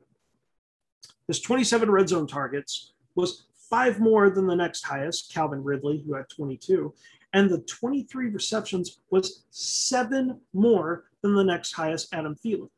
[1.26, 6.14] his 27 red zone targets was five more than the next highest, Calvin Ridley, who
[6.14, 6.94] had 22.
[7.32, 12.70] And the 23 receptions was seven more than the next highest, Adam Thielen.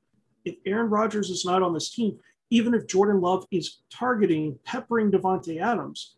[0.47, 5.11] If Aaron Rodgers is not on this team, even if Jordan Love is targeting, peppering
[5.11, 6.17] Davante Adams,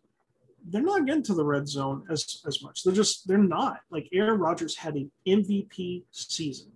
[0.69, 2.83] they're not getting to the red zone as, as much.
[2.83, 3.79] They're just, they're not.
[3.89, 6.71] Like Aaron Rodgers had an MVP season.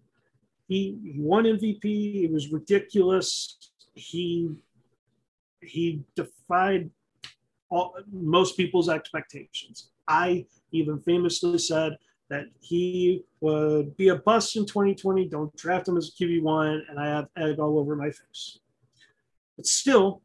[0.67, 2.23] He, won MVP.
[2.25, 3.57] It was ridiculous.
[3.93, 4.49] He
[5.61, 6.89] he defied
[7.69, 9.91] all, most people's expectations.
[10.07, 11.97] I even famously said
[12.29, 15.27] that he would be a bust in 2020.
[15.27, 18.59] Don't draft him as a QB1, and I have egg all over my face.
[19.55, 20.21] But still,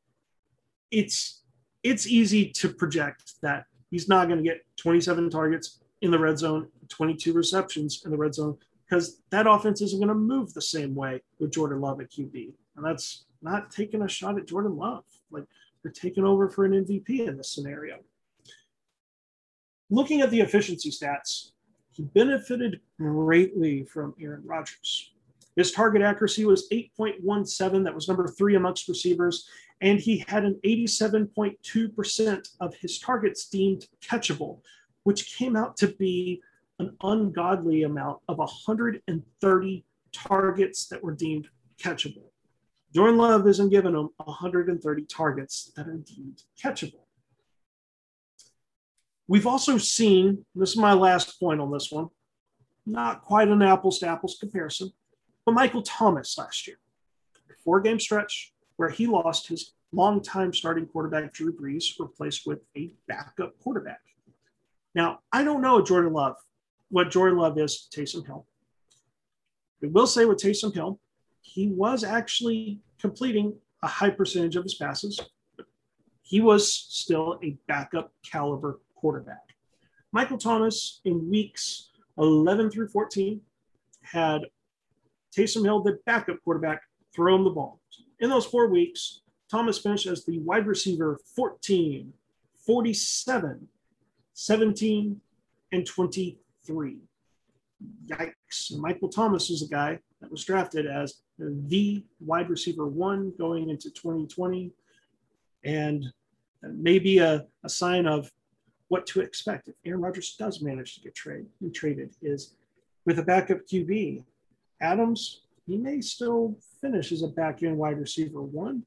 [0.91, 1.42] it's
[1.83, 6.39] it's easy to project that he's not going to get 27 targets in the red
[6.39, 8.57] zone, 22 receptions in the red zone,
[8.89, 12.53] because that offense isn't going to move the same way with Jordan Love at QB.
[12.77, 15.05] And that's not taking a shot at Jordan Love.
[15.31, 15.45] Like
[15.83, 17.99] they're taking over for an MVP in this scenario.
[19.91, 21.51] Looking at the efficiency stats,
[21.93, 25.13] he benefited greatly from Aaron Rodgers.
[25.57, 29.49] His target accuracy was 8.17, that was number three amongst receivers,
[29.83, 34.61] and he had an 87.2% of his targets deemed catchable,
[35.03, 36.41] which came out to be
[36.79, 41.49] an ungodly amount of 130 targets that were deemed
[41.83, 42.31] catchable.
[42.95, 47.07] Jordan Love isn't giving him 130 targets that are deemed catchable.
[49.27, 52.09] We've also seen, this is my last point on this one,
[52.87, 54.93] not quite an apples to apples comparison,
[55.45, 56.77] but Michael Thomas last year,
[57.65, 58.53] four game stretch
[58.83, 64.01] where he lost his longtime starting quarterback, Drew Brees, replaced with a backup quarterback.
[64.93, 66.35] Now, I don't know Jordan Love,
[66.89, 68.45] what Jordan Love is to Taysom Hill.
[69.85, 70.99] I will say with Taysom Hill,
[71.43, 73.55] he was actually completing
[73.85, 75.21] a high percentage of his passes.
[76.23, 79.55] He was still a backup caliber quarterback.
[80.11, 83.41] Michael Thomas in weeks 11 through 14
[84.03, 84.41] had
[85.33, 86.83] Taysom Hill, the backup quarterback,
[87.15, 87.79] throw him the ball.
[88.23, 92.13] In those four weeks, Thomas finished as the wide receiver 14,
[92.65, 93.69] 47,
[94.33, 95.21] 17,
[95.73, 96.99] and 23.
[98.07, 98.79] Yikes.
[98.79, 103.91] Michael Thomas is a guy that was drafted as the wide receiver one going into
[103.91, 104.71] 2020
[105.65, 106.05] and
[106.63, 108.31] maybe a, a sign of
[108.87, 112.55] what to expect if Aaron Rodgers does manage to get trade, traded is
[113.05, 114.23] with a backup QB.
[114.81, 118.85] Adams, he may still finish as a back end wide receiver one,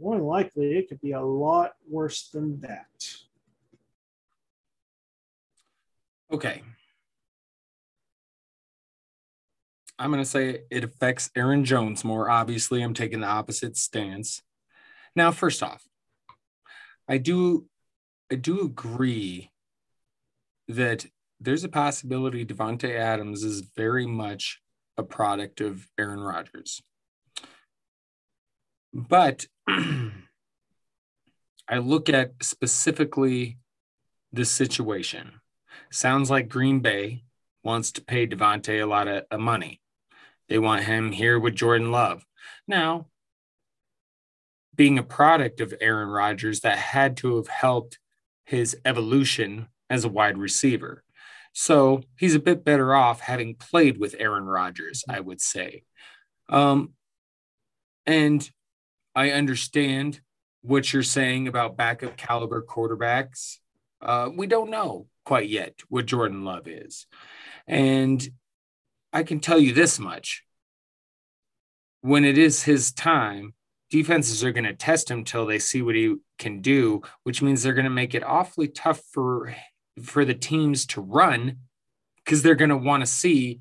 [0.00, 3.16] More than likely, it could be a lot worse than that.
[6.32, 6.62] Okay.
[9.98, 12.28] I'm going to say it affects Aaron Jones more.
[12.28, 14.42] Obviously, I'm taking the opposite stance.
[15.14, 15.86] Now, first off,
[17.08, 17.66] I do
[18.30, 19.52] I do agree
[20.68, 21.06] that
[21.40, 24.60] there's a possibility Davante Adams is very much
[24.96, 26.82] a product of Aaron Rodgers.
[28.92, 29.46] But
[31.68, 33.58] I look at specifically
[34.32, 35.40] this situation.
[35.90, 37.24] Sounds like Green Bay
[37.62, 39.80] wants to pay Davante a lot of, of money.
[40.48, 42.24] They want him here with Jordan Love.
[42.68, 43.06] Now,
[44.74, 47.98] being a product of Aaron Rodgers, that had to have helped
[48.44, 51.02] his evolution as a wide receiver.
[51.52, 55.84] So he's a bit better off having played with Aaron Rodgers, I would say.
[56.48, 56.92] Um,
[58.04, 58.48] and
[59.16, 60.20] I understand
[60.60, 63.56] what you're saying about backup caliber quarterbacks.
[64.00, 67.06] Uh, we don't know quite yet what Jordan Love is.
[67.66, 68.26] And
[69.12, 70.44] I can tell you this much
[72.02, 73.54] when it is his time,
[73.90, 77.62] defenses are going to test him till they see what he can do, which means
[77.62, 79.54] they're going to make it awfully tough for
[80.02, 81.56] for the teams to run
[82.22, 83.60] because they're going to want to see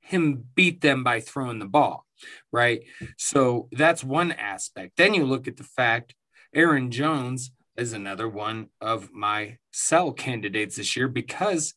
[0.00, 2.06] him beat them by throwing the ball,
[2.52, 2.82] right?
[3.18, 4.96] So that's one aspect.
[4.96, 6.14] Then you look at the fact
[6.54, 11.74] Aaron Jones is another one of my sell candidates this year because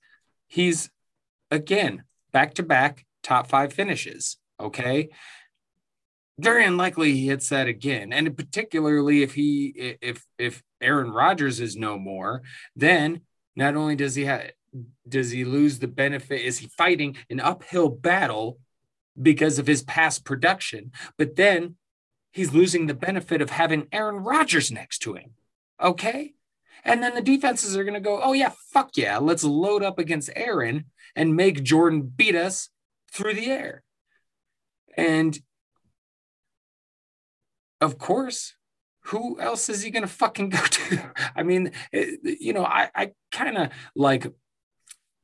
[0.47, 0.89] he's
[1.49, 4.37] again back to back top five finishes.
[4.59, 5.09] Okay.
[6.39, 8.13] Very unlikely he hits that again.
[8.13, 12.43] And particularly if he if if Aaron Rodgers is no more,
[12.75, 13.21] then
[13.55, 14.51] not only does he have
[15.07, 18.59] does he lose the benefit is he fighting an uphill battle
[19.22, 21.76] because of his past production but then
[22.31, 25.31] he's losing the benefit of having Aaron Rodgers next to him
[25.81, 26.34] okay
[26.84, 29.99] and then the defenses are going to go oh yeah fuck yeah let's load up
[29.99, 30.85] against Aaron
[31.15, 32.69] and make Jordan beat us
[33.11, 33.84] through the air
[34.95, 35.39] and
[37.81, 38.53] of course
[39.07, 41.11] who else is he going to fucking go to?
[41.35, 44.27] I mean, you know, I, I kind of like,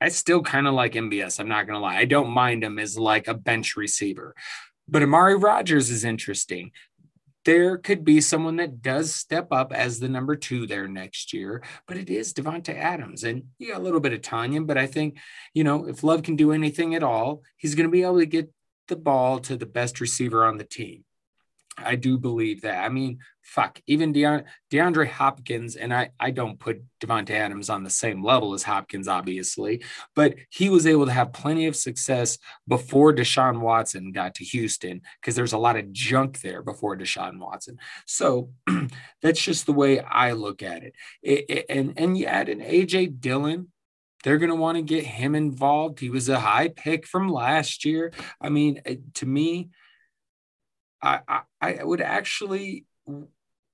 [0.04, 1.40] I still kind of like MVS.
[1.40, 1.96] I'm not going to lie.
[1.96, 4.36] I don't mind him as like a bench receiver.
[4.86, 6.72] But Amari Rodgers is interesting.
[7.46, 11.64] There could be someone that does step up as the number two there next year,
[11.88, 13.24] but it is Davante Adams.
[13.24, 15.20] And you got a little bit of Tonyan, but I think,
[15.54, 18.26] you know, if Love can do anything at all, he's going to be able to
[18.26, 18.52] get
[18.90, 21.06] the ball to the best receiver on the team.
[21.78, 22.84] I do believe that.
[22.84, 27.90] I mean, fuck, even DeAndre, Hopkins, and I, I don't put Davante Adams on the
[27.90, 29.84] same level as Hopkins, obviously,
[30.16, 32.38] but he was able to have plenty of success
[32.68, 37.38] before Deshaun Watson got to Houston because there's a lot of junk there before Deshaun
[37.38, 37.78] Watson.
[38.08, 38.50] So
[39.22, 40.96] that's just the way I look at it.
[41.22, 43.72] it, it and and you add an AJ Dillon,
[44.24, 46.00] they're going to want to get him involved.
[46.00, 48.14] He was a high pick from last year.
[48.40, 48.82] I mean,
[49.16, 49.70] to me,
[51.04, 52.86] I, I, would actually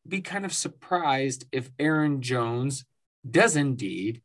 [0.09, 2.85] be kind of surprised if Aaron Jones
[3.29, 4.21] does indeed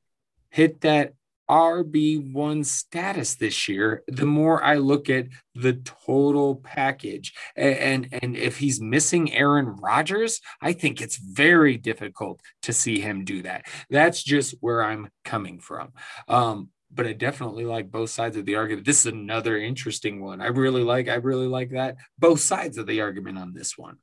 [0.50, 1.14] hit that
[1.50, 7.34] RB1 status this year, the more I look at the total package.
[7.56, 7.76] And,
[8.12, 13.24] and, and if he's missing Aaron Rodgers, I think it's very difficult to see him
[13.24, 13.66] do that.
[13.90, 15.92] That's just where I'm coming from.
[16.28, 18.86] Um, but I definitely like both sides of the argument.
[18.86, 20.40] This is another interesting one.
[20.40, 21.96] I really like, I really like that.
[22.18, 23.98] Both sides of the argument on this one.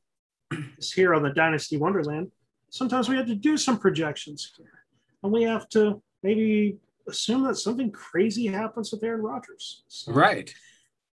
[0.77, 2.31] It's here on the Dynasty Wonderland.
[2.69, 4.85] Sometimes we have to do some projections here,
[5.23, 9.83] and we have to maybe assume that something crazy happens with Aaron Rodgers.
[9.87, 10.53] So right.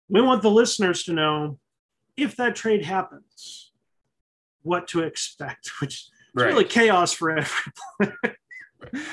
[0.08, 1.58] We want the listeners to know
[2.16, 3.72] if that trade happens,
[4.62, 6.46] what to expect, which is right.
[6.46, 8.16] really chaos for everyone.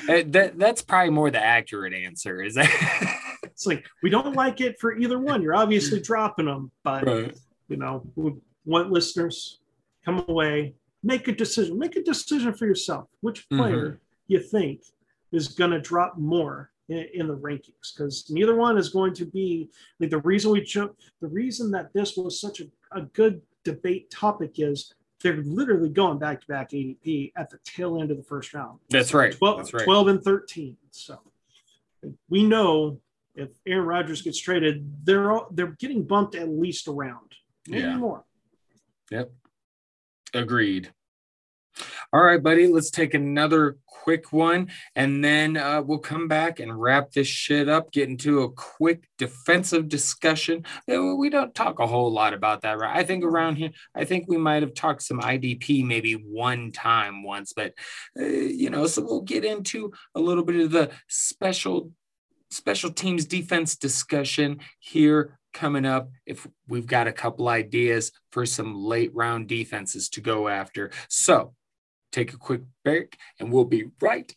[0.06, 2.42] Uh, that that's probably more the accurate answer.
[2.42, 2.68] Is that?
[3.44, 5.40] it's like we don't like it for either one.
[5.40, 7.34] You're obviously dropping them, but right.
[7.68, 8.34] you know, we
[8.66, 9.60] want listeners
[10.04, 13.08] come away, make a decision, make a decision for yourself.
[13.20, 13.58] Which mm-hmm.
[13.58, 13.96] player mm-hmm.
[14.28, 14.82] you think
[15.32, 17.94] is going to drop more in, in the rankings?
[17.96, 19.70] Because neither one is going to be
[20.00, 20.96] like the reason we jump.
[21.20, 26.18] The reason that this was such a, a good debate topic is they're literally going
[26.18, 28.78] back to back ADP at the tail end of the first round.
[28.90, 29.36] That's right.
[29.36, 29.84] 12, That's right.
[29.84, 30.76] 12 and 13.
[30.90, 31.18] So
[32.28, 32.98] we know
[33.34, 37.32] if Aaron Rodgers gets traded, they're all, they're getting bumped at least around,
[37.66, 37.96] maybe yeah.
[37.96, 38.24] more.
[39.10, 39.32] Yep.
[40.34, 40.92] Agreed.
[42.12, 46.78] All right, buddy, let's take another quick one and then uh, we'll come back and
[46.78, 50.64] wrap this shit up, get into a quick defensive discussion.
[50.86, 52.94] We don't talk a whole lot about that, right?
[52.94, 57.22] I think around here, I think we might have talked some IDP maybe one time
[57.22, 57.72] once, but
[58.20, 61.92] uh, you know, so we'll get into a little bit of the special
[62.50, 68.74] special teams defense discussion here coming up if we've got a couple ideas for some
[68.74, 70.90] late round defenses to go after.
[71.08, 71.54] So
[72.10, 74.34] take a quick break and we'll be right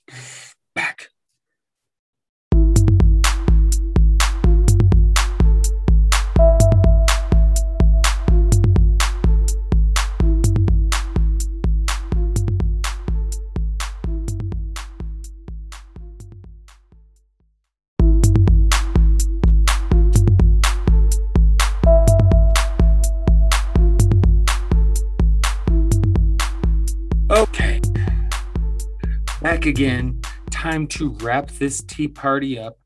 [29.56, 30.20] back again.
[30.52, 32.78] Time to wrap this tea party up.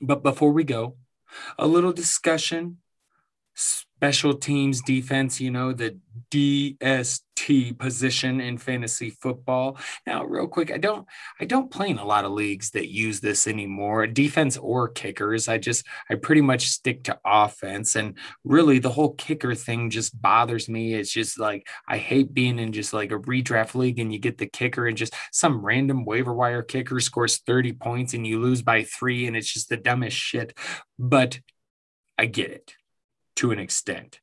[0.00, 0.94] But before we go,
[1.58, 2.76] a little discussion
[3.96, 5.98] special teams defense, you know, the
[6.30, 9.78] DST position in fantasy football.
[10.06, 11.06] Now, real quick, I don't
[11.40, 15.48] I don't play in a lot of leagues that use this anymore, defense or kickers.
[15.48, 20.20] I just I pretty much stick to offense and really the whole kicker thing just
[20.20, 20.92] bothers me.
[20.92, 24.36] It's just like I hate being in just like a redraft league and you get
[24.36, 28.60] the kicker and just some random waiver wire kicker scores 30 points and you lose
[28.60, 30.52] by 3 and it's just the dumbest shit.
[30.98, 31.40] But
[32.18, 32.74] I get it
[33.36, 34.20] to an extent.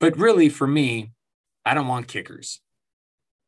[0.00, 1.12] But really, for me,
[1.64, 2.60] I don't want kickers,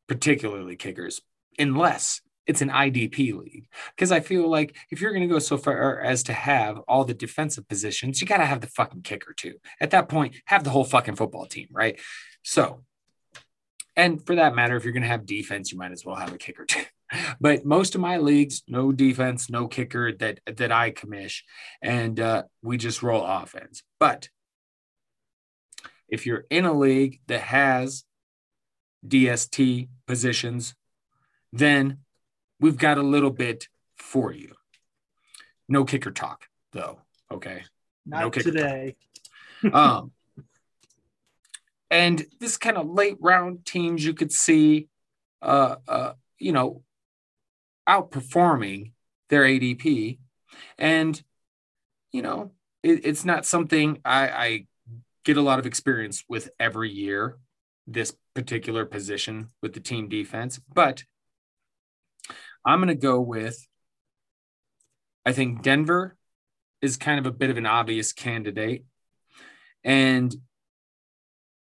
[0.07, 1.21] particularly kickers,
[1.59, 3.67] unless it's an IDP league.
[3.95, 7.03] Because I feel like if you're going to go so far as to have all
[7.03, 9.55] the defensive positions, you got to have the fucking kicker too.
[9.79, 11.99] At that point, have the whole fucking football team, right?
[12.43, 12.83] So,
[13.95, 16.33] and for that matter, if you're going to have defense, you might as well have
[16.33, 16.83] a kicker too.
[17.39, 21.43] But most of my leagues, no defense, no kicker that that I commish,
[21.81, 23.81] and uh, we just roll offense.
[23.97, 24.27] But
[26.07, 28.03] if you're in a league that has
[29.05, 30.75] DST positions,
[31.51, 31.99] then
[32.59, 34.53] we've got a little bit for you.
[35.67, 36.99] No kicker talk, though.
[37.31, 37.63] Okay.
[38.05, 38.95] Not no today.
[39.73, 40.11] um,
[41.89, 44.87] and this kind of late round teams you could see,
[45.41, 46.83] uh, uh, you know,
[47.87, 48.91] outperforming
[49.29, 50.19] their ADP,
[50.77, 51.21] and
[52.11, 52.51] you know,
[52.83, 54.65] it, it's not something I, I
[55.27, 57.37] get a lot of experience with every year
[57.85, 60.59] this particular position with the team defense.
[60.73, 61.03] But
[62.65, 63.67] I'm going to go with
[65.25, 66.15] I think Denver
[66.81, 68.85] is kind of a bit of an obvious candidate.
[69.83, 70.33] And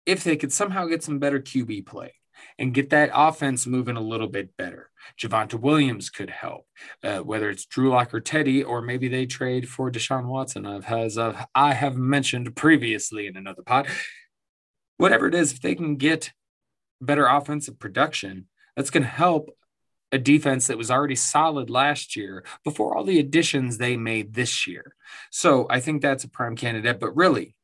[0.07, 2.13] if they could somehow get some better QB play,
[2.57, 4.89] and get that offense moving a little bit better.
[5.19, 6.67] Javonte Williams could help,
[7.03, 11.17] uh, whether it's Drew Lock or Teddy, or maybe they trade for Deshaun Watson, as
[11.17, 13.87] I have mentioned previously in another pod.
[14.97, 16.31] Whatever it is, if they can get
[17.01, 19.49] better offensive production, that's going to help
[20.11, 24.67] a defense that was already solid last year before all the additions they made this
[24.67, 24.95] year.
[25.31, 26.99] So I think that's a prime candidate.
[26.99, 27.55] But really,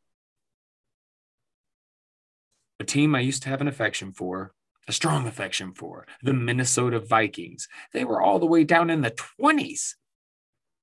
[2.79, 4.53] a team I used to have an affection for
[4.87, 7.67] a strong affection for, the Minnesota Vikings.
[7.93, 9.95] They were all the way down in the 20s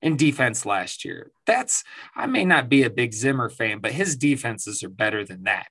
[0.02, 1.30] in defense last year.
[1.46, 1.82] That's,
[2.14, 5.68] I may not be a big Zimmer fan, but his defenses are better than that.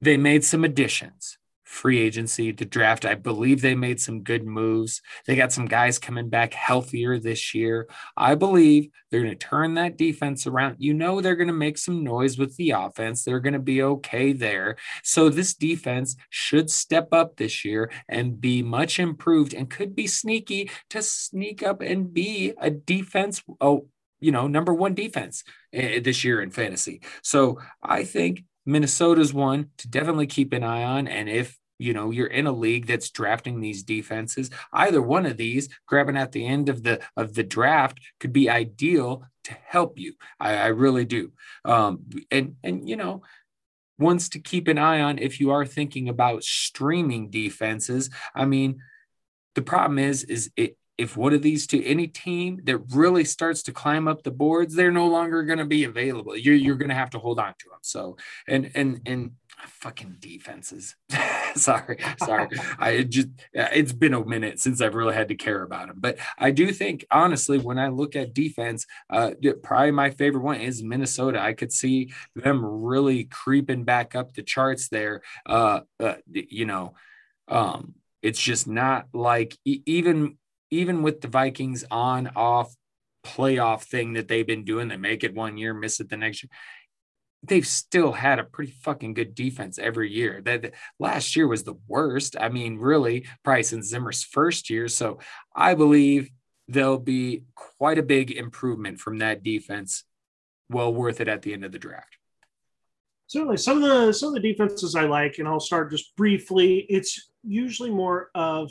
[0.00, 3.04] They made some additions free agency, the draft.
[3.04, 5.00] I believe they made some good moves.
[5.26, 7.88] They got some guys coming back healthier this year.
[8.16, 10.76] I believe they're going to turn that defense around.
[10.78, 13.24] You know, they're going to make some noise with the offense.
[13.24, 14.76] They're going to be okay there.
[15.02, 20.06] So this defense should step up this year and be much improved and could be
[20.06, 23.42] sneaky to sneak up and be a defense.
[23.60, 23.86] Oh,
[24.20, 27.02] you know, number one defense eh, this year in fantasy.
[27.22, 31.08] So I think Minnesota's one to definitely keep an eye on.
[31.08, 35.36] And if you know you're in a league that's drafting these defenses either one of
[35.36, 39.98] these grabbing at the end of the of the draft could be ideal to help
[39.98, 40.14] you.
[40.38, 41.32] I, I really do.
[41.64, 43.22] Um, and and you know
[43.98, 48.10] ones to keep an eye on if you are thinking about streaming defenses.
[48.34, 48.80] I mean
[49.54, 53.62] the problem is is it if one of these two, any team that really starts
[53.64, 56.36] to climb up the boards, they're no longer going to be available.
[56.36, 57.78] You're, you're going to have to hold on to them.
[57.82, 58.16] So,
[58.46, 59.32] and, and, and
[59.66, 60.96] fucking defenses.
[61.54, 62.48] sorry, sorry.
[62.78, 65.96] I just it's been a minute since I've really had to care about them.
[66.00, 70.60] But I do think honestly, when I look at defense, uh, probably my favorite one
[70.60, 71.40] is Minnesota.
[71.40, 75.22] I could see them really creeping back up the charts there.
[75.46, 76.94] Uh, uh you know,
[77.48, 80.38] um, It's just not like even
[80.72, 82.74] even with the Vikings on off
[83.24, 86.42] playoff thing that they've been doing, they make it one year, miss it the next
[86.42, 86.50] year.
[87.44, 90.40] They've still had a pretty fucking good defense every year.
[90.40, 92.36] That last year was the worst.
[92.40, 94.88] I mean, really, Price and Zimmer's first year.
[94.88, 95.18] So
[95.54, 96.30] I believe
[96.68, 100.04] there'll be quite a big improvement from that defense.
[100.70, 102.16] Well worth it at the end of the draft.
[103.26, 106.86] Certainly, some of the some of the defenses I like, and I'll start just briefly.
[106.88, 108.70] It's usually more of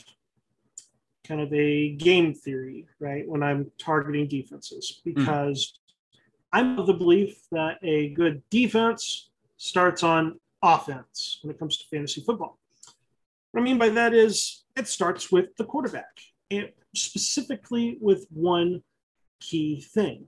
[1.28, 3.28] kind of a game theory, right?
[3.28, 5.12] When I'm targeting defenses, hmm.
[5.14, 6.20] because mm.
[6.54, 11.88] I'm of the belief that a good defense starts on offense when it comes to
[11.88, 12.58] fantasy football.
[13.52, 16.20] What I mean by that is it starts with the quarterback,
[16.50, 18.82] and specifically with one
[19.40, 20.26] key thing.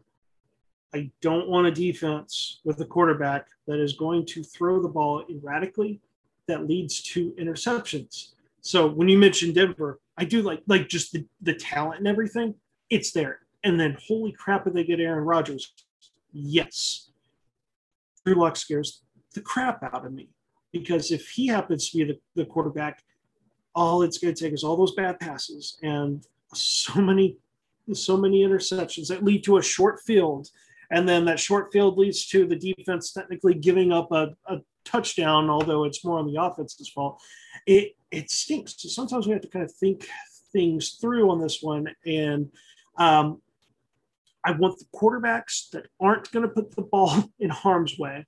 [0.94, 5.24] I don't want a defense with a quarterback that is going to throw the ball
[5.30, 6.02] erratically
[6.48, 8.34] that leads to interceptions.
[8.64, 12.56] So when you mentioned Denver, I do like like just the, the talent and everything.
[12.90, 13.40] It's there.
[13.64, 15.73] And then holy crap, if they get Aaron Rodgers.
[16.31, 17.11] Yes.
[18.26, 19.03] Drew Lock scares
[19.34, 20.30] the crap out of me
[20.72, 23.03] because if he happens to be the, the quarterback,
[23.76, 27.38] all it's going to take is all those bad passes and so many
[27.91, 30.48] so many interceptions that lead to a short field
[30.91, 35.50] and then that short field leads to the defense technically giving up a, a touchdown
[35.50, 37.22] although it's more on the offense's fault.
[37.66, 38.76] It it stinks.
[38.78, 40.08] So sometimes we have to kind of think
[40.52, 42.52] things through on this one and
[43.00, 43.42] um,
[44.46, 48.24] i want the quarterbacks that aren't going to put the ball in harm's way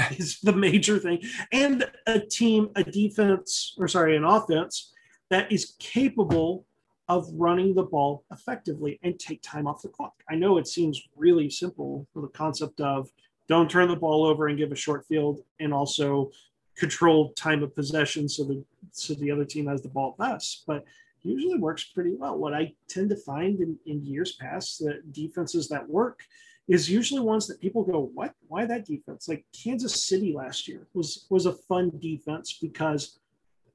[0.12, 1.22] is the major thing.
[1.52, 4.92] And a team a defense or sorry an offense
[5.30, 6.66] that is capable
[7.08, 10.14] of running the ball effectively and take time off the clock.
[10.28, 13.08] I know it seems really simple for the concept of
[13.50, 16.30] don't turn the ball over and give a short field and also
[16.76, 20.84] control time of possession so the so the other team has the ball less, but
[21.22, 22.38] usually works pretty well.
[22.38, 26.20] What I tend to find in, in years past that defenses that work
[26.66, 28.34] is usually ones that people go, What?
[28.46, 29.28] Why that defense?
[29.28, 33.18] Like Kansas City last year was was a fun defense because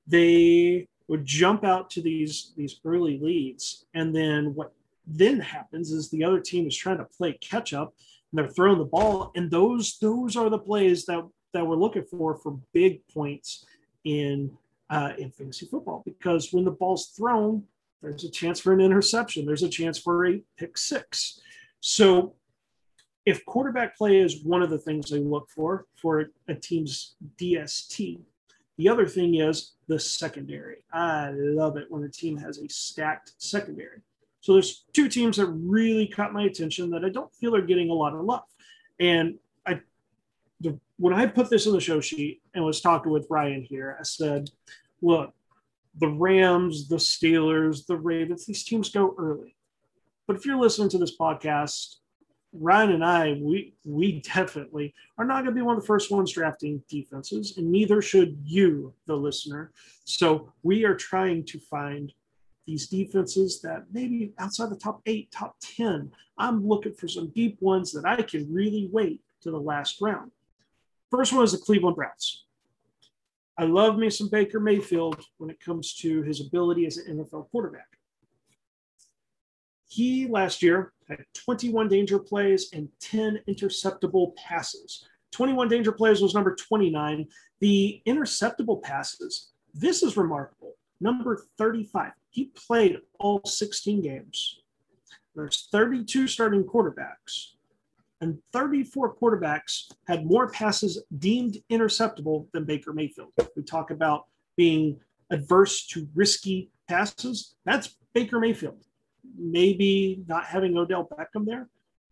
[0.07, 4.71] they would jump out to these these early leads and then what
[5.05, 7.93] then happens is the other team is trying to play catch up
[8.35, 12.03] and they're throwing the ball and those those are the plays that that we're looking
[12.03, 13.65] for for big points
[14.03, 14.51] in
[14.89, 17.63] uh, in fantasy football because when the ball's thrown
[18.01, 21.39] there's a chance for an interception there's a chance for a pick six
[21.79, 22.35] so
[23.25, 28.19] if quarterback play is one of the things they look for for a team's dst
[28.77, 30.83] the other thing is the secondary.
[30.91, 34.01] I love it when a team has a stacked secondary.
[34.45, 37.89] So there's two teams that really caught my attention that I don't feel are getting
[37.89, 38.43] a lot of love.
[38.99, 39.79] And I,
[40.61, 43.97] the, when I put this on the show sheet and was talking with Ryan here,
[43.99, 44.51] I said,
[45.01, 45.33] look,
[45.97, 49.55] the Rams, the Steelers, the Ravens, these teams go early.
[50.27, 51.95] But if you're listening to this podcast
[52.57, 56.09] Ryan and I, we we definitely are not going to be one of the first
[56.09, 59.71] ones drafting defenses, and neither should you, the listener.
[60.05, 62.13] So we are trying to find
[62.65, 66.11] these defenses that maybe outside the top eight, top ten.
[66.37, 70.31] I'm looking for some deep ones that I can really wait to the last round.
[71.11, 72.45] First one is the Cleveland Browns.
[73.57, 77.49] I love me some Baker Mayfield when it comes to his ability as an NFL
[77.51, 77.87] quarterback.
[79.87, 85.07] He last year had 21 danger plays and 10 interceptable passes.
[85.31, 87.27] 21 danger plays was number 29.
[87.59, 90.74] The interceptable passes, this is remarkable.
[91.01, 92.11] Number 35.
[92.29, 94.59] He played all 16 games.
[95.35, 97.53] There's 32 starting quarterbacks,
[98.21, 103.33] and 34 quarterbacks had more passes deemed interceptable than Baker Mayfield.
[103.55, 104.99] We talk about being
[105.29, 107.55] adverse to risky passes.
[107.65, 108.85] That's Baker Mayfield
[109.37, 111.67] maybe not having Odell Beckham there,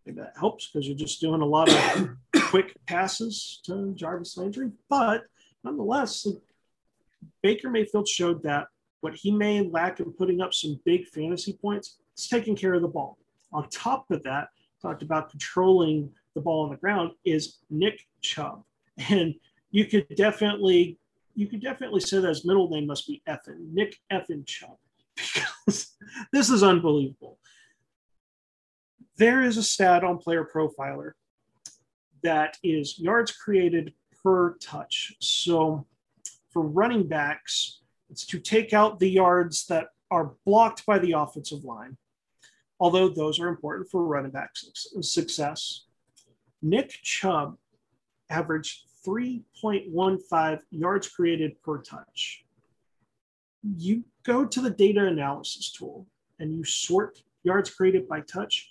[0.06, 2.10] maybe that helps because you're just doing a lot of
[2.50, 4.72] quick passes to Jarvis Landry.
[4.90, 5.24] But
[5.64, 6.28] nonetheless,
[7.42, 8.68] Baker Mayfield showed that
[9.04, 12.82] what he may lack in putting up some big fantasy points is taking care of
[12.82, 13.18] the ball.
[13.52, 14.48] On top of that,
[14.82, 18.64] talked about controlling the ball on the ground is Nick Chubb.
[19.10, 19.36] And
[19.72, 21.00] you could definitely
[21.36, 24.78] you could definitely say that his middle name must be Effin, Nick Effin Chubb
[25.16, 25.96] because
[26.32, 27.40] this is unbelievable.
[29.18, 31.14] There is a stat on Player Profiler
[32.22, 33.94] that is yards created
[34.24, 35.14] per touch.
[35.20, 35.88] So
[36.52, 37.82] for running backs,
[38.14, 41.98] it's to take out the yards that are blocked by the offensive line,
[42.80, 45.86] although those are important for running back success.
[46.62, 47.58] Nick Chubb
[48.30, 52.46] averaged 3.15 yards created per touch.
[53.64, 56.06] you go to the data analysis tool
[56.40, 58.70] and you sort yards created by touch,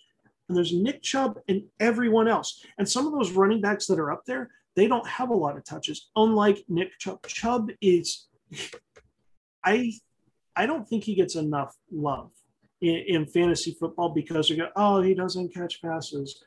[0.49, 2.65] and there's Nick Chubb and everyone else.
[2.79, 5.57] And some of those running backs that are up there, they don't have a lot
[5.57, 7.27] of touches, unlike Nick Chubb.
[7.27, 8.27] Chubb is,
[9.65, 9.93] I,
[10.57, 12.31] I don't think he gets enough love
[12.81, 16.43] in, in fantasy football because you go, oh, he doesn't catch passes.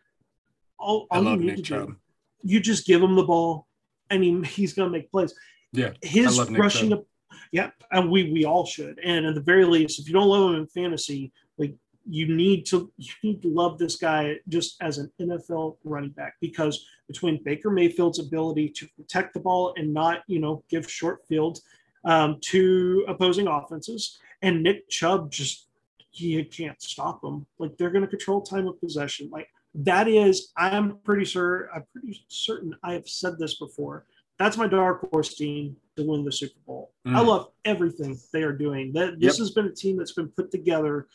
[0.77, 1.87] All, all you need Nick to Chubb.
[1.87, 1.95] do,
[2.43, 3.67] you just give him the ball,
[4.09, 5.33] and he, he's going to make plays.
[5.71, 7.05] Yeah, his rushing up.
[7.51, 8.99] Yeah, and we we all should.
[9.03, 11.75] And at the very least, if you don't love him in fantasy, like
[12.07, 16.35] you need to you need to love this guy just as an NFL running back
[16.39, 21.25] because between Baker Mayfield's ability to protect the ball and not you know give short
[21.27, 21.59] field
[22.05, 25.67] um, to opposing offenses and Nick Chubb just
[26.13, 27.45] you can't stop them.
[27.59, 29.29] Like they're going to control time of possession.
[29.31, 34.05] Like that is i'm pretty sure i'm pretty certain i have said this before.
[34.37, 36.93] That's my dark horse team to win the super bowl.
[37.05, 37.15] Mm.
[37.15, 38.93] i love everything they are doing.
[38.93, 39.39] That this yep.
[39.39, 41.07] has been a team that's been put together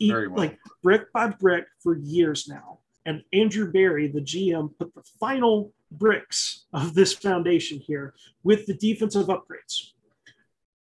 [0.00, 0.30] well.
[0.34, 2.78] like brick by brick for years now.
[3.04, 8.74] And andrew berry the gm put the final bricks of this foundation here with the
[8.74, 9.92] defensive upgrades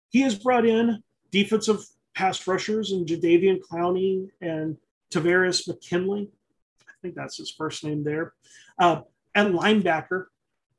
[0.10, 1.86] he has brought in defensive
[2.16, 4.78] pass rushers and Jadeveon Clowney and
[5.12, 6.30] Tavares McKinley
[6.98, 8.34] I think that's his first name there.
[8.80, 9.02] Uh,
[9.36, 10.26] and linebacker,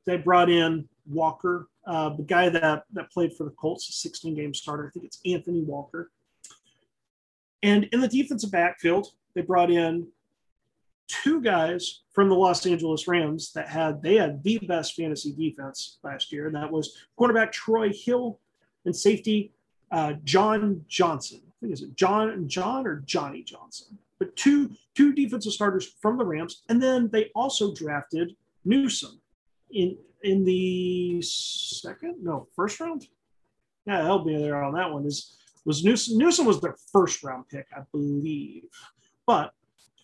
[0.05, 4.35] they brought in Walker, uh, the guy that, that played for the Colts, a 16
[4.35, 4.87] game starter.
[4.87, 6.11] I think it's Anthony Walker.
[7.63, 10.07] And in the defensive backfield, they brought in
[11.07, 15.97] two guys from the Los Angeles Rams that had they had the best fantasy defense
[16.03, 18.39] last year, and that was quarterback Troy Hill
[18.85, 19.51] and safety
[19.91, 21.41] uh, John Johnson.
[21.45, 25.87] I think is it John and John or Johnny Johnson but two two defensive starters
[26.01, 28.35] from the Rams, and then they also drafted
[28.65, 29.19] Newsome
[29.71, 33.07] in in the second, no, first round.
[33.85, 35.05] Yeah, help me there on that one.
[35.05, 38.65] Is was Newsom Newsome was their first round pick, I believe.
[39.25, 39.53] But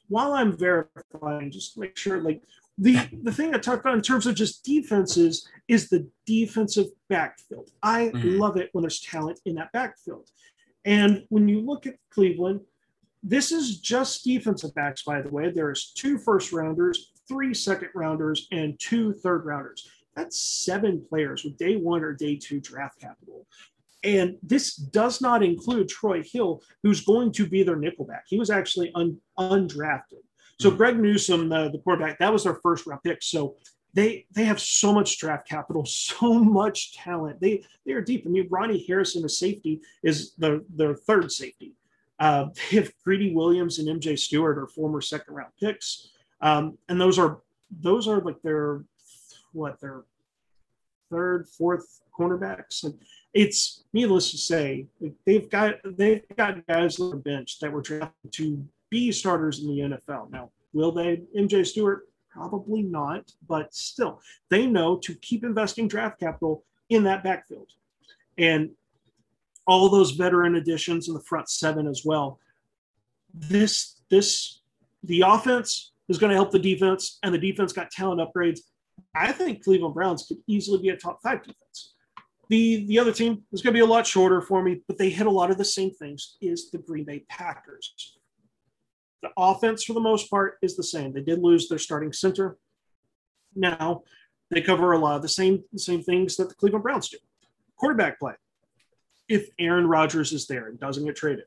[0.07, 2.41] while I'm verifying, just make sure, like
[2.77, 7.71] the the thing I talked about in terms of just defenses is the defensive backfield.
[7.81, 8.37] I mm-hmm.
[8.37, 10.29] love it when there's talent in that backfield.
[10.83, 12.61] And when you look at Cleveland,
[13.23, 15.49] this is just defensive backs, by the way.
[15.49, 19.89] There's two first rounders, three second rounders, and two third rounders.
[20.15, 23.47] That's seven players with day one or day two draft capital.
[24.03, 28.21] And this does not include Troy Hill, who's going to be their nickelback.
[28.27, 30.21] He was actually un, undrafted.
[30.59, 30.77] So mm-hmm.
[30.77, 33.21] Greg Newsome, the, the quarterback, that was their first round pick.
[33.21, 33.55] So
[33.93, 37.39] they they have so much draft capital, so much talent.
[37.41, 38.23] They they are deep.
[38.25, 41.73] I mean, Ronnie Harrison, the safety, is the their third safety.
[42.19, 46.09] Uh, they have Greedy Williams and MJ Stewart are former second round picks,
[46.41, 47.39] um, and those are
[47.71, 48.83] those are like their
[49.53, 50.03] what their
[51.09, 52.93] third, fourth cornerbacks, and
[53.33, 54.87] it's needless to say
[55.25, 59.67] they've got they've got guys on the bench that were drafted to be starters in
[59.67, 60.31] the NFL.
[60.31, 61.21] Now, will they?
[61.37, 67.23] MJ Stewart probably not, but still, they know to keep investing draft capital in that
[67.23, 67.69] backfield.
[68.37, 68.71] And
[69.67, 72.39] all those veteran additions in the front seven as well.
[73.33, 74.61] This this
[75.03, 78.59] the offense is going to help the defense, and the defense got talent upgrades.
[79.15, 81.93] I think Cleveland Browns could easily be a top five defense.
[82.49, 85.09] The the other team is going to be a lot shorter for me, but they
[85.09, 86.37] hit a lot of the same things.
[86.41, 88.14] Is the Green Bay Packers.
[89.21, 91.13] The offense, for the most part, is the same.
[91.13, 92.57] They did lose their starting center.
[93.55, 94.03] Now
[94.51, 97.17] they cover a lot of the same same things that the Cleveland Browns do.
[97.77, 98.33] Quarterback play
[99.27, 101.45] if Aaron Rodgers is there and doesn't get traded.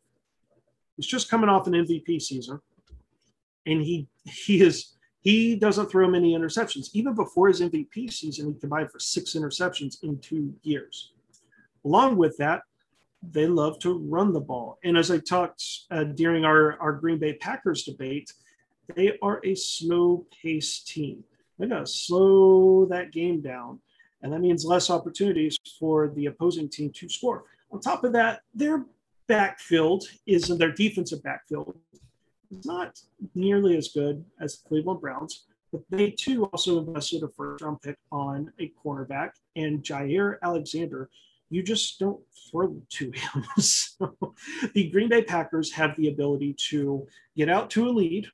[0.97, 2.61] He's just coming off an MVP season,
[3.67, 6.91] and he he is he doesn't throw many interceptions.
[6.93, 11.13] Even before his MVP season, he combined for six interceptions in two years.
[11.85, 12.63] Along with that,
[13.23, 14.79] they love to run the ball.
[14.85, 18.33] And as I talked uh, during our, our Green Bay Packers debate,
[18.95, 21.25] they are a slow paced team.
[21.59, 23.81] They got to slow that game down.
[24.23, 27.45] And that means less opportunities for the opposing team to score.
[27.71, 28.85] On top of that, their
[29.27, 31.77] backfield is their defensive backfield
[32.51, 33.01] is not
[33.35, 37.81] nearly as good as the Cleveland Browns, but they too also invested a first round
[37.83, 41.11] pick on a cornerback and Jaire Alexander.
[41.51, 42.21] You just don't
[42.51, 43.45] throw to him.
[43.59, 44.15] so
[44.75, 47.07] the Green Bay Packers have the ability to
[47.37, 48.27] get out to a lead.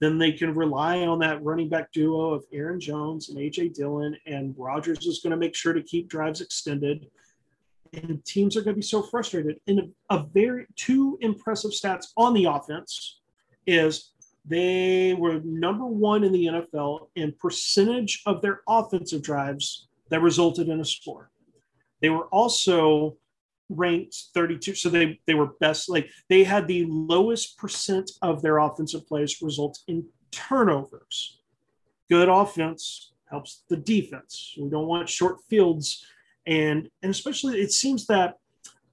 [0.00, 4.16] Then they can rely on that running back duo of Aaron Jones and AJ Dillon,
[4.26, 7.08] and Rodgers is going to make sure to keep drives extended
[7.92, 9.60] and teams are going to be so frustrated.
[9.66, 13.20] And a, a very two impressive stats on the offense
[13.66, 14.12] is
[14.44, 20.68] they were number one in the NFL in percentage of their offensive drives that resulted
[20.68, 21.30] in a score.
[22.00, 23.16] They were also
[23.70, 28.56] ranked 32 so they they were best like they had the lowest percent of their
[28.58, 31.40] offensive plays result in turnovers.
[32.08, 34.54] Good offense helps the defense.
[34.58, 36.06] We don't want short fields.
[36.46, 38.36] And and especially it seems that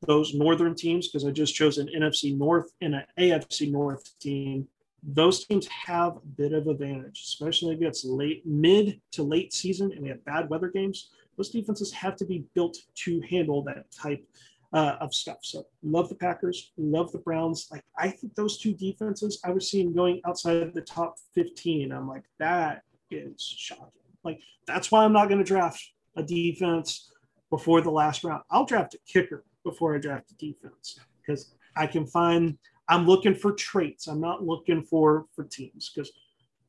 [0.01, 4.67] those northern teams because i just chose an nfc north and an afc north team
[5.01, 9.91] those teams have a bit of advantage especially if it's late mid to late season
[9.91, 13.91] and we have bad weather games those defenses have to be built to handle that
[13.91, 14.25] type
[14.73, 15.37] uh, of stuff.
[15.41, 17.67] So love the Packers, love the Browns.
[17.71, 21.91] Like I think those two defenses I was seeing going outside of the top 15.
[21.91, 23.91] I'm like, that is shocking.
[24.23, 25.81] Like that's why I'm not going to draft
[26.17, 27.11] a defense
[27.49, 28.43] before the last round.
[28.49, 32.57] I'll draft a kicker before I draft a defense because I can find
[32.87, 34.07] I'm looking for traits.
[34.07, 36.11] I'm not looking for for teams because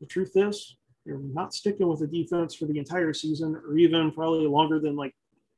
[0.01, 0.77] the truth is
[1.07, 4.97] you're not sticking with a defense for the entire season or even probably longer than
[4.97, 5.15] like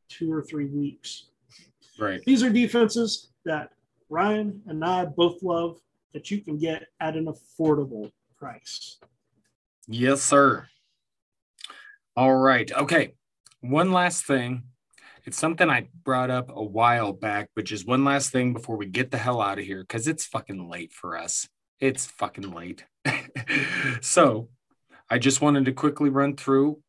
[0.08, 1.28] two or three weeks.
[1.98, 2.20] Right.
[2.24, 3.70] These are defenses that
[4.08, 5.80] Ryan and I both love
[6.12, 8.98] that you can get at an affordable price.
[9.86, 10.66] Yes, sir.
[12.16, 12.70] All right.
[12.72, 13.14] Okay.
[13.60, 14.64] One last thing.
[15.24, 18.86] It's something I brought up a while back, which is one last thing before we
[18.86, 21.48] get the hell out of here because it's fucking late for us.
[21.80, 22.84] It's fucking late.
[24.00, 24.48] so
[25.10, 26.82] I just wanted to quickly run through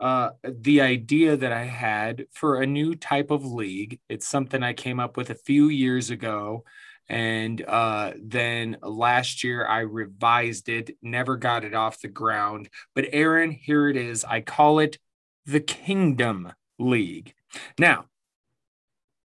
[0.00, 4.00] uh, the idea that I had for a new type of league.
[4.08, 6.64] It's something I came up with a few years ago.
[7.08, 12.68] And uh, then last year I revised it, never got it off the ground.
[12.94, 14.24] But Aaron, here it is.
[14.24, 14.98] I call it
[15.44, 17.34] the Kingdom League.
[17.78, 18.06] Now,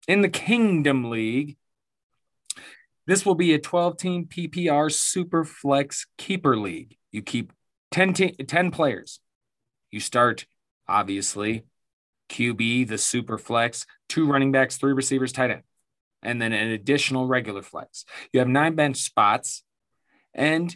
[0.07, 1.57] in the Kingdom League,
[3.07, 6.97] this will be a 12 team PPR Super Flex Keeper League.
[7.11, 7.51] You keep
[7.91, 9.19] 10, te- 10 players.
[9.91, 10.45] You start
[10.87, 11.63] obviously.
[12.29, 15.63] QB, the super flex, two running backs, three receivers, tight end,
[16.23, 18.05] and then an additional regular flex.
[18.31, 19.63] You have nine bench spots,
[20.33, 20.73] and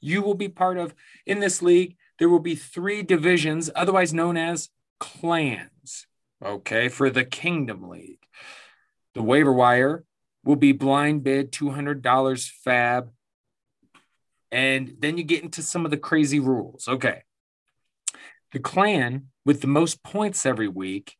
[0.00, 0.94] you will be part of,
[1.24, 4.68] in this league, there will be three divisions, otherwise known as
[4.98, 6.08] clans,
[6.44, 8.26] okay, for the Kingdom League.
[9.14, 10.04] The waiver wire
[10.44, 13.10] will be blind bid, $200 fab.
[14.56, 16.88] And then you get into some of the crazy rules.
[16.88, 17.24] Okay.
[18.52, 21.14] The clan with the most points every week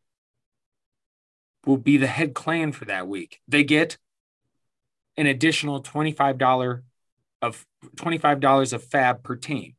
[1.66, 3.42] will be the head clan for that week.
[3.46, 3.98] They get
[5.18, 6.80] an additional $25
[7.42, 9.74] of $25 of fab per team.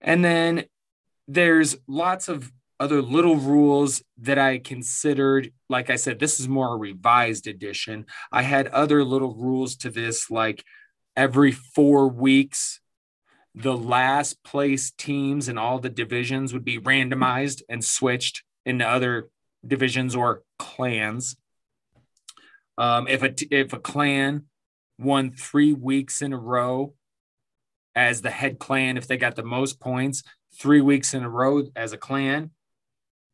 [0.00, 0.66] And then
[1.26, 5.52] there's lots of other little rules that I considered.
[5.68, 8.06] Like I said, this is more a revised edition.
[8.30, 10.64] I had other little rules to this, like
[11.16, 12.80] every four weeks,
[13.54, 19.28] the last place teams in all the divisions would be randomized and switched into other
[19.66, 21.36] divisions or clans.
[22.76, 24.46] Um, if a if a clan
[24.98, 26.94] won three weeks in a row
[27.94, 30.24] as the head clan, if they got the most points
[30.58, 32.50] three weeks in a row as a clan,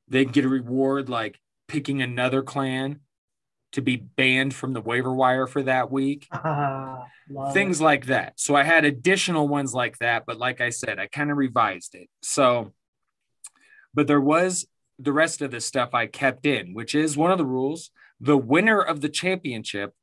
[0.09, 3.01] they'd get a reward like picking another clan
[3.73, 6.29] to be banned from the waiver wire for that week.
[7.53, 7.85] Things it.
[7.85, 8.35] like that.
[8.37, 11.95] So I had additional ones like that, but like I said, I kind of revised
[11.95, 12.09] it.
[12.23, 12.73] So,
[13.95, 14.67] but there was
[14.99, 17.91] the rest of the stuff I kept in, which is one of the rules.
[18.21, 19.95] The winner of the championship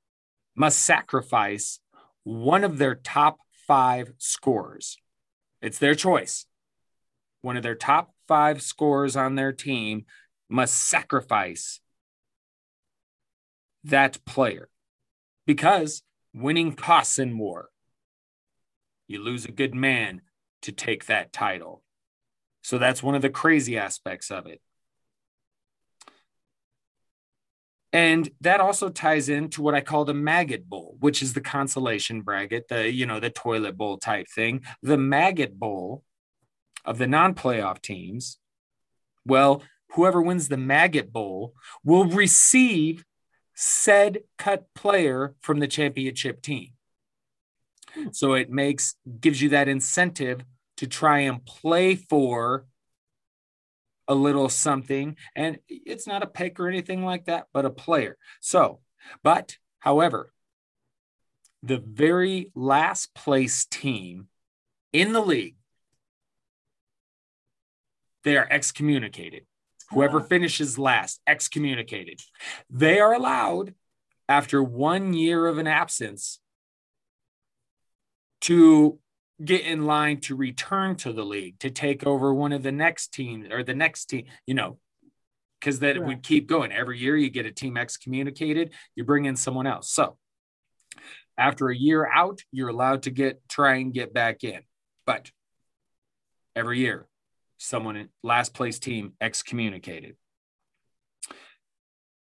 [0.55, 1.79] must sacrifice
[2.23, 3.37] one of their top
[3.67, 4.97] five scores.
[5.61, 6.45] It's their choice.
[7.41, 10.05] One of their top five scores on their team
[10.49, 11.79] must sacrifice
[13.83, 14.69] that player
[15.45, 17.69] because winning costs in war.
[19.07, 20.21] You lose a good man
[20.63, 21.83] to take that title.
[22.61, 24.61] So that's one of the crazy aspects of it.
[27.93, 32.21] And that also ties into what I call the maggot bowl, which is the consolation
[32.21, 34.63] bracket, the you know, the toilet bowl type thing.
[34.83, 36.03] The maggot bowl
[36.83, 38.37] of the non-playoff teams.
[39.25, 43.05] Well, whoever wins the maggot bowl will receive
[43.59, 46.69] said cut player from the championship team.
[47.95, 48.09] Hmm.
[48.11, 50.45] So it makes gives you that incentive
[50.77, 52.67] to try and play for
[54.07, 55.17] a little something.
[55.35, 58.17] And it's not a pick or anything like that, but a player.
[58.41, 58.79] So,
[59.23, 60.31] but however,
[61.63, 64.27] the very last place team
[64.93, 65.55] in the league,
[68.23, 69.46] they are excommunicated.
[69.91, 70.23] Whoever oh.
[70.23, 72.19] finishes last, excommunicated.
[72.69, 73.73] They are allowed,
[74.27, 76.39] after one year of an absence,
[78.41, 78.99] to
[79.43, 83.13] get in line to return to the league to take over one of the next
[83.13, 84.79] teams or the next team, you know,
[85.59, 86.71] because that would keep going.
[86.71, 89.91] Every year you get a team excommunicated, you bring in someone else.
[89.91, 90.17] So
[91.37, 94.61] after a year out, you're allowed to get try and get back in.
[95.05, 95.31] But
[96.55, 97.07] every year,
[97.57, 100.15] someone in last place team excommunicated.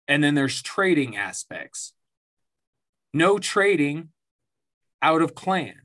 [0.07, 1.94] And then there's trading aspects.
[3.14, 4.10] No trading
[5.02, 5.76] out of clan.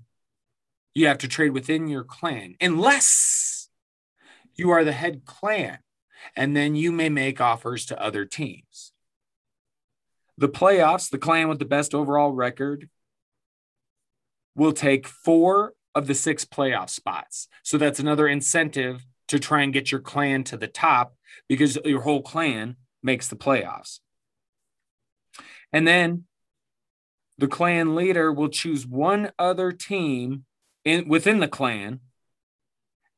[0.95, 3.69] You have to trade within your clan unless
[4.55, 5.79] you are the head clan.
[6.37, 8.93] And then you may make offers to other teams.
[10.37, 12.89] The playoffs, the clan with the best overall record
[14.55, 17.49] will take four of the six playoff spots.
[17.63, 21.15] So that's another incentive to try and get your clan to the top
[21.49, 24.01] because your whole clan makes the playoffs.
[25.73, 26.25] And then
[27.39, 30.45] the clan leader will choose one other team
[30.85, 32.01] in within the clan,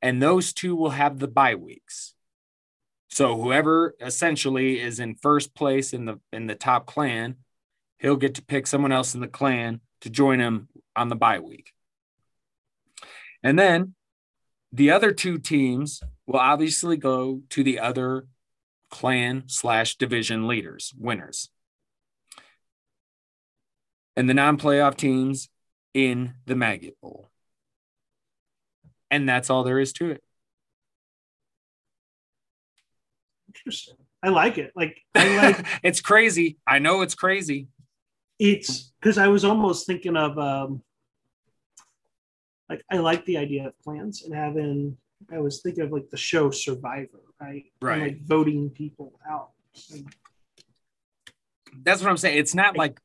[0.03, 2.15] and those two will have the bye weeks.
[3.09, 7.37] So whoever essentially is in first place in the in the top clan,
[8.01, 11.41] he'll get to pick someone else in the clan to join him on the bye
[11.41, 11.73] week.
[13.43, 13.95] And then
[14.73, 18.27] the other two teams will obviously go to the other
[18.91, 21.51] clan slash division leaders, winners
[24.17, 25.49] and the non playoff teams
[25.95, 27.31] in the Maggot Bowl.
[29.11, 30.23] And that's all there is to it.
[33.49, 33.97] Interesting.
[34.23, 34.73] I like it.
[34.75, 36.59] Like I like it's crazy.
[36.67, 37.69] I know it's crazy.
[38.39, 40.83] It's because I was almost thinking of um
[42.73, 44.97] like I like the idea of plans and having
[45.31, 47.65] I was thinking of like the show Survivor, right?
[47.83, 47.95] Right.
[47.95, 49.51] And like voting people out.
[51.85, 52.39] That's what I'm saying.
[52.39, 52.99] It's not like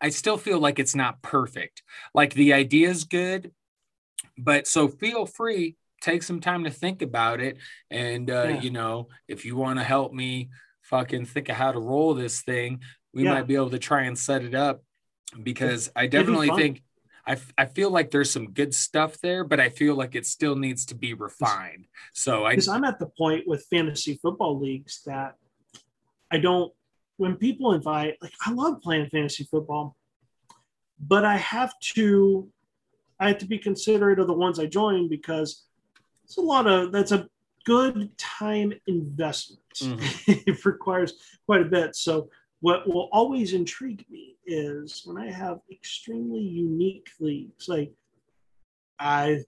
[0.00, 1.82] I still feel like it's not perfect.
[2.14, 3.52] Like the idea is good,
[4.38, 7.58] but so feel free, take some time to think about it.
[7.90, 8.60] And, uh, yeah.
[8.60, 10.50] you know, if you want to help me
[10.82, 12.80] fucking think of how to roll this thing,
[13.12, 13.34] we yeah.
[13.34, 14.82] might be able to try and set it up
[15.42, 16.82] because I definitely think.
[17.26, 20.56] I, I feel like there's some good stuff there, but I feel like it still
[20.56, 21.86] needs to be refined.
[22.12, 25.36] So I because I'm at the point with fantasy football leagues that
[26.30, 26.72] I don't
[27.18, 29.96] when people invite, like I love playing fantasy football,
[30.98, 32.48] but I have to,
[33.20, 35.64] I have to be considerate of the ones I join because
[36.24, 37.28] it's a lot of that's a
[37.64, 39.62] good time investment.
[39.76, 40.32] Mm-hmm.
[40.50, 41.14] it requires
[41.46, 41.94] quite a bit.
[41.94, 42.28] So
[42.62, 47.92] what will always intrigue me is when I have extremely unique leagues, like
[48.98, 49.42] I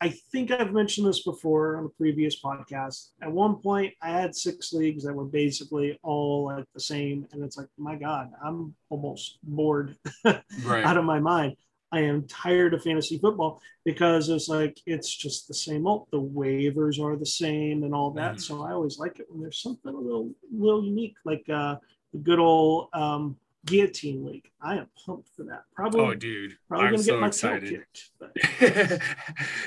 [0.00, 3.10] I think I've mentioned this before on a previous podcast.
[3.22, 7.42] At one point, I had six leagues that were basically all like the same, and
[7.44, 10.84] it's like, my God, I'm almost bored right.
[10.84, 11.56] out of my mind.
[11.92, 16.08] I am tired of fantasy football because it's like it's just the same old.
[16.10, 18.34] The waivers are the same and all that.
[18.34, 18.40] Mm.
[18.40, 21.76] So I always like it when there's something a little, little unique, like uh,
[22.12, 24.48] the good old um, guillotine league.
[24.62, 25.64] I am pumped for that.
[25.74, 27.70] Probably, oh, dude, probably I'm gonna so get my excited.
[27.70, 28.10] kicked.
[28.18, 28.30] But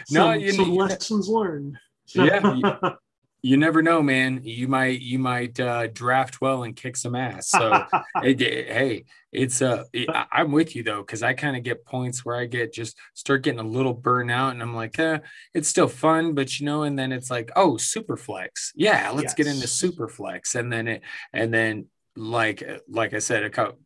[0.10, 1.78] no, some, you, some lessons learned.
[2.16, 2.92] yeah, you,
[3.42, 4.42] you, never know, man.
[4.44, 7.50] You might you might uh, draft well and kick some ass.
[7.50, 7.86] So,
[8.24, 11.86] it, it, hey, it's uh, it, I'm with you though, because I kind of get
[11.86, 15.20] points where I get just start getting a little burnout, and I'm like, eh,
[15.54, 19.24] it's still fun, but you know, and then it's like, oh, super flex, yeah, let's
[19.24, 19.34] yes.
[19.36, 21.02] get into super flex, and then it,
[21.34, 21.86] and then
[22.20, 23.80] like like I said a couple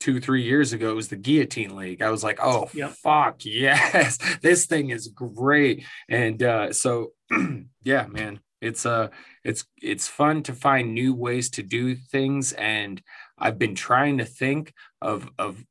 [0.00, 2.02] two three years ago it was the guillotine league.
[2.02, 2.90] I was like oh yep.
[2.90, 5.84] fuck yes this thing is great.
[6.08, 7.12] And uh, so
[7.82, 9.08] yeah man it's uh
[9.44, 12.52] it's it's fun to find new ways to do things.
[12.52, 13.02] And
[13.38, 15.64] i've been trying to think of of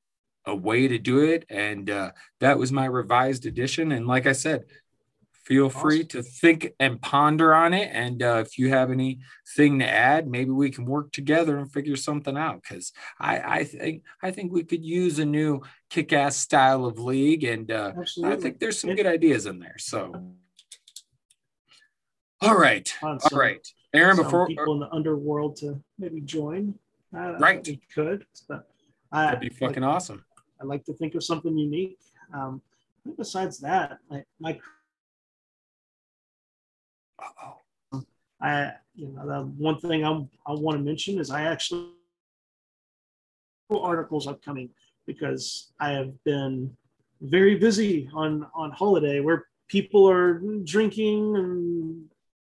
[0.46, 1.46] a way to do it.
[1.50, 3.92] And uh, that was my revised edition.
[3.92, 4.64] And like i said
[5.48, 5.82] feel awesome.
[5.82, 7.90] free to think and ponder on it.
[7.94, 11.96] And uh, if you have anything to add, maybe we can work together and figure
[11.96, 12.62] something out.
[12.62, 17.46] Because I, I think I think we could use a new kick-ass style of league,
[17.46, 17.94] and uh,
[18.24, 19.78] I think there's some good ideas in there.
[19.78, 20.34] So,
[22.42, 24.18] all right, all right, Aaron.
[24.18, 26.76] Before people in the underworld to maybe join,
[27.16, 27.66] uh, right?
[27.66, 28.68] We could, but
[29.14, 30.26] I, that'd be fucking like, awesome.
[30.62, 32.00] I like to think of something unique.
[32.34, 32.62] Um,
[33.18, 34.60] besides that, like my
[37.44, 37.58] oh
[38.42, 41.90] I, you know, the one thing I'm, I want to mention is I actually
[43.70, 44.70] articles upcoming
[45.06, 46.76] because I have been
[47.22, 52.06] very busy on on holiday where people are drinking and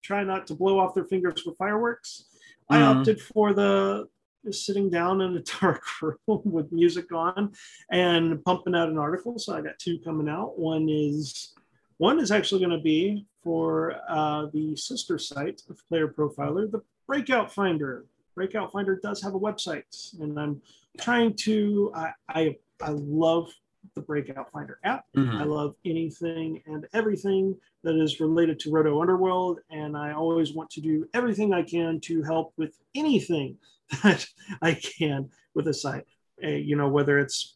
[0.04, 2.26] try not to blow off their fingers with fireworks.
[2.72, 2.84] Mm-hmm.
[2.84, 4.08] I opted for the
[4.52, 7.54] sitting down in a dark room with music on
[7.92, 9.38] and pumping out an article.
[9.38, 10.58] So I got two coming out.
[10.58, 11.54] One is
[11.98, 16.82] One is actually going to be for uh, the sister site of Player Profiler, the
[17.08, 18.06] Breakout Finder.
[18.36, 20.62] Breakout Finder does have a website, and I'm
[21.00, 21.92] trying to.
[21.96, 23.52] I I, I love
[23.96, 25.06] the Breakout Finder app.
[25.16, 25.38] Mm-hmm.
[25.38, 30.70] I love anything and everything that is related to Roto Underworld, and I always want
[30.72, 33.58] to do everything I can to help with anything
[34.04, 34.26] that
[34.62, 36.06] I can with a site.
[36.44, 37.56] Uh, you know, whether it's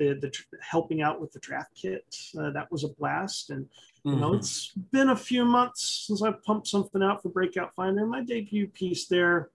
[0.00, 0.32] the, the
[0.62, 2.04] helping out with the draft kit,
[2.38, 3.68] uh, that was a blast, and
[4.04, 4.36] you know, mm-hmm.
[4.36, 8.06] it's been a few months since I've pumped something out for Breakout Finder.
[8.06, 9.50] My debut piece there,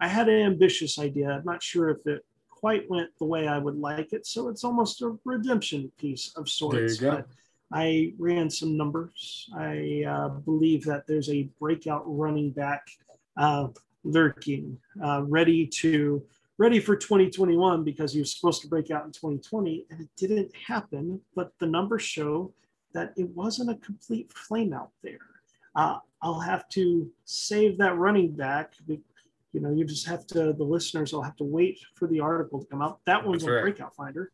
[0.00, 1.30] I had an ambitious idea.
[1.30, 4.26] I'm not sure if it quite went the way I would like it.
[4.26, 6.76] So it's almost a redemption piece of sorts.
[6.76, 7.10] There you go.
[7.16, 7.26] But
[7.70, 9.50] I ran some numbers.
[9.54, 12.86] I uh, believe that there's a breakout running back
[13.36, 13.68] uh,
[14.04, 16.22] lurking, uh, ready to
[16.58, 20.54] ready for 2021 because he was supposed to break out in 2020 and it didn't
[20.54, 21.20] happen.
[21.34, 22.52] But the numbers show
[22.92, 25.18] that it wasn't a complete flame out there.
[25.74, 28.74] Uh, I'll have to save that running back
[29.54, 32.60] you know, you just have to, the listeners will have to wait for the article
[32.60, 32.98] to come out.
[33.06, 34.32] That one's That's on Breakout Finder.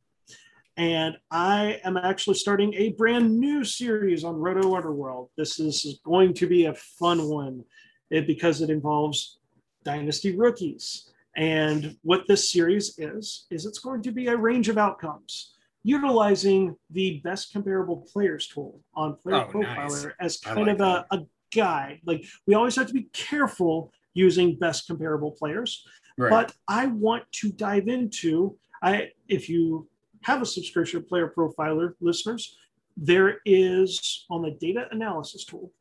[0.79, 5.29] And I am actually starting a brand new series on Roto Underworld.
[5.37, 7.65] This is going to be a fun one
[8.09, 9.41] it, because it involves
[9.85, 11.10] dynasty rookies.
[11.41, 16.77] And what this series is, is it's going to be a range of outcomes utilizing
[16.91, 20.15] the best comparable players tool on Player oh, Profiler nice.
[20.21, 22.01] as kind like of a, a guide.
[22.05, 25.87] Like we always have to be careful using best comparable players.
[26.19, 26.29] Right.
[26.29, 29.89] But I want to dive into I if you
[30.21, 32.55] have a subscription player profiler listeners,
[32.99, 35.73] there is on the data analysis tool,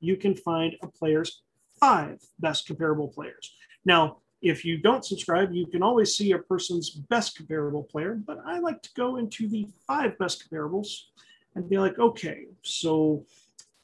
[0.00, 1.42] you can find a player's
[1.78, 3.54] five best comparable players.
[3.84, 8.38] Now, if you don't subscribe, you can always see a person's best comparable player, but
[8.46, 10.88] I like to go into the five best comparables
[11.54, 13.24] and be like, okay, so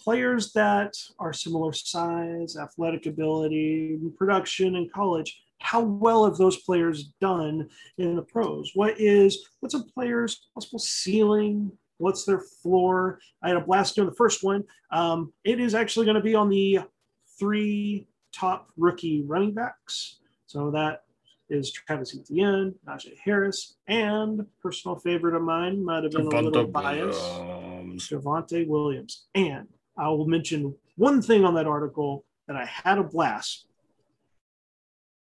[0.00, 7.12] players that are similar size, athletic ability, production in college, how well have those players
[7.20, 8.72] done in the pros?
[8.74, 11.70] What is what's a player's possible ceiling?
[11.98, 13.20] What's their floor?
[13.42, 14.64] I had a blast doing the first one.
[14.90, 16.80] Um, it is actually going to be on the
[17.38, 20.18] three top rookie running backs.
[20.52, 21.04] So that
[21.48, 26.42] is Travis Etienne, Najee Harris, and personal favorite of mine might have been Javonte a
[26.42, 27.20] little biased,
[28.10, 29.24] Javonte Williams.
[29.34, 29.66] And
[29.96, 33.66] I will mention one thing on that article that I had a blast.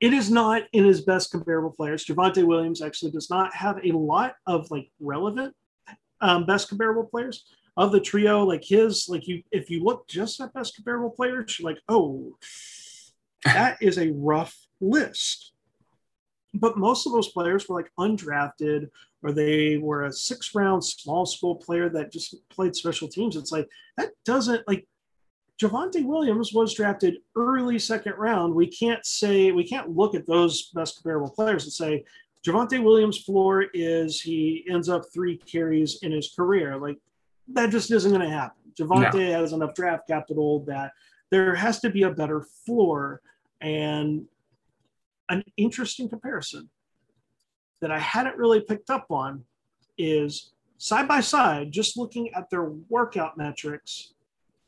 [0.00, 2.04] It is not in his best comparable players.
[2.04, 5.54] Javonte Williams actually does not have a lot of like relevant
[6.20, 7.44] um, best comparable players
[7.76, 8.42] of the trio.
[8.42, 12.36] Like his, like you, if you look just at best comparable players, you're like, oh,
[13.44, 15.52] that is a rough list.
[16.54, 18.90] But most of those players were like undrafted
[19.22, 23.36] or they were a six round small school player that just played special teams.
[23.36, 24.86] It's like that doesn't like
[25.60, 28.54] Javonte Williams was drafted early second round.
[28.54, 32.04] We can't say we can't look at those best comparable players and say
[32.46, 36.76] Javonte Williams' floor is he ends up three carries in his career.
[36.76, 36.98] Like
[37.48, 38.62] that just isn't going to happen.
[38.78, 39.40] Javonte no.
[39.40, 40.92] has enough draft capital that
[41.30, 43.22] there has to be a better floor
[43.60, 44.26] and
[45.28, 46.68] an interesting comparison
[47.80, 49.44] that I hadn't really picked up on
[49.98, 54.14] is side by side, just looking at their workout metrics,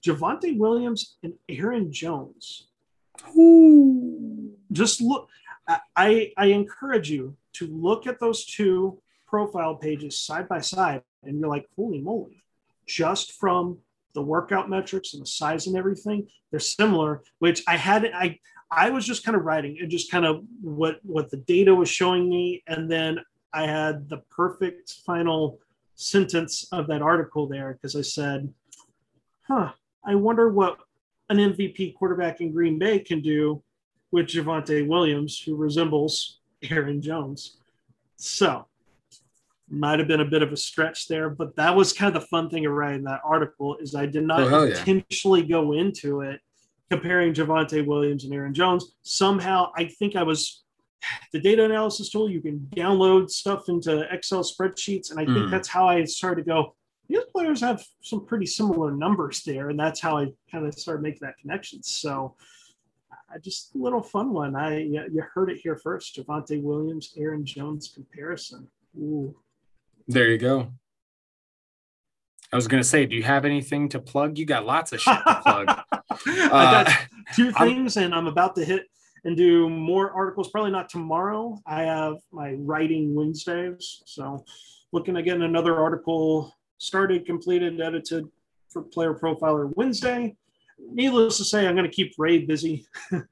[0.05, 2.69] Javonte Williams and Aaron Jones.
[3.37, 4.53] Ooh.
[4.73, 5.29] Just look,
[5.97, 11.41] I, I encourage you to look at those two profile pages side by side, and
[11.41, 12.45] you're like, holy moly,
[12.87, 13.79] just from
[14.15, 18.39] the workout metrics and the size and everything, they're similar, which I hadn't, I,
[18.71, 21.89] I was just kind of writing and just kind of what what the data was
[21.89, 23.21] showing me, and then
[23.53, 25.61] I had the perfect final
[25.95, 28.53] sentence of that article there because I said,
[29.47, 29.73] "Huh,
[30.05, 30.79] I wonder what
[31.31, 33.63] an MVP quarterback in Green Bay can do
[34.11, 37.59] with Javonte Williams, who resembles Aaron Jones."
[38.17, 38.67] So
[39.69, 42.29] might have been a bit of a stretch there, but that was kind of the
[42.29, 45.49] fun thing of writing that article is I did not oh, intentionally yeah.
[45.49, 46.41] go into it
[46.91, 48.93] comparing Javonte Williams and Aaron Jones.
[49.03, 50.63] Somehow, I think I was
[51.33, 52.31] the data analysis tool.
[52.31, 55.51] You can download stuff into Excel spreadsheets, and I think mm.
[55.51, 56.75] that's how I started to go.
[57.09, 61.03] These players have some pretty similar numbers there, and that's how I kind of started
[61.03, 61.83] making that connection.
[61.83, 62.35] So,
[63.33, 64.55] I just a little fun one.
[64.57, 66.17] I you heard it here first.
[66.17, 68.69] Javonte Williams, Aaron Jones comparison.
[68.99, 69.35] Ooh.
[70.09, 70.73] There you go.
[72.53, 74.39] I was gonna say, do you have anything to plug?
[74.39, 75.69] You got lots of shit to plug.
[76.27, 76.93] I got uh,
[77.35, 78.87] two things, I'm, and I'm about to hit
[79.25, 80.51] and do more articles.
[80.51, 81.61] Probably not tomorrow.
[81.67, 84.45] I have my writing Wednesdays, so
[84.93, 88.27] looking to get another article started, completed, edited
[88.69, 90.37] for Player Profiler Wednesday.
[90.79, 93.27] Needless to say, I'm going to keep Ray busy, and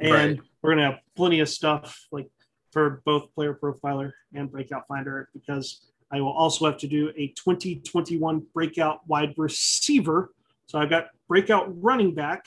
[0.00, 0.40] right.
[0.62, 2.28] we're going to have plenty of stuff like
[2.72, 7.28] for both Player Profiler and Breakout Finder because I will also have to do a
[7.28, 10.32] 2021 Breakout wide receiver.
[10.66, 12.44] So I've got Breakout running back.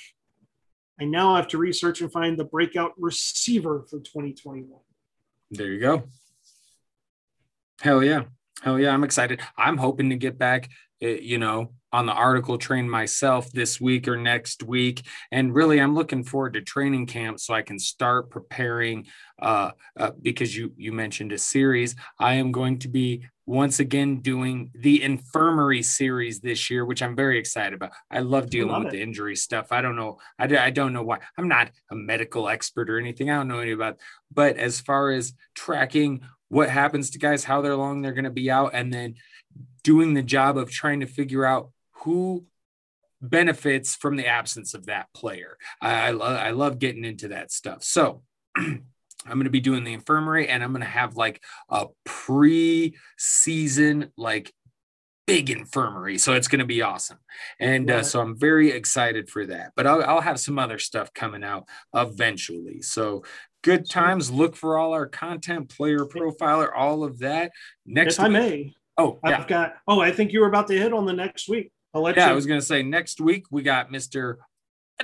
[0.99, 4.79] I now have to research and find the Breakout receiver for 2021.
[5.51, 6.03] There you go.
[7.81, 8.23] Hell yeah.
[8.61, 8.93] Hell yeah.
[8.93, 9.41] I'm excited.
[9.57, 10.69] I'm hoping to get back,
[11.01, 15.03] eh, you know, on the article train myself this week or next week.
[15.31, 19.07] And really, I'm looking forward to training camp so I can start preparing.
[19.41, 24.21] Uh, uh, because you you mentioned a series, I am going to be once again
[24.21, 27.91] doing the infirmary series this year, which I'm very excited about.
[28.09, 28.97] I love dealing I love with it.
[28.97, 29.67] the injury stuff.
[29.71, 30.19] I don't know.
[30.39, 31.19] I, I don't know why.
[31.37, 33.29] I'm not a medical expert or anything.
[33.29, 33.99] I don't know any about.
[34.33, 38.29] But as far as tracking what happens to guys, how they're long they're going to
[38.29, 39.15] be out, and then
[39.83, 41.71] doing the job of trying to figure out
[42.03, 42.45] who
[43.21, 45.57] benefits from the absence of that player.
[45.81, 47.83] I, I, lo- I love getting into that stuff.
[47.83, 48.23] So
[49.25, 52.91] I'm going to be doing the infirmary and I'm going to have like a pre-season
[54.17, 54.53] like
[55.25, 56.17] big infirmary.
[56.17, 57.19] So it's going to be awesome.
[57.59, 59.71] And uh, so I'm very excited for that.
[59.75, 62.81] But I'll, I'll have some other stuff coming out eventually.
[62.81, 63.23] So
[63.63, 64.29] good times.
[64.31, 67.51] Look for all our content, player profiler, all of that.
[67.85, 68.73] Next, if I may.
[68.97, 69.39] Oh, yeah.
[69.39, 69.75] I've got.
[69.87, 71.71] Oh, I think you were about to hit on the next week.
[71.93, 72.31] I'll let yeah, you.
[72.31, 74.37] I was going to say next week we got Mr.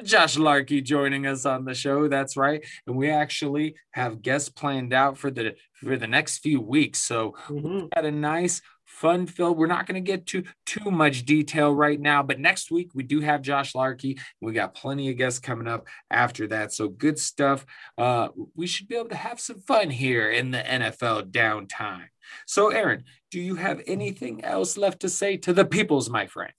[0.04, 2.08] Josh Larky joining us on the show.
[2.08, 6.62] That's right, and we actually have guests planned out for the for the next few
[6.62, 7.00] weeks.
[7.00, 7.76] So mm-hmm.
[7.76, 9.58] we got a nice fun filled.
[9.58, 13.04] We're not going to get to too much detail right now, but next week we
[13.04, 14.20] do have Josh Larky.
[14.42, 16.74] We got plenty of guests coming up after that.
[16.74, 17.66] So good stuff.
[17.98, 22.08] Uh, we should be able to have some fun here in the NFL downtime.
[22.46, 26.54] So, Aaron, do you have anything else left to say to the peoples, my friend?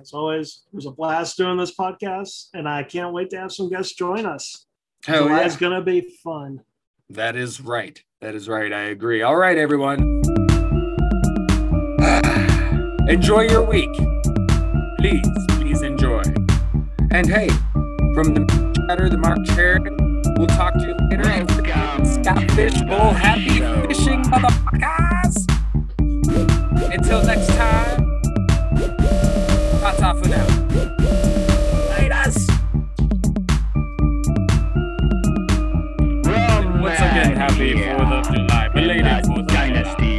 [0.00, 3.50] As always, it was a blast doing this podcast, and I can't wait to have
[3.50, 4.66] some guests join us.
[5.04, 5.40] Hell yeah.
[5.40, 6.60] It's going to be fun.
[7.10, 8.00] That is right.
[8.20, 8.72] That is right.
[8.72, 9.22] I agree.
[9.22, 9.98] All right, everyone.
[13.08, 13.90] enjoy your week.
[14.98, 16.22] Please, please enjoy.
[17.10, 17.48] And hey,
[18.14, 18.46] from the
[18.86, 19.96] chatter, the Mark Sheridan,
[20.38, 21.24] we'll talk to you later.
[22.04, 25.44] Scott Fish Bowl, happy fishing, motherfuckers.
[26.94, 28.07] Until next time.
[37.58, 38.68] Happy 4th of July.
[38.68, 40.17] Belated 4th of July.